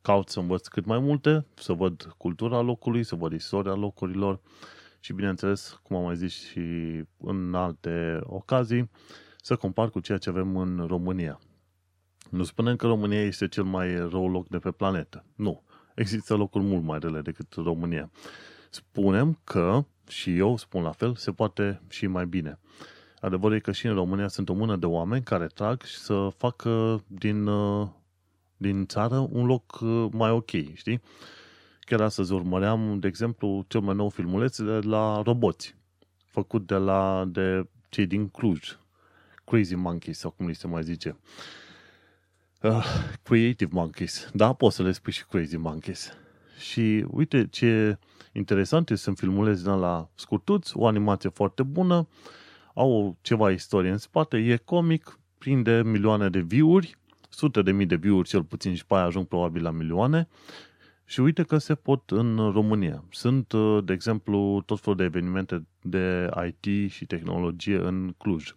caut 0.01 0.29
să 0.29 0.39
învăț 0.39 0.67
cât 0.67 0.85
mai 0.85 0.99
multe, 0.99 1.45
să 1.55 1.73
văd 1.73 2.13
cultura 2.17 2.61
locului, 2.61 3.03
să 3.03 3.15
văd 3.15 3.33
istoria 3.33 3.73
locurilor 3.73 4.39
și, 4.99 5.13
bineînțeles, 5.13 5.79
cum 5.83 5.95
am 5.95 6.03
mai 6.03 6.15
zis 6.15 6.47
și 6.49 6.59
în 7.17 7.53
alte 7.53 8.19
ocazii, 8.23 8.89
să 9.41 9.55
compar 9.55 9.89
cu 9.89 9.99
ceea 9.99 10.17
ce 10.17 10.29
avem 10.29 10.57
în 10.57 10.85
România. 10.87 11.39
Nu 12.29 12.43
spunem 12.43 12.75
că 12.75 12.87
România 12.87 13.21
este 13.21 13.47
cel 13.47 13.63
mai 13.63 13.95
rău 13.95 14.29
loc 14.29 14.47
de 14.47 14.57
pe 14.57 14.71
planetă. 14.71 15.25
Nu. 15.35 15.63
Există 15.95 16.35
locuri 16.35 16.63
mult 16.63 16.83
mai 16.83 16.99
rele 16.99 17.21
decât 17.21 17.53
România. 17.53 18.11
Spunem 18.69 19.39
că, 19.43 19.85
și 20.07 20.37
eu 20.37 20.57
spun 20.57 20.83
la 20.83 20.91
fel, 20.91 21.15
se 21.15 21.31
poate 21.31 21.81
și 21.89 22.07
mai 22.07 22.25
bine. 22.25 22.59
Adevărul 23.21 23.55
e 23.55 23.59
că 23.59 23.71
și 23.71 23.87
în 23.87 23.93
România 23.93 24.27
sunt 24.27 24.49
o 24.49 24.53
mână 24.53 24.75
de 24.75 24.85
oameni 24.85 25.23
care 25.23 25.47
trag 25.47 25.81
și 25.81 25.97
să 25.97 26.27
facă 26.37 27.03
din, 27.07 27.47
uh, 27.47 27.87
din 28.57 28.85
țară 28.85 29.27
un 29.31 29.45
loc 29.45 29.79
uh, 29.81 30.07
mai 30.11 30.31
ok, 30.31 30.49
știi? 30.73 31.01
Chiar 31.89 32.01
astăzi 32.01 32.33
urmăream, 32.33 32.99
de 32.99 33.07
exemplu, 33.07 33.65
cel 33.67 33.81
mai 33.81 33.95
nou 33.95 34.09
filmuleț 34.09 34.57
de 34.57 34.79
la 34.79 35.21
roboți, 35.21 35.75
făcut 36.25 36.67
de 36.67 36.75
la 36.75 37.25
de 37.27 37.69
cei 37.89 38.05
din 38.05 38.27
Cluj, 38.27 38.77
Crazy 39.45 39.75
Monkeys, 39.75 40.17
sau 40.17 40.31
cum 40.31 40.47
li 40.47 40.55
se 40.55 40.67
mai 40.67 40.83
zice. 40.83 41.17
Uh, 42.61 42.85
Creative 43.23 43.69
Monkeys. 43.73 44.29
Da, 44.33 44.53
poți 44.53 44.75
să 44.75 44.83
le 44.83 44.91
spui 44.91 45.11
și 45.11 45.25
Crazy 45.25 45.57
Monkeys. 45.57 46.11
Și 46.59 47.05
uite 47.11 47.47
ce 47.47 47.97
interesant 48.33 48.91
sunt 48.93 49.17
filmuleți 49.17 49.63
din 49.63 49.79
la 49.79 50.09
scurtuți, 50.15 50.77
o 50.77 50.87
animație 50.87 51.29
foarte 51.29 51.63
bună, 51.63 52.07
au 52.73 53.17
ceva 53.21 53.51
istorie 53.51 53.91
în 53.91 53.97
spate, 53.97 54.37
e 54.37 54.57
comic, 54.57 55.19
prinde 55.37 55.81
milioane 55.85 56.29
de 56.29 56.39
view-uri, 56.39 56.97
sute 57.29 57.61
de 57.61 57.71
mii 57.71 57.85
de 57.85 57.95
view-uri 57.95 58.27
cel 58.27 58.43
puțin 58.43 58.75
și 58.75 58.85
pe 58.85 58.93
aia 58.93 59.03
ajung 59.03 59.25
probabil 59.25 59.63
la 59.63 59.71
milioane 59.71 60.27
și 61.09 61.19
uite 61.19 61.43
că 61.43 61.57
se 61.57 61.75
pot 61.75 62.11
în 62.11 62.51
România. 62.51 63.03
Sunt, 63.09 63.51
uh, 63.51 63.83
de 63.83 63.93
exemplu, 63.93 64.61
tot 64.65 64.79
felul 64.79 64.97
de 64.97 65.03
evenimente 65.03 65.67
de 65.81 66.29
IT 66.47 66.91
și 66.91 67.05
tehnologie 67.05 67.75
în 67.75 68.13
Cluj. 68.17 68.53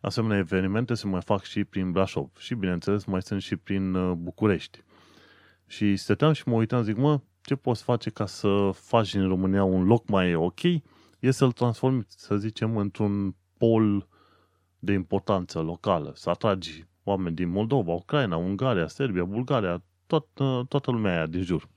Asemenea 0.00 0.38
evenimente 0.38 0.94
se 0.94 1.06
mai 1.06 1.20
fac 1.20 1.42
și 1.42 1.64
prin 1.64 1.92
Brașov 1.92 2.30
și, 2.38 2.54
bineînțeles, 2.54 3.04
mai 3.04 3.22
sunt 3.22 3.42
și 3.42 3.56
prin 3.56 3.94
uh, 3.94 4.12
București. 4.16 4.82
Și 5.66 5.96
stăteam 5.96 6.32
și 6.32 6.48
mă 6.48 6.54
uitam, 6.54 6.82
zic, 6.82 6.96
mă, 6.96 7.20
ce 7.42 7.54
poți 7.54 7.82
face 7.82 8.10
ca 8.10 8.26
să 8.26 8.70
faci 8.74 9.14
în 9.14 9.28
România 9.28 9.64
un 9.64 9.84
loc 9.84 10.08
mai 10.08 10.34
ok? 10.34 10.62
E 11.18 11.30
să-l 11.30 11.52
transformi, 11.52 12.04
să 12.08 12.36
zicem, 12.36 12.76
într-un 12.76 13.34
pol 13.58 14.08
de 14.78 14.92
importanță 14.92 15.60
locală, 15.60 16.12
să 16.14 16.30
atragi 16.30 16.86
oameni 17.02 17.36
din 17.36 17.48
Moldova, 17.48 17.92
Ucraina, 17.92 18.36
Ungaria, 18.36 18.86
Serbia, 18.86 19.24
Bulgaria, 19.24 19.82
tot, 20.06 20.26
toată 20.68 20.90
lumea 20.90 21.12
aia 21.12 21.26
din 21.26 21.42
jur. 21.42 21.68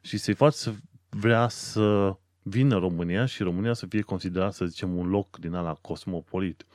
Și 0.00 0.18
să-i 0.18 0.34
faci 0.34 0.52
să 0.52 0.72
vrea 1.08 1.48
să 1.48 2.16
vină 2.42 2.78
România 2.78 3.26
și 3.26 3.42
România 3.42 3.72
să 3.72 3.86
fie 3.86 4.00
considerat, 4.00 4.52
să 4.52 4.64
zicem, 4.66 4.96
un 4.96 5.08
loc 5.08 5.38
din 5.38 5.54
ala 5.54 5.74
cosmopolit. 5.74 6.66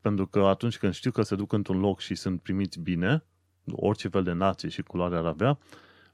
Pentru 0.00 0.26
că 0.26 0.40
atunci 0.40 0.78
când 0.78 0.92
știu 0.92 1.10
că 1.10 1.22
se 1.22 1.34
duc 1.34 1.52
într-un 1.52 1.80
loc 1.80 2.00
și 2.00 2.14
sunt 2.14 2.42
primiți 2.42 2.80
bine, 2.80 3.24
orice 3.72 4.08
fel 4.08 4.22
de 4.22 4.32
nație 4.32 4.68
și 4.68 4.82
culoare 4.82 5.16
ar 5.16 5.24
avea, 5.24 5.58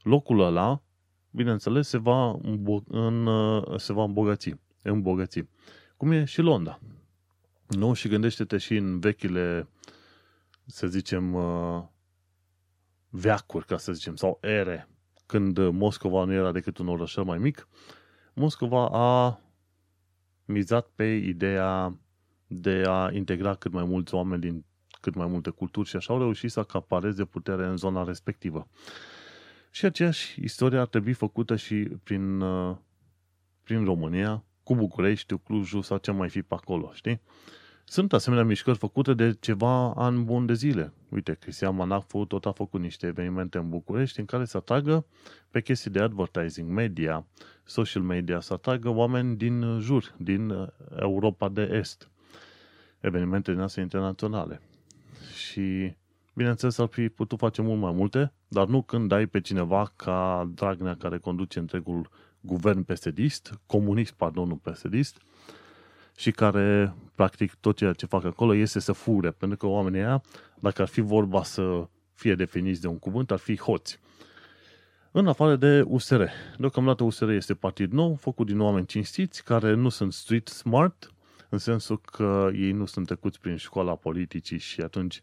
locul 0.03 0.41
ăla, 0.41 0.83
bineînțeles, 1.31 1.89
se 1.89 1.99
va, 1.99 2.39
îmbo- 2.39 2.87
în, 2.87 3.29
se 3.77 3.93
va 3.93 4.03
îmbogăți, 4.03 4.55
îmbogăți. 4.83 5.45
Cum 5.97 6.11
e 6.11 6.25
și 6.25 6.41
Londra. 6.41 6.81
Nu? 7.67 7.93
Și 7.93 8.09
gândește-te 8.09 8.57
și 8.59 8.77
în 8.77 9.01
vechile, 9.01 9.69
să 10.67 10.87
zicem, 10.87 11.35
uh, 11.35 11.83
veacuri, 13.11 13.67
ca 13.67 13.77
să 13.77 13.93
zicem, 13.93 14.17
sau 14.17 14.39
ere, 14.43 14.89
când 15.27 15.69
Moscova 15.69 16.25
nu 16.25 16.33
era 16.33 16.53
decât 16.53 16.79
un 16.79 16.89
oraș 16.89 17.17
mai 17.17 17.39
mic, 17.39 17.69
Moscova 18.35 18.89
a 18.93 19.41
mizat 20.45 20.89
pe 20.95 21.05
ideea 21.05 21.99
de 22.47 22.85
a 22.87 23.11
integra 23.13 23.55
cât 23.55 23.73
mai 23.73 23.85
mulți 23.85 24.15
oameni 24.15 24.41
din 24.41 24.65
cât 25.01 25.15
mai 25.15 25.27
multe 25.27 25.51
culturi 25.51 25.89
și 25.89 25.97
așa 25.97 26.13
au 26.13 26.19
reușit 26.19 26.51
să 26.51 26.61
acapareze 26.61 27.25
putere 27.25 27.67
în 27.67 27.77
zona 27.77 28.05
respectivă. 28.05 28.69
Și 29.71 29.85
aceeași 29.85 30.41
istorie 30.45 30.79
ar 30.79 30.87
trebui 30.87 31.13
făcută 31.13 31.57
și 31.57 31.75
prin, 32.03 32.41
uh, 32.41 32.77
prin 33.63 33.85
România, 33.85 34.45
cu 34.63 34.75
București, 34.75 35.39
Clujul 35.39 35.83
sau 35.83 35.99
ce 35.99 36.11
mai 36.11 36.29
fi 36.29 36.43
pe 36.43 36.55
acolo, 36.55 36.91
știi? 36.95 37.21
Sunt 37.91 38.13
asemenea 38.13 38.45
mișcări 38.45 38.79
făcute 38.79 39.15
de 39.15 39.37
ceva 39.41 39.93
ani 39.93 40.23
bun 40.23 40.47
de 40.47 40.55
zile. 40.55 40.93
Uite, 41.09 41.37
Cristian 41.41 41.75
Manafu 41.75 42.25
tot 42.25 42.47
a 42.47 42.53
făcut 42.53 42.81
niște 42.81 43.07
evenimente 43.07 43.59
în 43.59 43.69
București 43.69 44.21
în 44.21 44.25
care 44.25 44.45
să 44.45 44.57
atragă 44.57 45.07
pe 45.51 45.61
chestii 45.61 45.91
de 45.91 46.01
advertising, 46.01 46.71
media, 46.71 47.27
social 47.65 48.03
media, 48.03 48.41
să 48.41 48.53
atragă 48.53 48.89
oameni 48.89 49.37
din 49.37 49.79
jur, 49.81 50.15
din 50.17 50.51
uh, 50.51 50.69
Europa 51.01 51.49
de 51.49 51.63
Est. 51.73 52.11
Evenimente 53.01 53.53
din 53.53 53.61
astea 53.61 53.83
internaționale. 53.83 54.61
Și, 55.35 55.95
bineînțeles, 56.35 56.79
ar 56.79 56.89
fi 56.89 57.09
putut 57.09 57.39
face 57.39 57.63
mult 57.63 57.81
mai 57.81 57.93
multe, 57.93 58.33
dar 58.49 58.67
nu 58.67 58.83
când 58.83 59.13
ai 59.13 59.27
pe 59.27 59.41
cineva 59.41 59.93
ca 59.97 60.51
Dragnea 60.55 60.97
care 60.97 61.19
conduce 61.19 61.59
întregul 61.59 62.11
guvern 62.41 62.83
pesedist, 62.83 63.61
comunist, 63.67 64.13
pardon, 64.13 64.49
nu 64.49 64.57
pesedist, 64.57 65.21
și 66.21 66.31
care, 66.31 66.95
practic, 67.15 67.55
tot 67.55 67.77
ceea 67.77 67.93
ce 67.93 68.07
fac 68.07 68.25
acolo 68.25 68.55
este 68.55 68.81
să 68.81 68.93
fure, 68.93 69.31
pentru 69.31 69.57
că 69.57 69.67
oamenii 69.67 70.01
aia, 70.01 70.23
dacă 70.59 70.83
ar 70.83 70.89
fi 70.89 71.01
vorba 71.01 71.43
să 71.43 71.89
fie 72.15 72.35
definiți 72.35 72.81
de 72.81 72.87
un 72.87 72.99
cuvânt, 72.99 73.31
ar 73.31 73.39
fi 73.39 73.59
hoți. 73.59 73.99
În 75.11 75.27
afară 75.27 75.57
de 75.57 75.83
USR. 75.87 76.23
Deocamdată 76.59 77.05
USR 77.05 77.29
este 77.29 77.55
partid 77.55 77.93
nou, 77.93 78.15
făcut 78.15 78.47
din 78.47 78.61
oameni 78.61 78.87
cinstiți, 78.87 79.45
care 79.45 79.75
nu 79.75 79.89
sunt 79.89 80.13
street 80.13 80.49
smart, 80.49 81.15
în 81.49 81.59
sensul 81.59 82.01
că 82.01 82.51
ei 82.55 82.73
nu 82.73 82.85
sunt 82.85 83.07
trecuți 83.07 83.41
prin 83.41 83.57
școala 83.57 83.95
politicii 83.95 84.59
și 84.59 84.81
atunci 84.81 85.23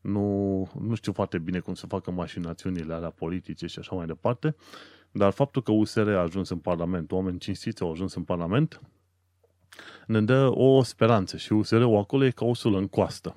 nu, 0.00 0.70
nu 0.80 0.94
știu 0.94 1.12
foarte 1.12 1.38
bine 1.38 1.58
cum 1.58 1.74
să 1.74 1.86
facă 1.86 2.10
mașinațiunile 2.10 2.94
alea 2.94 3.10
politice 3.10 3.66
și 3.66 3.78
așa 3.78 3.94
mai 3.94 4.06
departe, 4.06 4.56
dar 5.12 5.32
faptul 5.32 5.62
că 5.62 5.72
USR 5.72 6.08
a 6.08 6.20
ajuns 6.20 6.48
în 6.48 6.58
Parlament, 6.58 7.12
oameni 7.12 7.38
cinstiți 7.38 7.82
au 7.82 7.90
ajuns 7.90 8.14
în 8.14 8.22
Parlament, 8.22 8.80
ne 10.06 10.20
dă 10.20 10.50
o 10.54 10.82
speranță 10.82 11.36
și 11.36 11.52
USR-ul 11.52 11.96
acolo 11.96 12.24
e 12.24 12.30
ca 12.30 12.44
o 12.44 12.54
sulă 12.54 12.78
în 12.78 12.88
coastă. 12.88 13.36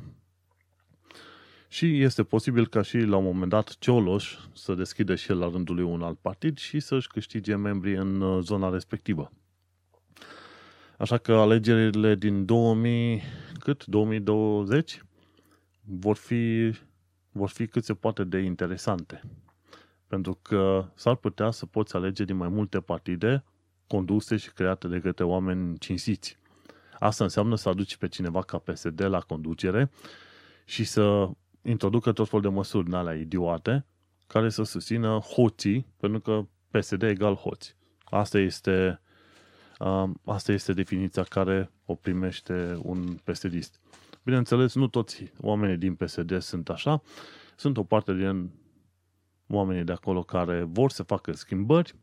Și 1.67 2.02
este 2.02 2.24
posibil 2.24 2.67
ca 2.67 2.82
și 2.82 2.98
la 2.98 3.17
un 3.17 3.24
moment 3.24 3.50
dat 3.50 3.76
Cioloș 3.80 4.38
să 4.54 4.74
deschide 4.74 5.15
și 5.15 5.32
el 5.32 5.38
la 5.38 5.50
rândul 5.50 5.76
lui 5.76 5.84
un 5.84 6.02
alt 6.02 6.17
partid 6.19 6.58
și 6.58 6.80
să-și 6.80 7.08
câștige 7.08 7.56
membrii 7.56 7.95
în 7.95 8.21
uh, 8.21 8.43
zona 8.43 8.69
respectivă. 8.69 9.32
Așa 10.98 11.17
că 11.17 11.34
alegerile 11.34 12.15
din 12.15 12.45
2000, 12.45 13.21
cât? 13.60 13.86
2020 13.86 15.04
vor 15.82 16.15
fi, 16.15 16.74
vor 17.32 17.50
fi 17.50 17.67
cât 17.67 17.84
se 17.84 17.93
poate 17.93 18.24
de 18.24 18.38
interesante. 18.38 19.21
Pentru 20.08 20.39
că 20.41 20.86
s-ar 20.93 21.15
putea 21.15 21.52
să 21.52 21.65
poți 21.65 21.95
alege 21.95 22.24
din 22.24 22.36
mai 22.36 22.50
multe 22.50 22.80
partide 22.80 23.43
conduse 23.88 24.38
și 24.38 24.52
create 24.52 24.88
de 24.88 25.00
către 25.00 25.24
oameni 25.24 25.78
cinstiți. 25.78 26.38
Asta 27.00 27.24
înseamnă 27.24 27.56
să 27.56 27.69
aduci 27.69 27.98
pe 27.98 28.08
cineva 28.08 28.41
ca 28.41 28.58
PSD 28.58 29.04
la 29.04 29.19
conducere 29.19 29.91
și 30.65 30.84
să 30.84 31.30
introducă 31.62 32.12
tot 32.12 32.28
felul 32.28 32.41
de 32.41 32.56
măsuri 32.56 32.86
din 32.86 32.93
alea 32.93 33.15
idiote 33.15 33.86
care 34.28 34.50
să 34.50 34.63
susțină 34.63 35.17
hoții, 35.17 35.88
pentru 35.98 36.19
că 36.19 36.45
PSD 36.71 37.04
egal 37.04 37.36
hoți. 37.36 37.76
Asta 38.04 38.39
este, 38.39 39.02
um, 39.80 40.21
asta 40.26 40.52
este 40.52 40.74
definiția 40.74 41.24
care 41.24 41.71
o 41.86 41.95
primește 41.95 42.80
un 42.82 43.17
psd 43.24 43.80
Bineînțeles, 44.24 44.76
nu 44.76 44.88
toți 44.88 45.32
oamenii 45.41 45.78
din 45.78 45.95
PSD 45.95 46.41
sunt 46.41 46.69
așa. 46.69 47.02
Sunt 47.56 47.78
o 47.78 47.84
parte 47.84 48.13
din 48.13 48.52
oamenii 49.48 49.84
de 49.84 49.91
acolo 49.91 50.24
care 50.24 50.63
vor 50.63 50.91
să 50.91 51.04
facă 51.04 51.32
schimbări. 51.32 51.95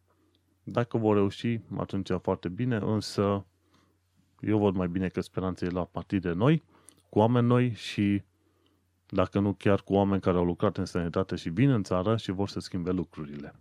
Dacă 0.65 0.99
vor 0.99 1.17
reuși, 1.17 1.61
atunci 1.77 2.11
foarte 2.23 2.49
bine, 2.49 2.77
însă 2.77 3.45
eu 4.41 4.59
văd 4.59 4.75
mai 4.75 4.89
bine 4.89 5.09
că 5.09 5.21
speranța 5.21 5.67
e 5.67 5.69
la 5.69 5.85
partide 5.85 6.33
noi, 6.33 6.63
cu 7.09 7.19
oameni 7.19 7.47
noi 7.47 7.73
și 7.75 8.23
dacă 9.09 9.39
nu 9.39 9.53
chiar 9.53 9.83
cu 9.83 9.95
oameni 9.95 10.21
care 10.21 10.37
au 10.37 10.45
lucrat 10.45 10.77
în 10.77 10.85
sănătate 10.85 11.37
și 11.37 11.49
vin 11.49 11.71
în 11.71 11.83
țară 11.83 12.17
și 12.17 12.31
vor 12.31 12.49
să 12.49 12.61
schimbe 12.61 12.91
lucrurile. 12.91 13.55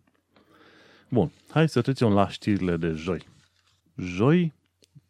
Bun, 1.09 1.31
hai 1.49 1.69
să 1.69 1.81
trecem 1.81 2.13
la 2.13 2.29
știrile 2.29 2.77
de 2.77 2.89
joi. 2.89 3.27
Joi, 3.95 4.53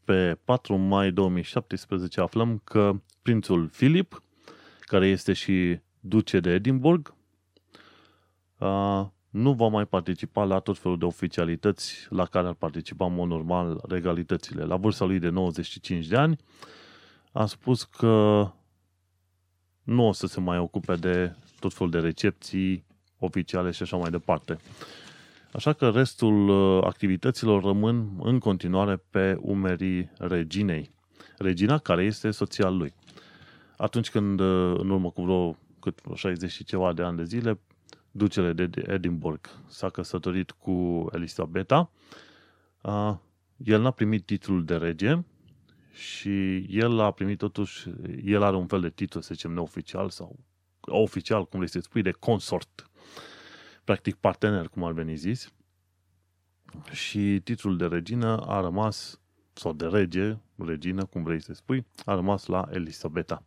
pe 0.04 0.38
4 0.44 0.76
mai 0.76 1.12
2017, 1.12 2.22
aflăm 2.22 2.62
că 2.64 3.02
prințul 3.22 3.68
Filip, 3.68 4.22
care 4.80 5.08
este 5.08 5.34
și 5.34 5.80
duce 6.00 6.40
de 6.40 6.50
Edinburgh, 6.50 7.10
nu 9.32 9.54
va 9.54 9.68
mai 9.68 9.86
participa 9.86 10.44
la 10.44 10.60
tot 10.60 10.78
felul 10.78 10.98
de 10.98 11.06
oficialități 11.06 12.08
la 12.10 12.26
care 12.26 12.48
ar 12.48 12.54
participa 12.54 13.06
în 13.06 13.14
mod 13.14 13.28
normal 13.28 13.82
regalitățile. 13.88 14.64
La 14.64 14.76
vârsta 14.76 15.06
lui 15.06 15.20
de 15.20 15.30
95 15.30 16.06
de 16.06 16.16
ani 16.16 16.38
a 17.32 17.46
spus 17.46 17.84
că 17.84 18.48
nu 19.84 20.08
o 20.08 20.12
să 20.12 20.28
se 20.28 20.40
mai 20.40 20.58
ocupe 20.58 20.96
de 20.96 21.36
tot 21.60 21.74
felul 21.74 21.92
de 21.92 22.00
recepții 22.00 22.86
oficiale 23.20 23.72
și 23.72 23.84
așa 23.84 23.98
mai 23.98 24.10
departe. 24.10 24.58
Așa 25.54 25.74
că 25.74 25.90
restul 25.90 26.50
uh, 26.50 26.84
activităților 26.84 27.64
rămân 27.64 28.10
în 28.24 28.40
continuare 28.40 29.04
pe 29.10 29.38
umerii 29.42 30.12
reginei. 30.18 30.92
Regina 31.38 31.78
care 31.78 32.04
este 32.04 32.32
soția 32.32 32.70
lui. 32.70 32.94
Atunci 33.78 34.10
când, 34.10 34.40
uh, 34.40 34.76
în 34.78 34.90
urmă 34.90 35.10
cu 35.10 35.22
vreo 35.24 35.56
cât, 35.80 36.00
60 36.14 36.52
și 36.52 36.64
ceva 36.64 36.94
de 36.94 37.04
ani 37.04 37.18
de 37.18 37.24
zile, 37.24 37.60
ducele 38.12 38.54
de 38.54 38.84
Edinburgh 38.88 39.50
s-a 39.68 39.90
căsătorit 39.90 40.52
cu 40.52 41.08
Elisabeta, 41.12 41.92
el 43.58 43.82
n-a 43.82 43.92
primit 43.92 44.26
titlul 44.26 44.66
de 44.66 44.76
rege 44.76 45.24
și 45.94 46.58
el 46.70 47.00
a 47.00 47.12
primit 47.12 47.38
totuși, 47.38 47.90
el 48.24 48.44
are 48.44 48.56
un 48.56 48.68
fel 48.68 48.82
de 48.82 48.90
titlu, 48.90 49.22
să 49.22 49.34
zicem, 49.34 49.52
neoficial 49.52 50.10
sau 50.10 50.40
oficial, 50.80 51.46
cum 51.46 51.60
le 51.60 51.66
să 51.66 51.80
spui, 51.80 52.02
de 52.02 52.12
consort. 52.12 52.90
Practic 53.84 54.16
partener, 54.16 54.68
cum 54.68 54.84
ar 54.84 54.92
veni 54.92 55.16
zis. 55.16 55.54
Și 56.92 57.42
titlul 57.44 57.78
de 57.78 57.86
regină 57.86 58.38
a 58.38 58.62
rămas, 58.62 59.20
sau 59.54 59.74
de 59.74 59.86
rege, 59.86 60.38
regină, 60.56 61.06
cum 61.06 61.24
vrei 61.24 61.42
să 61.42 61.54
spui, 61.54 61.86
a 62.06 62.14
rămas 62.14 62.46
la 62.46 62.68
Elisabeta. 62.72 63.44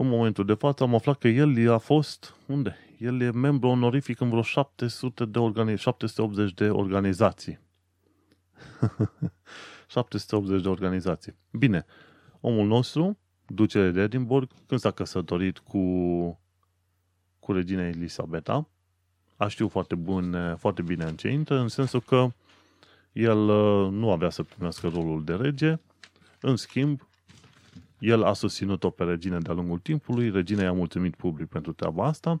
În 0.00 0.08
momentul 0.08 0.44
de 0.44 0.54
față 0.54 0.82
am 0.82 0.94
aflat 0.94 1.18
că 1.18 1.28
el 1.28 1.72
a 1.72 1.78
fost, 1.78 2.34
unde? 2.46 2.76
El 2.98 3.20
e 3.20 3.30
membru 3.30 3.68
onorific 3.68 4.20
în 4.20 4.28
vreo 4.28 4.42
700 4.42 5.24
de 5.24 5.38
organi- 5.38 5.78
780 5.78 6.54
de 6.54 6.70
organizații. 6.70 7.58
780 9.88 10.62
de 10.62 10.68
organizații. 10.68 11.34
Bine, 11.50 11.86
omul 12.40 12.66
nostru, 12.66 13.18
ducele 13.46 13.90
de 13.90 14.00
Edinburgh, 14.00 14.52
când 14.66 14.80
s-a 14.80 14.90
căsătorit 14.90 15.58
cu, 15.58 15.80
cu 17.38 17.52
regina 17.52 17.86
Elisabeta, 17.86 18.68
a 19.36 19.48
știut 19.48 19.70
foarte, 19.70 19.94
bun, 19.94 20.56
foarte 20.58 20.82
bine 20.82 21.04
în 21.04 21.16
ce 21.16 21.28
intră, 21.28 21.58
în 21.58 21.68
sensul 21.68 22.00
că 22.00 22.32
el 23.12 23.38
uh, 23.38 23.90
nu 23.90 24.10
avea 24.10 24.30
să 24.30 24.42
primească 24.42 24.88
rolul 24.88 25.24
de 25.24 25.34
rege, 25.34 25.78
în 26.40 26.56
schimb, 26.56 27.07
el 27.98 28.22
a 28.22 28.32
susținut-o 28.32 28.90
pe 28.90 29.04
regina 29.04 29.38
de-a 29.38 29.54
lungul 29.54 29.78
timpului, 29.78 30.30
regina 30.30 30.62
i-a 30.62 30.72
mulțumit 30.72 31.14
public 31.14 31.48
pentru 31.48 31.72
treaba 31.72 32.06
asta 32.06 32.40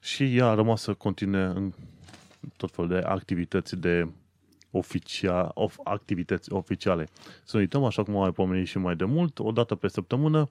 și 0.00 0.36
ea 0.36 0.46
a 0.46 0.54
rămas 0.54 0.82
să 0.82 0.94
continue 0.94 1.44
în 1.44 1.72
tot 2.56 2.70
felul 2.70 2.90
de 2.90 2.96
activități 2.96 3.76
de 3.76 4.08
oficia, 4.70 5.50
of, 5.54 5.78
activități 5.84 6.52
oficiale. 6.52 7.08
Să 7.44 7.56
uităm, 7.56 7.84
așa 7.84 8.02
cum 8.02 8.14
am 8.14 8.20
mai 8.20 8.32
pomenit 8.32 8.66
și 8.66 8.78
mai 8.78 8.96
de 8.96 9.04
mult, 9.04 9.38
o 9.38 9.52
dată 9.52 9.74
pe 9.74 9.88
săptămână, 9.88 10.48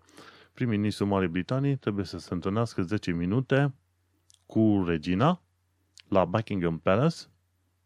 prim-ministrul 0.54 1.08
Marii 1.08 1.28
Britanii 1.28 1.76
trebuie 1.76 2.06
să 2.06 2.18
se 2.18 2.34
întâlnească 2.34 2.82
10 2.82 3.12
minute 3.12 3.74
cu 4.46 4.84
regina 4.88 5.42
la 6.08 6.26
Buckingham 6.26 6.78
Palace. 6.78 7.16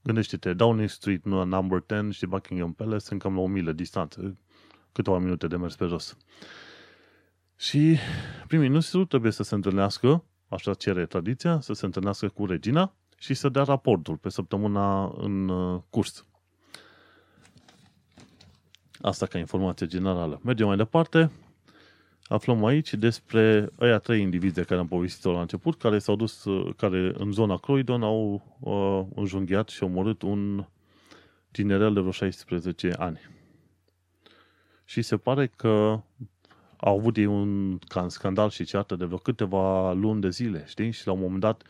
Gândește-te, 0.04 0.54
Downing 0.54 0.90
Street, 0.90 1.24
number 1.26 1.84
10 1.88 2.10
și 2.12 2.26
Buckingham 2.26 2.74
Palace 2.74 3.04
sunt 3.04 3.22
cam 3.22 3.36
la 3.36 3.42
o 3.42 3.48
milă 3.48 3.72
distanță 3.72 4.38
câteva 4.92 5.18
minute 5.18 5.48
de 5.48 5.58
mers 5.58 5.76
pe 5.76 5.86
jos. 5.86 6.18
Și 7.56 7.98
prim-ministru 8.48 9.06
trebuie 9.06 9.32
să 9.32 9.44
se 9.44 9.56
întâlnească, 9.56 10.24
așa 10.48 10.74
cere 10.74 11.06
tradiția, 11.06 11.60
să 11.60 11.74
se 11.74 11.86
întâlnească 11.86 12.28
cu 12.28 12.46
regina 12.46 12.94
și 13.18 13.34
să 13.34 13.50
dea 13.50 13.64
raportul 13.64 14.18
pe 14.18 14.30
săptămâna 14.30 15.14
în 15.18 15.50
uh, 15.50 15.82
curs. 15.90 16.26
Asta 19.02 19.26
ca 19.26 19.38
informație 19.38 19.88
generală. 19.88 20.40
Mergem 20.44 20.68
mai 20.68 20.78
departe. 20.78 21.32
Aflăm 22.24 22.66
aici 22.66 22.94
despre 22.94 23.70
aia 23.80 23.98
trei 23.98 24.22
indivizi 24.22 24.54
de 24.54 24.64
care 24.64 24.80
am 24.80 24.88
povestit 24.88 25.24
la 25.24 25.42
început, 25.42 25.78
care 25.78 26.00
s-au 26.00 26.16
dus, 26.16 26.44
uh, 26.44 26.74
care 26.78 27.14
în 27.18 27.32
zona 27.32 27.58
Croydon 27.58 28.04
au 28.04 28.44
uh, 28.60 29.06
înjunghiat 29.16 29.70
și 29.70 29.84
omorât 29.84 30.22
un 30.22 30.66
tinerel 31.52 31.94
de 31.94 32.00
vreo 32.00 32.12
16 32.12 32.94
ani 32.98 33.20
și 34.92 35.02
se 35.02 35.18
pare 35.18 35.48
că 35.56 36.02
au 36.78 36.98
avut 36.98 37.18
ei 37.18 37.26
un 37.26 37.80
scandal 38.08 38.50
și 38.50 38.64
ceartă 38.64 38.96
de 38.96 39.06
vreo 39.06 39.18
câteva 39.18 39.94
luni 39.94 40.22
de 40.22 40.30
zile, 40.30 40.64
știi? 40.68 40.92
Și 40.92 41.08
la 41.08 41.14
un 41.14 41.20
moment 41.20 41.40
dat 41.40 41.64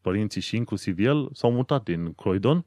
părinții 0.00 0.40
și 0.40 0.56
inclusiv 0.56 0.98
el 0.98 1.28
s-au 1.32 1.52
mutat 1.52 1.82
din 1.82 2.12
Croydon, 2.12 2.64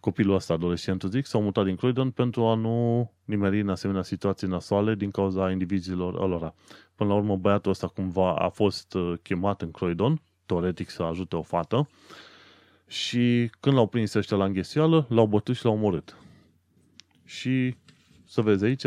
copilul 0.00 0.34
ăsta, 0.34 0.52
adolescentul 0.52 1.08
zic, 1.08 1.26
s-au 1.26 1.42
mutat 1.42 1.64
din 1.64 1.76
Croydon 1.76 2.10
pentru 2.10 2.44
a 2.44 2.54
nu 2.54 3.10
nimeri 3.24 3.60
în 3.60 3.68
asemenea 3.68 4.02
situații 4.02 4.48
nasoale 4.48 4.94
din 4.94 5.10
cauza 5.10 5.50
indivizilor 5.50 6.14
ălora. 6.14 6.54
Până 6.94 7.10
la 7.10 7.16
urmă, 7.16 7.36
băiatul 7.36 7.70
ăsta 7.70 7.86
cumva 7.86 8.34
a 8.34 8.48
fost 8.48 8.94
uh, 8.94 9.14
chemat 9.22 9.62
în 9.62 9.70
Croydon, 9.70 10.20
teoretic 10.46 10.90
să 10.90 11.02
ajute 11.02 11.36
o 11.36 11.42
fată, 11.42 11.88
și 12.86 13.50
când 13.60 13.74
l-au 13.76 13.86
prins 13.86 14.14
ăștia 14.14 14.36
la 14.36 14.44
înghesuială, 14.44 15.06
l-au 15.08 15.26
bătut 15.26 15.56
și 15.56 15.64
l-au 15.64 15.74
omorât. 15.74 16.16
Și 17.24 17.74
să 18.26 18.40
vezi 18.40 18.64
aici, 18.64 18.84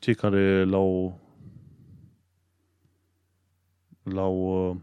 cei 0.00 0.14
care 0.14 0.64
l-au 0.64 1.20
l-au 4.02 4.68
uh, 4.70 4.76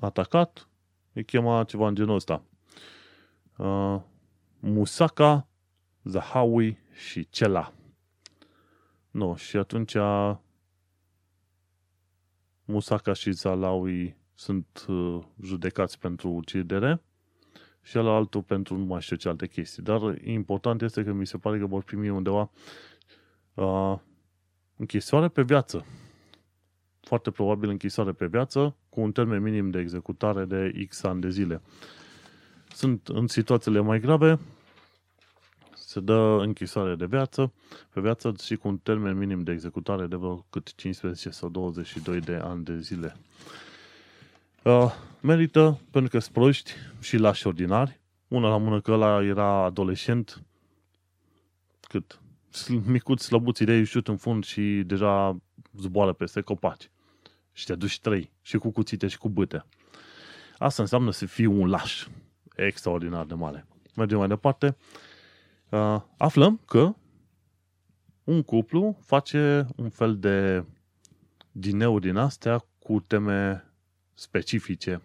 atacat, 0.00 0.68
îi 1.12 1.24
chema 1.24 1.64
ceva 1.64 1.88
în 1.88 1.94
genul 1.94 2.14
ăsta. 2.14 2.42
Uh, 3.56 4.00
Musaka, 4.58 5.48
Zahawi 6.02 6.78
și 6.92 7.28
Cela. 7.30 7.72
Nu, 9.10 9.36
și 9.36 9.56
atunci 9.56 9.96
Musaka 12.64 13.12
și 13.12 13.30
Zalawi 13.32 14.16
sunt 14.34 14.84
uh, 14.88 15.24
judecați 15.42 15.98
pentru 15.98 16.28
ucidere 16.28 17.02
și 17.88 17.96
la 17.96 18.14
altul 18.14 18.42
pentru 18.42 18.76
nu 18.76 18.84
mai 18.84 19.00
știu 19.00 19.16
ce 19.16 19.28
alte 19.28 19.46
chestii. 19.46 19.82
Dar 19.82 20.18
important 20.24 20.82
este 20.82 21.04
că 21.04 21.12
mi 21.12 21.26
se 21.26 21.38
pare 21.38 21.58
că 21.58 21.66
vor 21.66 21.82
primi 21.82 22.08
undeva 22.08 22.50
uh, 23.54 23.98
închisoare 24.76 25.28
pe 25.28 25.42
viață. 25.42 25.86
Foarte 27.00 27.30
probabil 27.30 27.68
închisoare 27.68 28.12
pe 28.12 28.26
viață 28.26 28.76
cu 28.88 29.00
un 29.00 29.12
termen 29.12 29.42
minim 29.42 29.70
de 29.70 29.78
executare 29.78 30.44
de 30.44 30.86
X 30.88 31.02
ani 31.02 31.20
de 31.20 31.30
zile. 31.30 31.62
Sunt 32.74 33.08
în 33.08 33.26
situațiile 33.26 33.80
mai 33.80 34.00
grave, 34.00 34.38
se 35.74 36.00
dă 36.00 36.38
închisoare 36.40 36.94
de 36.94 37.06
viață, 37.06 37.52
pe 37.92 38.00
viață 38.00 38.34
și 38.42 38.56
cu 38.56 38.68
un 38.68 38.78
termen 38.78 39.16
minim 39.18 39.42
de 39.42 39.52
executare 39.52 40.06
de 40.06 40.16
vreo 40.16 40.46
cât 40.50 40.74
15 40.74 41.30
sau 41.30 41.48
22 41.48 42.20
de 42.20 42.34
ani 42.34 42.64
de 42.64 42.78
zile. 42.78 43.16
Uh, 44.64 44.92
merită 45.20 45.80
pentru 45.90 46.10
că 46.10 46.18
sunt 46.18 46.34
proști 46.34 46.72
și 47.00 47.16
lași 47.16 47.46
ordinari. 47.46 48.00
Una 48.28 48.48
la 48.48 48.56
mână 48.56 48.80
că 48.80 48.92
ăla 48.92 49.22
era 49.22 49.64
adolescent, 49.64 50.42
cât 51.80 52.20
micuț, 52.84 53.22
slăbuț, 53.22 53.58
idei 53.58 53.84
șut 53.84 54.08
în 54.08 54.16
fund 54.16 54.44
și 54.44 54.82
deja 54.86 55.36
zboară 55.78 56.12
peste 56.12 56.40
copaci. 56.40 56.90
Și 57.52 57.64
te 57.64 57.74
duci 57.74 58.00
trei, 58.00 58.30
și 58.42 58.58
cu 58.58 58.70
cuțite 58.70 59.06
și 59.06 59.18
cu 59.18 59.28
bâte. 59.28 59.64
Asta 60.58 60.82
înseamnă 60.82 61.10
să 61.10 61.26
fii 61.26 61.46
un 61.46 61.68
laș 61.68 62.06
extraordinar 62.56 63.24
de 63.24 63.34
mare. 63.34 63.66
Mergem 63.94 64.18
mai 64.18 64.28
departe. 64.28 64.76
Uh, 65.68 66.00
aflăm 66.16 66.60
că 66.66 66.94
un 68.24 68.42
cuplu 68.42 68.98
face 69.00 69.66
un 69.76 69.88
fel 69.88 70.18
de 70.18 70.64
dineuri 71.52 72.02
din 72.02 72.16
astea 72.16 72.64
cu 72.78 73.00
teme 73.00 73.67
specifice. 74.18 75.02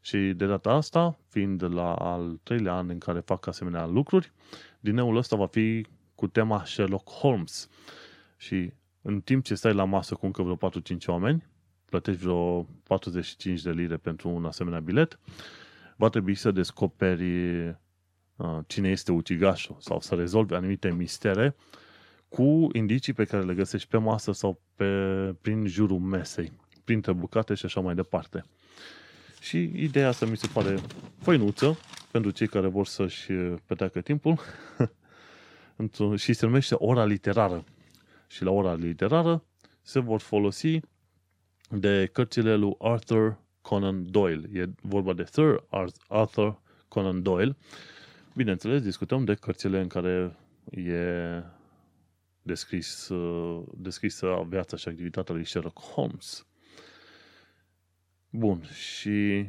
Și 0.00 0.16
de 0.16 0.46
data 0.46 0.70
asta, 0.70 1.18
fiind 1.28 1.74
la 1.74 1.94
al 1.94 2.40
treilea 2.42 2.74
an 2.74 2.88
în 2.88 2.98
care 2.98 3.20
fac 3.20 3.46
asemenea 3.46 3.86
lucruri, 3.86 4.32
dineul 4.80 5.16
ăsta 5.16 5.36
va 5.36 5.46
fi 5.46 5.86
cu 6.14 6.26
tema 6.26 6.64
Sherlock 6.64 7.10
Holmes. 7.10 7.68
Și 8.36 8.72
în 9.02 9.20
timp 9.20 9.44
ce 9.44 9.54
stai 9.54 9.74
la 9.74 9.84
masă 9.84 10.14
cu 10.14 10.26
încă 10.26 10.42
vreo 10.42 10.70
4-5 10.70 11.04
oameni, 11.06 11.46
plătești 11.84 12.20
vreo 12.20 12.62
45 12.62 13.62
de 13.62 13.70
lire 13.70 13.96
pentru 13.96 14.28
un 14.28 14.44
asemenea 14.44 14.80
bilet, 14.80 15.18
va 15.96 16.08
trebui 16.08 16.34
să 16.34 16.50
descoperi 16.50 17.66
uh, 18.36 18.58
cine 18.66 18.88
este 18.88 19.12
ucigașul 19.12 19.76
sau 19.78 20.00
să 20.00 20.14
rezolvi 20.14 20.54
anumite 20.54 20.92
mistere 20.92 21.56
cu 22.28 22.68
indicii 22.72 23.12
pe 23.12 23.24
care 23.24 23.42
le 23.42 23.54
găsești 23.54 23.88
pe 23.88 23.96
masă 23.96 24.32
sau 24.32 24.60
pe, 24.74 24.86
prin 25.40 25.66
jurul 25.66 25.98
mesei, 25.98 26.52
printre 26.84 27.12
bucate 27.12 27.54
și 27.54 27.64
așa 27.64 27.80
mai 27.80 27.94
departe. 27.94 28.44
Și 29.40 29.70
ideea 29.74 30.08
asta 30.08 30.26
mi 30.26 30.36
se 30.36 30.48
pare 30.52 30.76
făinuță 31.18 31.78
pentru 32.10 32.30
cei 32.30 32.46
care 32.46 32.66
vor 32.66 32.86
să-și 32.86 33.32
petreacă 33.66 34.00
timpul 34.00 34.38
și 36.22 36.32
se 36.32 36.46
numește 36.46 36.74
ora 36.78 37.04
literară. 37.04 37.64
Și 38.26 38.42
la 38.42 38.50
ora 38.50 38.74
literară 38.74 39.44
se 39.82 39.98
vor 39.98 40.20
folosi 40.20 40.80
de 41.70 42.08
cărțile 42.12 42.56
lui 42.56 42.74
Arthur 42.78 43.38
Conan 43.60 44.10
Doyle. 44.10 44.60
E 44.60 44.70
vorba 44.82 45.12
de 45.12 45.24
Sir 45.30 45.64
Arthur 46.08 46.60
Conan 46.88 47.22
Doyle. 47.22 47.56
Bineînțeles, 48.34 48.82
discutăm 48.82 49.24
de 49.24 49.34
cărțile 49.34 49.80
în 49.80 49.88
care 49.88 50.36
e 50.70 51.42
descris, 52.42 53.10
descrisă 53.76 54.46
viața 54.48 54.76
și 54.76 54.88
activitatea 54.88 55.34
lui 55.34 55.44
Sherlock 55.44 55.78
Holmes. 55.80 56.46
Bun, 58.36 58.62
și 58.62 59.48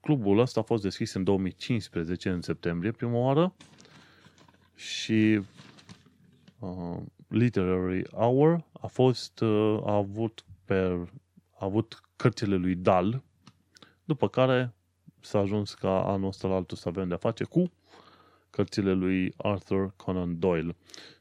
clubul 0.00 0.38
ăsta 0.38 0.60
a 0.60 0.62
fost 0.62 0.82
deschis 0.82 1.12
în 1.12 1.24
2015, 1.24 2.30
în 2.30 2.40
septembrie, 2.40 2.90
prima 2.90 3.18
oară, 3.18 3.54
și 4.74 5.40
uh, 6.58 6.96
Literary 7.28 8.08
Hour 8.10 8.64
a 8.72 8.86
fost, 8.86 9.40
uh, 9.40 9.82
a 9.84 9.94
avut 9.94 10.44
pe, 10.64 10.74
a 11.50 11.64
avut 11.64 12.00
cărțile 12.16 12.56
lui 12.56 12.74
Dal, 12.74 13.22
după 14.04 14.28
care 14.28 14.74
s-a 15.20 15.38
ajuns 15.38 15.74
ca 15.74 16.04
anul 16.04 16.28
ăsta 16.28 16.48
la 16.48 16.54
altul 16.54 16.76
să 16.76 16.88
avem 16.88 17.08
de-a 17.08 17.16
face 17.16 17.44
cu 17.44 17.72
cărțile 18.50 18.92
lui 18.92 19.34
Arthur 19.36 19.92
Conan 19.96 20.38
Doyle. 20.38 20.76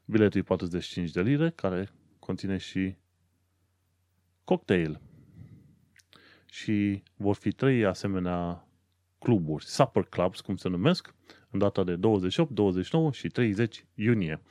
Biletul 0.06 0.40
e 0.40 0.44
45 0.44 1.12
de 1.12 1.22
lire, 1.22 1.50
care 1.50 1.90
conține 2.20 2.58
și 2.58 2.96
cocktail. 4.44 5.02
Și 6.56 7.04
vor 7.16 7.36
fi 7.36 7.52
trei 7.52 7.86
asemenea 7.86 8.68
cluburi, 9.20 9.66
supper 9.66 10.04
clubs, 10.04 10.42
cum 10.42 10.56
se 10.56 10.70
numesc, 10.70 11.14
în 11.50 11.60
data 11.60 11.84
de 11.84 11.96
28, 11.96 12.52
29 12.52 13.12
și 13.12 13.28
30 13.28 13.86
iunie. 13.96 14.42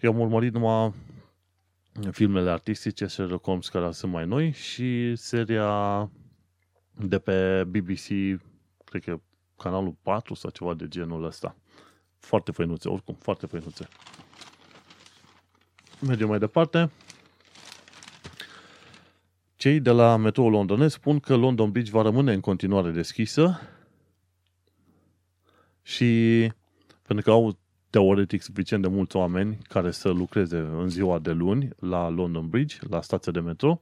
Eu 0.00 0.12
am 0.12 0.20
urmărit 0.20 0.52
numai 0.52 0.92
filmele 2.10 2.50
artistice 2.50 3.06
Sherlock 3.06 3.44
Holmes 3.44 3.68
care 3.68 3.92
sunt 3.92 4.12
mai 4.12 4.26
noi 4.26 4.52
și 4.52 5.16
seria 5.16 6.10
de 6.90 7.18
pe 7.18 7.64
BBC, 7.64 8.06
cred 8.84 9.02
că 9.04 9.20
canalul 9.56 9.96
4 10.02 10.34
sau 10.34 10.50
ceva 10.50 10.74
de 10.74 10.88
genul 10.88 11.24
ăsta. 11.24 11.56
Foarte 12.18 12.52
făinuțe, 12.52 12.88
oricum, 12.88 13.14
foarte 13.14 13.46
făinuțe. 13.46 13.88
Mergem 16.00 16.28
mai 16.28 16.38
departe. 16.38 16.90
Cei 19.56 19.80
de 19.80 19.90
la 19.90 20.16
metroul 20.16 20.50
londonez 20.50 20.92
spun 20.92 21.20
că 21.20 21.36
London 21.36 21.70
Bridge 21.70 21.90
va 21.90 22.02
rămâne 22.02 22.32
în 22.32 22.40
continuare 22.40 22.90
deschisă 22.90 23.60
și 25.82 26.50
pentru 27.02 27.24
că 27.24 27.30
au 27.30 27.58
teoretic 27.92 28.42
suficient 28.42 28.82
de 28.82 28.88
mulți 28.88 29.16
oameni 29.16 29.58
care 29.68 29.90
să 29.90 30.08
lucreze 30.10 30.58
în 30.58 30.88
ziua 30.88 31.18
de 31.18 31.32
luni 31.32 31.68
la 31.78 32.08
London 32.08 32.48
Bridge, 32.48 32.76
la 32.88 33.00
stația 33.02 33.32
de 33.32 33.40
metro, 33.40 33.80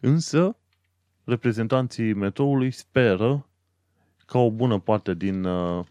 însă 0.00 0.56
reprezentanții 1.24 2.12
metroului 2.12 2.70
speră 2.70 3.46
ca 4.26 4.38
o 4.38 4.50
bună 4.50 4.78
parte 4.78 5.14
din 5.14 5.44
uh, 5.44 5.84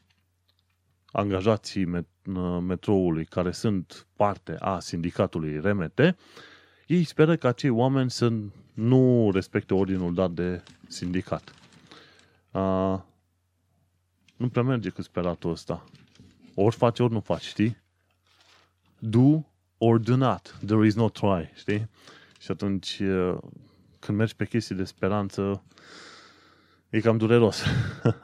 angajații 1.12 1.86
met- 1.86 2.26
uh, 2.36 2.58
metroului 2.62 3.26
care 3.26 3.51
sunt 3.51 4.08
parte 4.16 4.56
a 4.60 4.80
sindicatului 4.80 5.60
RMT, 5.60 6.16
ei 6.88 7.03
speră 7.03 7.36
ca 7.36 7.47
acei 7.47 7.70
oameni 7.70 8.12
să 8.12 8.34
nu 8.74 9.32
respecte 9.34 9.74
ordinul 9.74 10.14
dat 10.14 10.32
de 10.32 10.64
sindicat. 10.88 11.53
Uh, 12.51 12.99
nu 14.36 14.49
prea 14.49 14.64
merge 14.64 14.89
cu 14.89 15.01
speratul 15.01 15.51
ăsta. 15.51 15.84
Ori 16.56 16.76
faci, 16.76 16.99
ori 16.99 17.14
nu 17.14 17.20
faci, 17.20 17.43
știi? 17.43 17.78
Do 18.99 19.45
or 19.78 19.99
do 19.99 20.16
not. 20.16 20.60
There 20.66 20.86
is 20.86 20.95
no 20.95 21.10
try, 21.10 21.51
știi? 21.56 21.89
Și 22.39 22.51
atunci, 22.51 23.01
când 23.99 24.18
mergi 24.18 24.36
pe 24.36 24.45
chestii 24.45 24.76
de 24.76 24.84
speranță, 24.84 25.64
e 26.89 26.99
cam 26.99 27.18
dureros. 27.18 27.64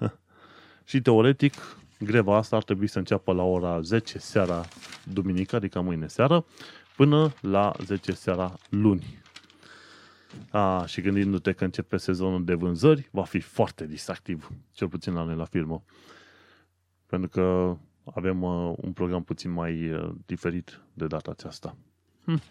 și 0.89 1.01
teoretic, 1.01 1.53
greva 1.99 2.37
asta 2.37 2.55
ar 2.55 2.63
trebui 2.63 2.87
să 2.87 2.97
înceapă 2.97 3.33
la 3.33 3.43
ora 3.43 3.81
10 3.81 4.17
seara 4.19 4.65
duminică, 5.03 5.55
adică 5.55 5.81
mâine 5.81 6.07
seară, 6.07 6.45
până 6.95 7.33
la 7.41 7.73
10 7.85 8.11
seara 8.11 8.53
luni. 8.69 9.19
A, 10.49 10.85
și 10.85 11.01
gândindu-te 11.01 11.51
că 11.51 11.63
începe 11.63 11.97
sezonul 11.97 12.43
de 12.45 12.53
vânzări, 12.53 13.09
va 13.11 13.23
fi 13.23 13.39
foarte 13.39 13.85
distractiv, 13.85 14.49
cel 14.71 14.87
puțin 14.87 15.13
la 15.13 15.23
noi 15.23 15.35
la 15.35 15.45
firmă. 15.45 15.83
Pentru 17.05 17.29
că 17.29 17.75
avem 18.03 18.41
uh, 18.41 18.73
un 18.77 18.91
program 18.91 19.23
puțin 19.23 19.51
mai 19.51 19.91
uh, 19.91 20.11
diferit 20.25 20.81
de 20.93 21.07
data 21.07 21.31
aceasta. 21.31 21.75
Hm. 22.23 22.41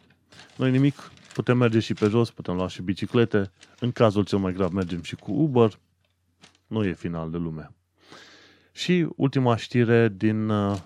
Noi 0.57 0.71
nimic, 0.71 1.11
putem 1.35 1.59
merge 1.59 1.79
și 1.79 1.95
pe 1.95 2.07
jos, 2.07 2.31
putem 2.31 2.55
lua 2.55 2.69
și 2.69 2.83
biciclete. 2.83 3.51
În 3.81 3.93
cazul 3.93 4.25
cel 4.25 4.39
mai 4.39 4.53
grav 4.53 4.73
mergem 4.73 5.03
și 5.03 5.17
cu 5.17 5.33
Uber. 5.33 5.79
Nu 6.67 6.85
e 6.85 6.93
final 6.93 7.31
de 7.31 7.37
lume. 7.37 7.71
Și 8.73 9.09
ultima 9.17 9.57
știre 9.57 10.09
din 10.09 10.49
uh, 10.49 10.79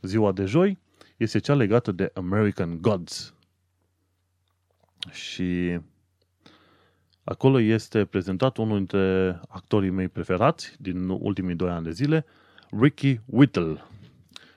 ziua 0.00 0.32
de 0.32 0.44
joi 0.44 0.78
este 1.16 1.38
cea 1.38 1.54
legată 1.54 1.92
de 1.92 2.10
American 2.14 2.80
Gods. 2.80 3.34
Și 5.10 5.80
acolo 7.24 7.60
este 7.60 8.04
prezentat 8.04 8.56
unul 8.56 8.76
dintre 8.76 9.40
actorii 9.48 9.90
mei 9.90 10.08
preferați 10.08 10.76
din 10.78 11.08
ultimii 11.08 11.54
doi 11.54 11.70
ani 11.70 11.84
de 11.84 11.90
zile, 11.90 12.24
Ricky 12.80 13.20
Whittle. 13.26 13.84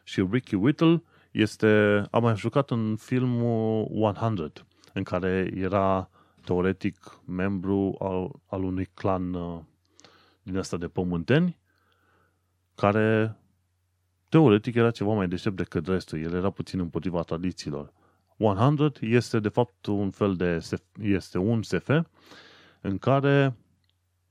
Și 0.04 0.28
Ricky 0.32 0.56
Whittle 0.56 1.04
este, 1.32 2.04
a 2.12 2.20
mai 2.20 2.36
jucat 2.36 2.72
în 2.72 2.96
filmul 2.96 3.88
100, 3.92 4.66
în 4.94 5.04
care 5.04 5.52
era 5.56 6.10
teoretic 6.44 7.20
membru 7.26 7.96
al, 8.00 8.32
al 8.46 8.64
unui 8.64 8.86
clan 8.94 9.34
uh, 9.34 9.60
din 10.44 10.58
asta 10.58 10.78
de 10.78 10.88
pământeni, 10.88 11.58
care 12.76 13.38
teoretic 14.30 14.76
era 14.76 14.92
ceva 14.92 15.14
mai 15.14 15.28
deștept 15.28 15.56
decât 15.56 15.88
restul. 15.88 16.20
El 16.20 16.34
era 16.34 16.50
puțin 16.50 16.80
împotriva 16.80 17.22
tradițiilor. 17.22 17.94
100 18.38 18.92
este 19.02 19.40
de 19.40 19.50
fapt 19.50 19.86
un 19.86 20.12
fel 20.12 20.36
de 20.36 20.60
este 21.02 21.38
un 21.38 21.62
SF 21.62 21.90
în 22.82 22.98
care 22.98 23.56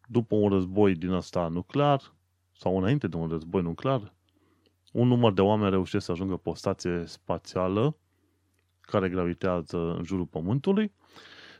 după 0.07 0.35
un 0.35 0.49
război 0.49 0.95
din 0.95 1.11
asta 1.11 1.49
nuclear 1.49 2.12
sau 2.57 2.79
înainte 2.79 3.07
de 3.07 3.17
un 3.17 3.29
război 3.29 3.63
nuclear, 3.63 4.13
un 4.93 5.09
număr 5.09 5.33
de 5.33 5.41
oameni 5.41 5.71
reușesc 5.71 6.05
să 6.05 6.13
ajungă 6.13 6.37
pe 6.37 6.49
o 6.49 6.55
stație 6.55 7.03
spațială 7.07 7.97
care 8.81 9.09
gravitează 9.09 9.95
în 9.97 10.05
jurul 10.05 10.27
Pământului 10.27 10.93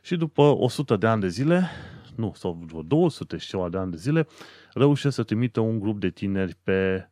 și 0.01 0.15
după 0.15 0.41
100 0.41 0.95
de 0.95 1.07
ani 1.07 1.21
de 1.21 1.27
zile, 1.27 1.69
nu, 2.15 2.31
sau 2.35 2.51
vreo 2.65 2.81
200 2.81 3.37
și 3.37 3.47
ceva 3.47 3.69
de 3.69 3.77
ani 3.77 3.91
de 3.91 3.97
zile, 3.97 4.27
reușesc 4.73 5.15
să 5.15 5.23
trimită 5.23 5.59
un 5.59 5.79
grup 5.79 5.99
de 5.99 6.09
tineri 6.09 6.55
pe 6.63 7.09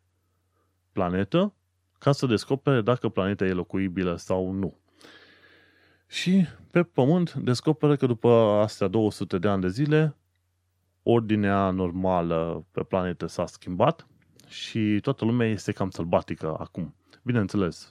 planetă 0.92 1.54
ca 1.98 2.12
să 2.12 2.26
descopere 2.26 2.80
dacă 2.80 3.08
planeta 3.08 3.44
e 3.44 3.52
locuibilă 3.52 4.16
sau 4.16 4.50
nu. 4.50 4.78
Și 6.06 6.46
pe 6.70 6.82
Pământ 6.82 7.34
descoperă 7.34 7.96
că 7.96 8.06
după 8.06 8.28
astea 8.62 8.88
200 8.88 9.38
de 9.38 9.48
ani 9.48 9.60
de 9.60 9.68
zile, 9.68 10.16
ordinea 11.06 11.70
normală 11.70 12.66
pe 12.70 12.82
planetă 12.82 13.26
s-a 13.26 13.46
schimbat 13.46 14.06
și 14.46 14.98
toată 15.02 15.24
lumea 15.24 15.48
este 15.48 15.72
cam 15.72 15.90
sălbatică 15.90 16.56
acum. 16.58 16.94
Bineînțeles, 17.22 17.88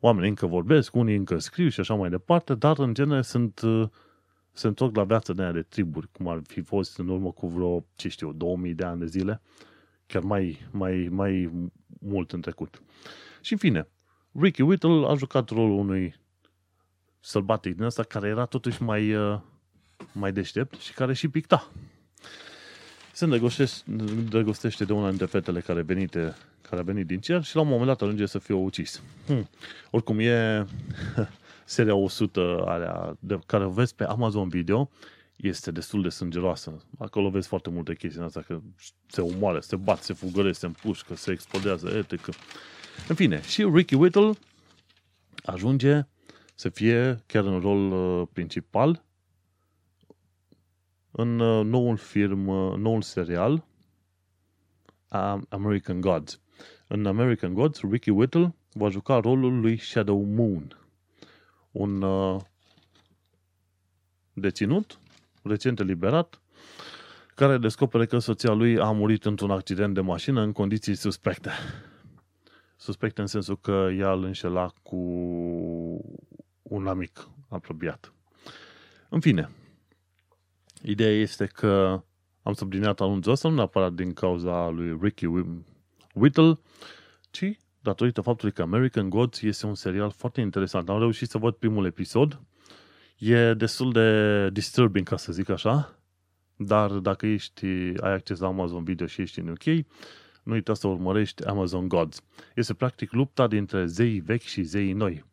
oamenii 0.00 0.28
încă 0.28 0.46
vorbesc, 0.46 0.94
unii 0.94 1.16
încă 1.16 1.38
scriu 1.38 1.68
și 1.68 1.80
așa 1.80 1.94
mai 1.94 2.10
departe, 2.10 2.54
dar 2.54 2.78
în 2.78 2.94
genere 2.94 3.22
sunt, 3.22 3.60
se 4.52 4.66
întorc 4.66 4.96
la 4.96 5.04
viața 5.04 5.32
de 5.32 5.42
aia 5.42 5.52
de 5.52 5.62
triburi, 5.62 6.08
cum 6.12 6.28
ar 6.28 6.40
fi 6.46 6.60
fost 6.60 6.98
în 6.98 7.08
urmă 7.08 7.30
cu 7.30 7.46
vreo, 7.46 7.84
ce 7.94 8.08
știu, 8.08 8.32
2000 8.32 8.74
de 8.74 8.84
ani 8.84 9.00
de 9.00 9.06
zile, 9.06 9.40
chiar 10.06 10.22
mai, 10.22 10.58
mai, 10.70 11.08
mai 11.10 11.50
mult 12.00 12.32
în 12.32 12.40
trecut. 12.40 12.82
Și 13.40 13.52
în 13.52 13.58
fine, 13.58 13.88
Ricky 14.32 14.62
Whittle 14.62 15.06
a 15.06 15.14
jucat 15.14 15.48
rolul 15.48 15.78
unui 15.78 16.14
sălbatic 17.20 17.74
din 17.74 17.84
ăsta 17.84 18.02
care 18.02 18.28
era 18.28 18.44
totuși 18.44 18.82
mai, 18.82 19.14
uh, 19.14 19.40
mai 20.12 20.32
deștept 20.32 20.80
și 20.80 20.92
care 20.92 21.14
și 21.14 21.28
picta. 21.28 21.70
Se 23.12 23.24
îndrăgostește 23.24 24.84
de 24.84 24.92
una 24.92 25.08
dintre 25.08 25.26
fetele 25.26 25.60
care, 25.60 25.82
venite, 25.82 26.36
care 26.68 26.80
a 26.80 26.84
venit 26.84 27.06
din 27.06 27.20
cer 27.20 27.42
și 27.42 27.54
la 27.54 27.60
un 27.60 27.68
moment 27.68 27.86
dat 27.86 28.02
ajunge 28.02 28.26
să 28.26 28.38
fie 28.38 28.54
ucis. 28.54 29.02
Hmm. 29.26 29.48
Oricum 29.90 30.18
e 30.18 30.66
seria 31.64 31.94
100 31.94 32.64
alea 32.66 33.16
de 33.20 33.38
care 33.46 33.64
o 33.64 33.70
vezi 33.70 33.94
pe 33.94 34.04
Amazon 34.04 34.48
Video, 34.48 34.90
este 35.36 35.70
destul 35.70 36.02
de 36.02 36.08
sângeroasă. 36.08 36.82
Acolo 36.98 37.30
vezi 37.30 37.48
foarte 37.48 37.70
multe 37.70 37.94
chestii 37.94 38.20
în 38.20 38.26
asta, 38.26 38.40
că 38.40 38.60
se 39.06 39.20
umoare, 39.20 39.60
se 39.60 39.76
bat, 39.76 40.02
se 40.02 40.12
fugăresc, 40.12 40.58
se 40.58 40.66
împușcă, 40.66 41.16
se 41.16 41.30
explodează, 41.30 41.88
etc. 41.88 42.28
În 43.08 43.14
fine, 43.14 43.42
și 43.42 43.62
Ricky 43.72 43.94
Whittle 43.94 44.32
ajunge 45.44 46.06
să 46.54 46.68
fie 46.68 47.22
chiar 47.26 47.44
în 47.44 47.60
rol 47.60 47.92
uh, 47.92 48.28
principal 48.32 49.04
în 51.10 51.38
uh, 51.38 51.64
noul 51.64 51.96
film, 51.96 52.46
uh, 52.46 52.76
noul 52.76 53.02
serial 53.02 53.66
American 55.48 56.00
Gods. 56.00 56.40
În 56.86 57.06
American 57.06 57.54
Gods, 57.54 57.80
Ricky 57.90 58.10
Whittle 58.10 58.54
va 58.72 58.88
juca 58.88 59.20
rolul 59.20 59.60
lui 59.60 59.78
Shadow 59.78 60.22
Moon, 60.22 60.78
un 61.70 62.04
deținut 64.32 64.98
recent 65.42 65.80
eliberat, 65.80 66.40
care 67.34 67.58
descoperă 67.58 68.06
că 68.06 68.18
soția 68.18 68.52
lui 68.52 68.78
a 68.78 68.90
murit 68.90 69.24
într-un 69.24 69.50
accident 69.50 69.94
de 69.94 70.00
mașină 70.00 70.40
în 70.40 70.52
condiții 70.52 70.94
suspecte. 70.94 71.50
Suspecte 72.76 73.20
în 73.20 73.26
sensul 73.26 73.58
că 73.60 73.88
ea 73.96 74.12
îl 74.12 74.24
înșela 74.24 74.72
cu 74.82 74.96
un 76.62 76.86
amic 76.86 77.28
apropiat. 77.48 78.12
În 79.08 79.20
fine, 79.20 79.50
ideea 80.82 81.12
este 81.12 81.46
că 81.46 82.02
am 82.42 82.52
subliniat 82.52 83.00
anunțul 83.00 83.32
ăsta 83.32 83.48
nu 83.48 83.54
neapărat 83.54 83.92
din 83.92 84.12
cauza 84.12 84.68
lui 84.68 84.98
Ricky 85.00 85.26
Whittle, 86.14 86.58
ci 87.30 87.58
datorită 87.80 88.20
faptului 88.20 88.54
că 88.54 88.62
American 88.62 89.08
Gods 89.08 89.42
este 89.42 89.66
un 89.66 89.74
serial 89.74 90.10
foarte 90.10 90.40
interesant. 90.40 90.88
Am 90.88 90.98
reușit 90.98 91.28
să 91.28 91.38
văd 91.38 91.54
primul 91.54 91.84
episod 91.84 92.40
E 93.18 93.54
destul 93.54 93.92
de 93.92 94.50
disturbing, 94.50 95.08
ca 95.08 95.16
să 95.16 95.32
zic 95.32 95.48
așa, 95.48 95.98
dar 96.56 96.90
dacă 96.90 97.26
ești, 97.26 97.66
ai 98.00 98.12
acces 98.12 98.38
la 98.38 98.46
Amazon 98.46 98.84
Video 98.84 99.06
și 99.06 99.20
ești 99.20 99.38
în 99.38 99.48
UK, 99.48 99.64
nu 100.42 100.52
uita 100.52 100.74
să 100.74 100.86
urmărești 100.86 101.44
Amazon 101.44 101.88
Gods. 101.88 102.22
Este 102.54 102.74
practic 102.74 103.12
lupta 103.12 103.46
dintre 103.46 103.86
zei 103.86 104.18
vechi 104.18 104.42
și 104.42 104.62
zei 104.62 104.92
noi. 104.92 105.24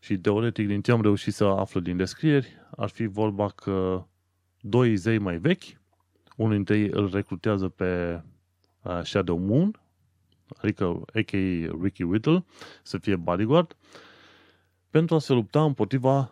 Și 0.00 0.18
teoretic, 0.18 0.66
din 0.66 0.80
ce 0.80 0.92
am 0.92 1.02
reușit 1.02 1.34
să 1.34 1.44
aflu 1.44 1.80
din 1.80 1.96
descrieri, 1.96 2.48
ar 2.76 2.88
fi 2.88 3.06
vorba 3.06 3.48
că 3.48 4.04
doi 4.66 4.96
zei 4.96 5.18
mai 5.18 5.38
vechi, 5.38 5.62
unul 6.36 6.54
dintre 6.54 6.78
ei 6.78 6.88
îl 6.90 7.10
recrutează 7.12 7.68
pe 7.68 8.22
uh, 8.82 9.00
Shadow 9.02 9.38
Moon, 9.38 9.80
adică 10.56 10.84
a.k.a. 10.84 11.76
Ricky 11.82 12.02
Whittle, 12.02 12.44
să 12.82 12.98
fie 12.98 13.16
bodyguard, 13.16 13.76
pentru 14.90 15.14
a 15.14 15.18
se 15.18 15.32
lupta 15.32 15.64
împotriva 15.64 16.30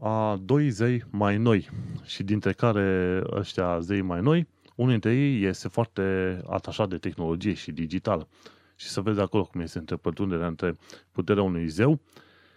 a 0.00 0.40
doi 0.42 0.70
zei 0.70 1.04
mai 1.10 1.36
noi 1.36 1.68
și 2.04 2.22
dintre 2.22 2.52
care 2.52 3.22
ăștia 3.30 3.80
zei 3.80 4.00
mai 4.00 4.20
noi, 4.20 4.48
unul 4.74 4.90
dintre 4.90 5.14
ei 5.14 5.44
este 5.44 5.68
foarte 5.68 6.02
atașat 6.46 6.88
de 6.88 6.98
tehnologie 6.98 7.54
și 7.54 7.72
digital. 7.72 8.28
Și 8.76 8.88
să 8.88 9.00
vezi 9.00 9.20
acolo 9.20 9.44
cum 9.44 9.60
este 9.60 9.78
întrepătrunderea 9.78 10.46
între 10.46 10.76
puterea 11.12 11.42
unui 11.42 11.68
zeu 11.68 12.00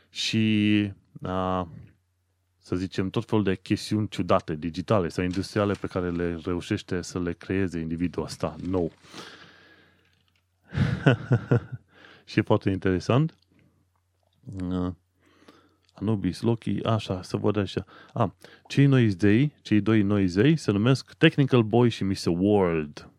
și, 0.09 0.91
a, 1.21 1.67
să 2.66 2.76
zicem, 2.76 3.09
tot 3.09 3.26
felul 3.26 3.43
de 3.43 3.55
chestiuni 3.55 4.07
ciudate, 4.07 4.55
digitale 4.55 5.07
sau 5.07 5.24
industriale 5.24 5.74
pe 5.74 5.88
care 5.88 6.09
le 6.11 6.39
reușește 6.43 7.01
să 7.01 7.20
le 7.20 7.34
creeze 7.34 7.80
individul 7.80 8.24
ăsta 8.24 8.55
nou. 8.68 8.91
și 12.26 12.39
e 12.39 12.41
foarte 12.41 12.70
interesant. 12.70 13.38
Anubis, 15.93 16.41
Loki, 16.41 16.84
așa, 16.84 17.22
să 17.22 17.38
văd 17.38 17.55
așa. 17.57 17.86
A, 18.14 18.36
cei 18.68 18.86
noi 18.86 19.09
zei, 19.09 19.53
cei 19.61 19.82
doi 19.82 20.01
noi 20.01 20.28
zei 20.28 20.57
se 20.57 20.72
numesc 20.72 21.14
Technical 21.14 21.64
Boy 21.64 21.89
și 21.89 22.03
Mr. 22.03 22.26
World. 22.26 23.09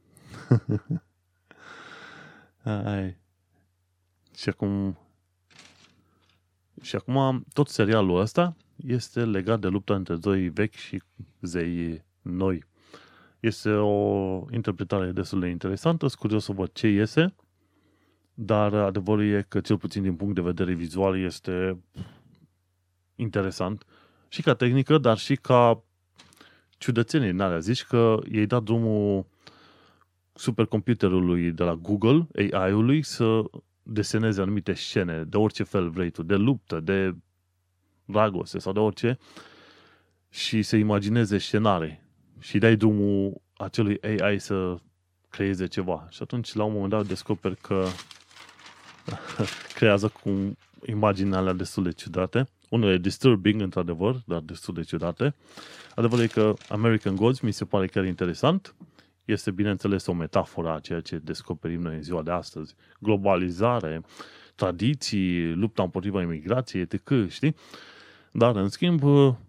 Ai. 2.85 3.17
Și 4.37 4.49
acum 4.49 4.99
și 6.83 6.97
acum 6.97 7.45
tot 7.53 7.69
serialul 7.69 8.21
ăsta 8.21 8.57
este 8.87 9.25
legat 9.25 9.61
de 9.61 9.69
lupta 9.69 9.95
între 9.95 10.17
doi 10.17 10.49
vechi 10.49 10.75
și 10.75 11.03
zei 11.41 12.05
noi. 12.23 12.65
Este 13.41 13.71
o 13.71 14.45
interpretare 14.51 15.13
destul 15.13 15.41
de 15.41 15.49
interesantă, 15.49 16.07
sunt 16.07 16.21
curios 16.21 16.45
să 16.45 16.53
văd 16.53 16.73
ce 16.73 16.89
iese, 16.89 17.35
dar 18.35 18.75
adevărul 18.75 19.25
e 19.25 19.45
că, 19.49 19.61
cel 19.61 19.79
puțin 19.79 20.03
din 20.03 20.15
punct 20.15 20.35
de 20.35 20.41
vedere 20.41 20.75
vizual, 20.75 21.19
este 21.19 21.79
interesant 23.17 23.85
și 24.29 24.43
ca 24.43 24.55
tehnică, 24.55 24.99
dar 24.99 25.19
și 25.19 25.37
ca 25.37 25.85
ciudățenie 26.79 27.29
în 27.29 27.41
alea. 27.41 27.59
Zici 27.59 27.85
că 27.85 28.19
i-ai 28.31 28.47
dat 28.47 28.63
drumul 28.63 29.27
supercomputerului 30.33 31.53
de 31.53 31.63
la 31.65 31.75
Google, 31.75 32.27
AI-ului, 32.53 33.03
să 33.03 33.43
deseneze 33.83 34.41
anumite 34.41 34.73
scene, 34.73 35.25
de 35.25 35.37
orice 35.37 35.63
fel 35.63 35.91
vrei 35.91 36.11
tu, 36.11 36.23
de 36.23 36.35
luptă, 36.35 36.81
de 36.81 37.15
dragoste 38.05 38.59
sau 38.59 38.73
de 38.73 38.79
orice, 38.79 39.19
și 40.31 40.63
să 40.63 40.77
imagineze 40.77 41.39
scenare 41.39 42.05
și 42.39 42.59
dai 42.59 42.77
drumul 42.77 43.43
acelui 43.57 43.99
AI 44.03 44.39
să 44.39 44.77
creeze 45.29 45.67
ceva. 45.67 46.07
Și 46.11 46.19
atunci, 46.23 46.53
la 46.53 46.65
un 46.65 46.73
moment 46.73 46.91
dat, 46.91 47.07
descoperi 47.07 47.57
că 47.57 47.87
creează 49.77 50.13
cu 50.23 50.57
imagini 50.87 51.35
alea 51.35 51.53
destul 51.53 51.83
de 51.83 51.93
ciudate 51.93 52.49
unele 52.75 52.97
disturbing, 52.97 53.61
într-adevăr, 53.61 54.23
dar 54.27 54.41
destul 54.41 54.75
de 54.75 54.83
ciudate. 54.83 55.35
Adevărul 55.95 56.25
e 56.25 56.27
că 56.27 56.55
American 56.69 57.17
Gods 57.17 57.41
mi 57.41 57.53
se 57.53 57.65
pare 57.65 57.87
chiar 57.87 58.05
interesant. 58.05 58.75
Este, 59.25 59.51
bineînțeles, 59.51 60.07
o 60.07 60.13
metaforă 60.13 60.75
a 60.75 60.79
ceea 60.79 61.01
ce 61.01 61.19
descoperim 61.19 61.81
noi 61.81 61.95
în 61.95 62.03
ziua 62.03 62.23
de 62.23 62.31
astăzi. 62.31 62.75
Globalizare, 63.01 64.03
tradiții, 64.55 65.53
lupta 65.53 65.83
împotriva 65.83 66.23
imigrației, 66.23 66.83
etc., 66.83 67.29
știi? 67.29 67.55
Dar, 68.37 68.57
în 68.57 68.69
schimb, 68.69 69.03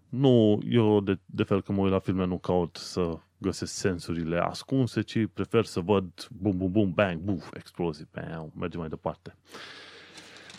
nu, 0.08 0.62
eu 0.68 1.00
de, 1.00 1.18
de 1.24 1.42
fel 1.42 1.62
că 1.62 1.72
mă 1.72 1.82
uit 1.82 1.92
la 1.92 1.98
filme 1.98 2.26
nu 2.26 2.38
caut 2.38 2.76
să 2.76 3.18
găsesc 3.38 3.72
sensurile 3.72 4.38
ascunse, 4.38 5.00
ci 5.00 5.18
prefer 5.32 5.64
să 5.64 5.80
văd 5.80 6.28
bum, 6.30 6.56
bum, 6.56 6.70
bum, 6.70 6.92
bang, 6.92 7.20
buf, 7.20 7.48
explozii, 7.54 8.08
bam, 8.12 8.52
merge 8.58 8.76
mai 8.76 8.88
departe. 8.88 9.36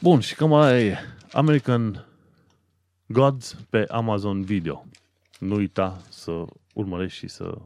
Bun, 0.02 0.20
și 0.20 0.36
cam 0.36 0.54
ai 0.54 0.94
American 1.32 2.06
Gods 3.06 3.56
pe 3.70 3.86
Amazon 3.90 4.42
Video. 4.42 4.86
Nu 5.40 5.56
uita 5.56 6.02
să 6.10 6.46
urmărești 6.74 7.18
și 7.18 7.28
să 7.28 7.58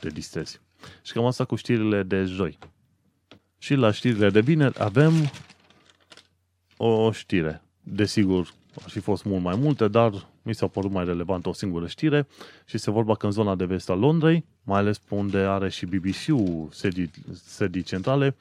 te 0.00 0.08
distrezi. 0.08 0.60
Și 1.02 1.12
cam 1.12 1.24
asta 1.24 1.44
cu 1.44 1.56
știrile 1.56 2.02
de 2.02 2.24
joi. 2.24 2.58
Și 3.58 3.74
la 3.74 3.90
știrile 3.90 4.30
de 4.30 4.40
bine 4.40 4.70
avem 4.78 5.12
o 6.76 7.12
știre. 7.12 7.62
Desigur, 7.82 8.54
ar 8.82 8.90
fi 8.90 8.98
fost 8.98 9.24
mult 9.24 9.42
mai 9.42 9.56
multe, 9.56 9.88
dar 9.88 10.26
mi 10.42 10.54
s-a 10.54 10.66
părut 10.66 10.90
mai 10.90 11.04
relevant 11.04 11.46
o 11.46 11.52
singură 11.52 11.86
știre 11.86 12.26
și 12.64 12.78
se 12.78 12.90
vorba 12.90 13.14
că 13.14 13.26
în 13.26 13.32
zona 13.32 13.54
de 13.54 13.64
vest 13.64 13.90
a 13.90 13.94
Londrei, 13.94 14.44
mai 14.62 14.78
ales 14.78 14.98
pe 14.98 15.14
unde 15.14 15.38
are 15.38 15.68
și 15.68 15.86
BBC-ul 15.86 16.68
sedii, 16.70 17.10
sedii 17.32 17.82
centrale, 17.82 18.36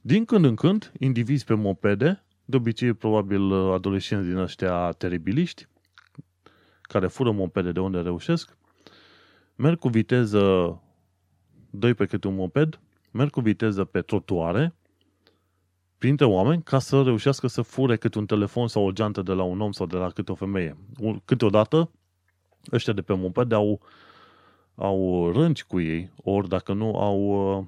din 0.00 0.24
când 0.24 0.44
în 0.44 0.54
când, 0.54 0.92
indivizi 0.98 1.44
pe 1.44 1.54
mopede 1.54 2.20
de 2.48 2.56
obicei, 2.56 2.92
probabil, 2.92 3.52
adolescenți 3.52 4.28
din 4.28 4.36
ăștia 4.36 4.92
teribiliști, 4.92 5.66
care 6.82 7.06
fură 7.06 7.30
mopede 7.30 7.72
de 7.72 7.80
unde 7.80 7.98
reușesc, 7.98 8.56
merg 9.56 9.78
cu 9.78 9.88
viteză, 9.88 10.76
doi 11.70 11.94
pe 11.94 12.06
câte 12.06 12.26
un 12.26 12.34
moped, 12.34 12.80
merg 13.10 13.30
cu 13.30 13.40
viteză 13.40 13.84
pe 13.84 14.00
trotuare, 14.00 14.74
printre 15.98 16.24
oameni, 16.24 16.62
ca 16.62 16.78
să 16.78 17.02
reușească 17.02 17.46
să 17.46 17.62
fure 17.62 17.96
câte 17.96 18.18
un 18.18 18.26
telefon 18.26 18.68
sau 18.68 18.86
o 18.86 18.90
geantă 18.90 19.22
de 19.22 19.32
la 19.32 19.42
un 19.42 19.60
om 19.60 19.72
sau 19.72 19.86
de 19.86 19.96
la 19.96 20.10
câte 20.10 20.32
o 20.32 20.34
femeie. 20.34 20.76
Câteodată, 21.24 21.90
ăștia 22.72 22.92
de 22.92 23.02
pe 23.02 23.14
moped 23.14 23.52
au, 23.52 23.80
au 24.74 25.30
rânci 25.32 25.64
cu 25.64 25.80
ei, 25.80 26.10
ori 26.22 26.48
dacă 26.48 26.72
nu 26.72 26.96
au 26.98 27.18
uh, 27.58 27.64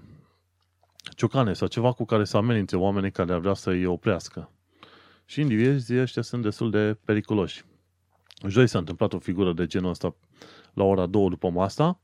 ciocane 1.17 1.53
sau 1.53 1.69
ceva 1.69 1.93
cu 1.93 2.05
care 2.05 2.25
să 2.25 2.37
amenințe 2.37 2.77
oamenii 2.77 3.11
care 3.11 3.33
ar 3.33 3.39
vrea 3.39 3.55
să 3.55 3.71
îi 3.71 3.85
oprească. 3.85 4.51
Și 5.25 5.41
indivizii 5.41 6.01
ăștia 6.01 6.23
sunt 6.23 6.43
destul 6.43 6.71
de 6.71 6.99
periculoși. 7.05 7.65
Joi 8.47 8.67
s-a 8.67 8.79
întâmplat 8.79 9.13
o 9.13 9.19
figură 9.19 9.53
de 9.53 9.67
genul 9.67 9.91
ăsta 9.91 10.15
la 10.75 10.85
ora 10.85 11.07
2 11.07 11.29
după 11.29 11.51
masa, 11.51 12.01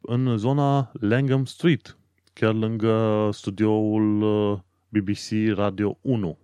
în 0.00 0.36
zona 0.36 0.90
Langham 0.92 1.44
Street, 1.44 1.98
chiar 2.32 2.54
lângă 2.54 3.28
studioul 3.32 4.22
uh, 4.22 4.58
BBC 4.92 5.56
Radio 5.56 5.98
1. 6.00 6.38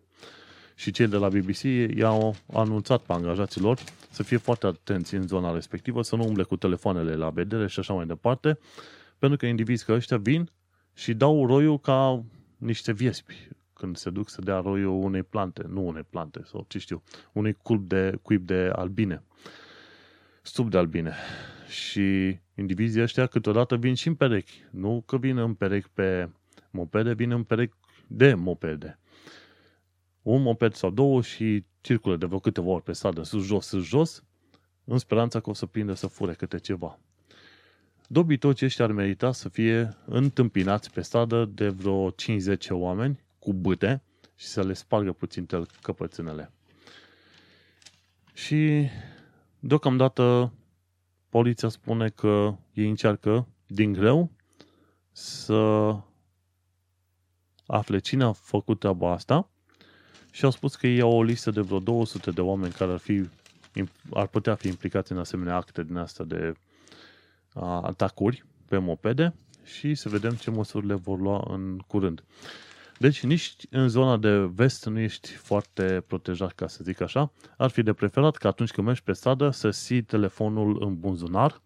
Și 0.74 0.90
cei 0.90 1.06
de 1.06 1.16
la 1.16 1.28
BBC 1.28 1.62
i-au 1.96 2.36
anunțat 2.52 3.00
pe 3.02 3.12
angajaților 3.12 3.78
să 4.10 4.22
fie 4.22 4.36
foarte 4.36 4.66
atenți 4.66 5.14
în 5.14 5.26
zona 5.26 5.52
respectivă, 5.52 6.02
să 6.02 6.16
nu 6.16 6.24
umble 6.24 6.42
cu 6.42 6.56
telefoanele 6.56 7.14
la 7.14 7.30
vedere 7.30 7.66
și 7.68 7.78
așa 7.78 7.92
mai 7.92 8.06
departe, 8.06 8.58
pentru 9.18 9.38
că 9.38 9.46
indivizi 9.46 9.84
că 9.84 9.92
ăștia 9.92 10.16
vin 10.16 10.50
și 10.94 11.14
dau 11.14 11.46
roiul 11.46 11.78
ca 11.80 12.24
niște 12.56 12.92
viespi 12.92 13.48
când 13.72 13.96
se 13.96 14.10
duc 14.10 14.28
să 14.28 14.40
dea 14.40 14.58
roiul 14.58 15.02
unei 15.02 15.22
plante, 15.22 15.62
nu 15.68 15.86
unei 15.86 16.06
plante, 16.10 16.42
sau 16.44 16.64
ce 16.68 16.78
știu, 16.78 17.02
unui 17.32 17.52
cuib 17.52 17.88
de, 17.88 18.18
cuib 18.22 18.46
de 18.46 18.70
albine, 18.74 19.22
stup 20.42 20.70
de 20.70 20.78
albine. 20.78 21.14
Și 21.68 22.38
indivizii 22.54 23.02
ăștia 23.02 23.26
câteodată 23.26 23.76
vin 23.76 23.94
și 23.94 24.08
în 24.08 24.14
perechi. 24.14 24.62
Nu 24.70 25.02
că 25.06 25.18
vin 25.18 25.36
în 25.38 25.54
perechi 25.54 25.88
pe 25.94 26.28
mopede, 26.70 27.12
vin 27.12 27.30
în 27.30 27.42
perechi 27.42 27.74
de 28.08 28.34
mopede. 28.34 28.98
Un 30.22 30.42
moped 30.42 30.74
sau 30.74 30.90
două 30.90 31.22
și 31.22 31.64
circulă 31.80 32.16
de 32.16 32.26
vreo 32.26 32.38
câteva 32.38 32.68
ori 32.68 32.82
pe 32.82 32.92
stradă, 32.92 33.22
sus, 33.22 33.44
jos, 33.44 33.66
sus, 33.66 33.84
jos, 33.84 34.24
în 34.84 34.98
speranța 34.98 35.40
că 35.40 35.50
o 35.50 35.52
să 35.52 35.66
prindă 35.66 35.94
să 35.94 36.06
fure 36.06 36.34
câte 36.34 36.58
ceva. 36.58 36.98
Dobitoci 38.06 38.62
ăștia 38.62 38.84
ar 38.84 38.92
merita 38.92 39.32
să 39.32 39.48
fie 39.48 39.96
întâmpinați 40.04 40.90
pe 40.90 41.00
stradă 41.00 41.44
de 41.44 41.68
vreo 41.68 42.10
50 42.10 42.66
oameni 42.70 43.20
cu 43.38 43.52
bâte 43.52 44.02
și 44.36 44.46
să 44.46 44.62
le 44.62 44.72
spargă 44.72 45.12
puțin 45.12 45.46
căpățânele. 45.82 46.52
Și 48.32 48.88
deocamdată 49.58 50.52
poliția 51.28 51.68
spune 51.68 52.08
că 52.08 52.56
ei 52.72 52.88
încearcă 52.88 53.48
din 53.66 53.92
greu 53.92 54.30
să 55.12 55.94
afle 57.70 57.98
cine 57.98 58.24
a 58.24 58.32
făcut 58.32 58.78
treaba 58.78 59.12
asta 59.12 59.48
și 60.30 60.44
au 60.44 60.50
spus 60.50 60.76
că 60.76 60.86
ei 60.86 61.00
au 61.00 61.12
o 61.12 61.22
listă 61.22 61.50
de 61.50 61.60
vreo 61.60 61.78
200 61.78 62.30
de 62.30 62.40
oameni 62.40 62.72
care 62.72 62.92
ar, 62.92 62.98
fi, 62.98 63.24
ar 64.12 64.26
putea 64.26 64.54
fi 64.54 64.68
implicați 64.68 65.12
în 65.12 65.18
asemenea 65.18 65.56
acte 65.56 65.82
din 65.82 65.96
asta 65.96 66.24
de 66.24 66.54
a, 67.54 67.80
atacuri 67.80 68.44
pe 68.68 68.78
mopede 68.78 69.34
și 69.64 69.94
să 69.94 70.08
vedem 70.08 70.34
ce 70.34 70.50
măsuri 70.50 70.86
le 70.86 70.94
vor 70.94 71.18
lua 71.18 71.44
în 71.48 71.78
curând. 71.86 72.24
Deci 72.98 73.22
nici 73.22 73.56
în 73.70 73.88
zona 73.88 74.16
de 74.16 74.36
vest 74.36 74.86
nu 74.86 74.98
ești 74.98 75.32
foarte 75.32 76.04
protejat, 76.06 76.52
ca 76.52 76.66
să 76.66 76.80
zic 76.82 77.00
așa. 77.00 77.32
Ar 77.56 77.70
fi 77.70 77.82
de 77.82 77.92
preferat 77.92 78.36
că 78.36 78.46
atunci 78.46 78.70
când 78.70 78.86
mergi 78.86 79.02
pe 79.02 79.12
stradă 79.12 79.50
să 79.50 79.68
ții 79.70 80.02
telefonul 80.02 80.76
în 80.80 80.98
buzunar 81.00 81.60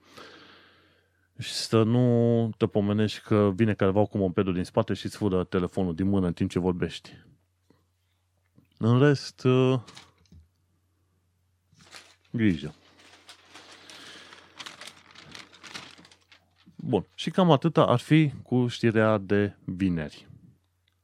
și 1.43 1.53
să 1.53 1.83
nu 1.83 2.51
te 2.57 2.67
pomenești 2.67 3.21
că 3.21 3.53
vine 3.55 3.75
careva 3.75 4.05
cu 4.05 4.19
mopedul 4.19 4.55
din 4.55 4.65
spate 4.65 4.95
și 4.95 5.07
îți 5.07 5.17
fură 5.17 5.45
telefonul 5.45 5.95
din 5.95 6.09
mână 6.09 6.27
în 6.27 6.33
timp 6.33 6.51
ce 6.51 6.59
vorbești. 6.59 7.13
În 8.79 8.99
rest, 8.99 9.45
uh, 9.45 9.81
grijă. 12.31 12.75
Bun. 16.77 17.07
Și 17.15 17.31
cam 17.31 17.51
atâta 17.51 17.87
ar 17.87 17.99
fi 17.99 18.33
cu 18.43 18.67
știrea 18.67 19.19
de 19.19 19.57
vineri. 19.65 20.27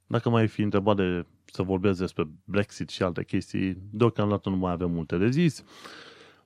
Dacă 0.07 0.29
mai 0.29 0.49
fi 0.49 0.63
întrebat 0.63 0.97
de 0.97 1.27
să 1.45 1.63
vorbesc 1.63 1.99
despre 1.99 2.29
Brexit 2.45 2.89
și 2.89 3.03
alte 3.03 3.25
chestii, 3.25 3.79
deocamdată 3.91 4.49
nu 4.49 4.57
mai 4.57 4.73
avem 4.73 4.91
multe 4.91 5.17
de 5.17 5.31
zis. 5.31 5.65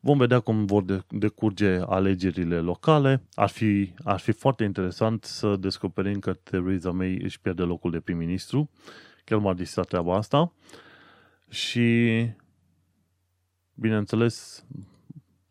Vom 0.04 0.18
vedea 0.18 0.40
cum 0.40 0.64
vor 0.64 1.04
decurge 1.08 1.78
alegerile 1.86 2.58
locale. 2.60 3.22
Ar 3.34 3.48
fi, 3.48 3.92
ar 4.04 4.18
fi 4.18 4.32
foarte 4.32 4.64
interesant 4.64 5.24
să 5.24 5.56
descoperim 5.56 6.18
că 6.18 6.32
Theresa 6.32 6.90
May 6.90 7.16
își 7.16 7.40
pierde 7.40 7.62
locul 7.62 7.90
de 7.90 8.00
prim-ministru. 8.00 8.70
Chiar 9.24 9.38
m-a 9.38 9.54
distrat 9.54 9.86
treaba 9.86 10.16
asta. 10.16 10.52
Și, 11.48 12.08
bineînțeles, 13.74 14.64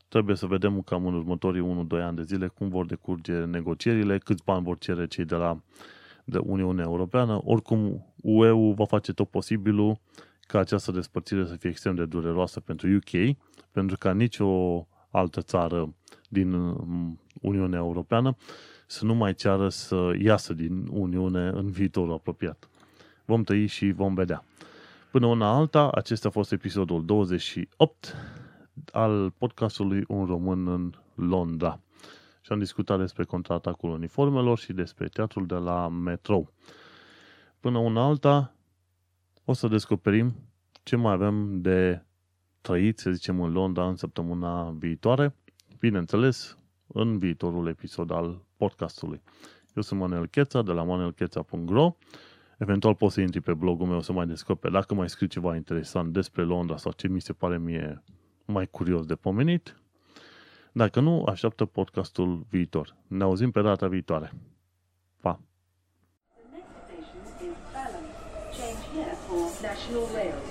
trebuie 0.07 0.35
să 0.35 0.45
vedem 0.45 0.81
cam 0.81 1.05
în 1.05 1.13
următorii 1.13 1.85
1-2 1.87 2.01
ani 2.01 2.15
de 2.15 2.23
zile 2.23 2.47
cum 2.47 2.69
vor 2.69 2.85
decurge 2.85 3.33
negocierile, 3.33 4.17
câți 4.17 4.43
bani 4.43 4.63
vor 4.63 4.77
cere 4.77 5.07
cei 5.07 5.25
de 5.25 5.35
la 5.35 5.61
de 6.25 6.37
Uniunea 6.37 6.85
Europeană. 6.85 7.41
Oricum, 7.43 8.05
UE 8.21 8.73
va 8.73 8.85
face 8.85 9.13
tot 9.13 9.29
posibilul 9.29 9.99
ca 10.51 10.59
această 10.59 10.91
despărțire 10.91 11.45
să 11.45 11.55
fie 11.55 11.69
extrem 11.69 11.95
de 11.95 12.05
dureroasă 12.05 12.59
pentru 12.59 12.87
UK, 12.95 13.35
pentru 13.71 13.97
ca 13.97 14.13
nicio 14.13 14.47
altă 15.11 15.41
țară 15.41 15.93
din 16.29 16.53
Uniunea 17.41 17.79
Europeană 17.79 18.35
să 18.87 19.05
nu 19.05 19.13
mai 19.13 19.33
ceară 19.33 19.69
să 19.69 20.11
iasă 20.19 20.53
din 20.53 20.87
Uniune 20.89 21.47
în 21.47 21.69
viitorul 21.69 22.13
apropiat. 22.13 22.69
Vom 23.25 23.43
tăi 23.43 23.65
și 23.65 23.91
vom 23.91 24.13
vedea. 24.13 24.43
Până 25.11 25.25
una 25.25 25.55
alta, 25.55 25.89
acesta 25.93 26.27
a 26.27 26.31
fost 26.31 26.51
episodul 26.51 27.05
28 27.05 28.15
al 28.91 29.29
podcastului 29.37 30.03
Un 30.07 30.25
Român 30.25 30.67
în 30.67 30.93
Londra 31.27 31.79
și 32.41 32.51
am 32.51 32.59
discutat 32.59 32.99
despre 32.99 33.23
contraatacul 33.23 33.89
uniformelor 33.89 34.57
și 34.57 34.73
despre 34.73 35.07
teatrul 35.07 35.45
de 35.45 35.55
la 35.55 35.87
metrou. 35.87 36.53
Până 37.59 37.77
una 37.77 38.05
alta, 38.05 38.53
o 39.51 39.53
să 39.53 39.67
descoperim 39.67 40.33
ce 40.83 40.95
mai 40.95 41.13
avem 41.13 41.61
de 41.61 42.03
trăit, 42.61 42.99
să 42.99 43.11
zicem, 43.11 43.41
în 43.41 43.51
Londra 43.51 43.87
în 43.87 43.95
săptămâna 43.95 44.69
viitoare, 44.69 45.35
bineînțeles, 45.79 46.57
în 46.87 47.17
viitorul 47.17 47.67
episod 47.67 48.11
al 48.11 48.45
podcastului. 48.57 49.21
Eu 49.75 49.81
sunt 49.81 49.99
Manuel 49.99 50.27
Cheța 50.27 50.61
de 50.61 50.71
la 50.71 50.83
manuelcheța.ro 50.83 51.95
Eventual 52.57 52.95
poți 52.95 53.13
să 53.13 53.21
intri 53.21 53.41
pe 53.41 53.53
blogul 53.53 53.87
meu 53.87 54.01
să 54.01 54.11
mai 54.11 54.25
descoperi 54.25 54.73
dacă 54.73 54.93
mai 54.93 55.09
scriu 55.09 55.27
ceva 55.27 55.55
interesant 55.55 56.13
despre 56.13 56.43
Londra 56.43 56.77
sau 56.77 56.91
ce 56.91 57.07
mi 57.07 57.21
se 57.21 57.33
pare 57.33 57.57
mie 57.57 58.03
mai 58.45 58.67
curios 58.67 59.05
de 59.05 59.15
pomenit. 59.15 59.81
Dacă 60.71 60.99
nu, 60.99 61.23
așteaptă 61.23 61.65
podcastul 61.65 62.45
viitor. 62.49 62.95
Ne 63.07 63.23
auzim 63.23 63.51
pe 63.51 63.61
data 63.61 63.87
viitoare. 63.87 64.31
National 69.81 70.05
Rail. 70.13 70.50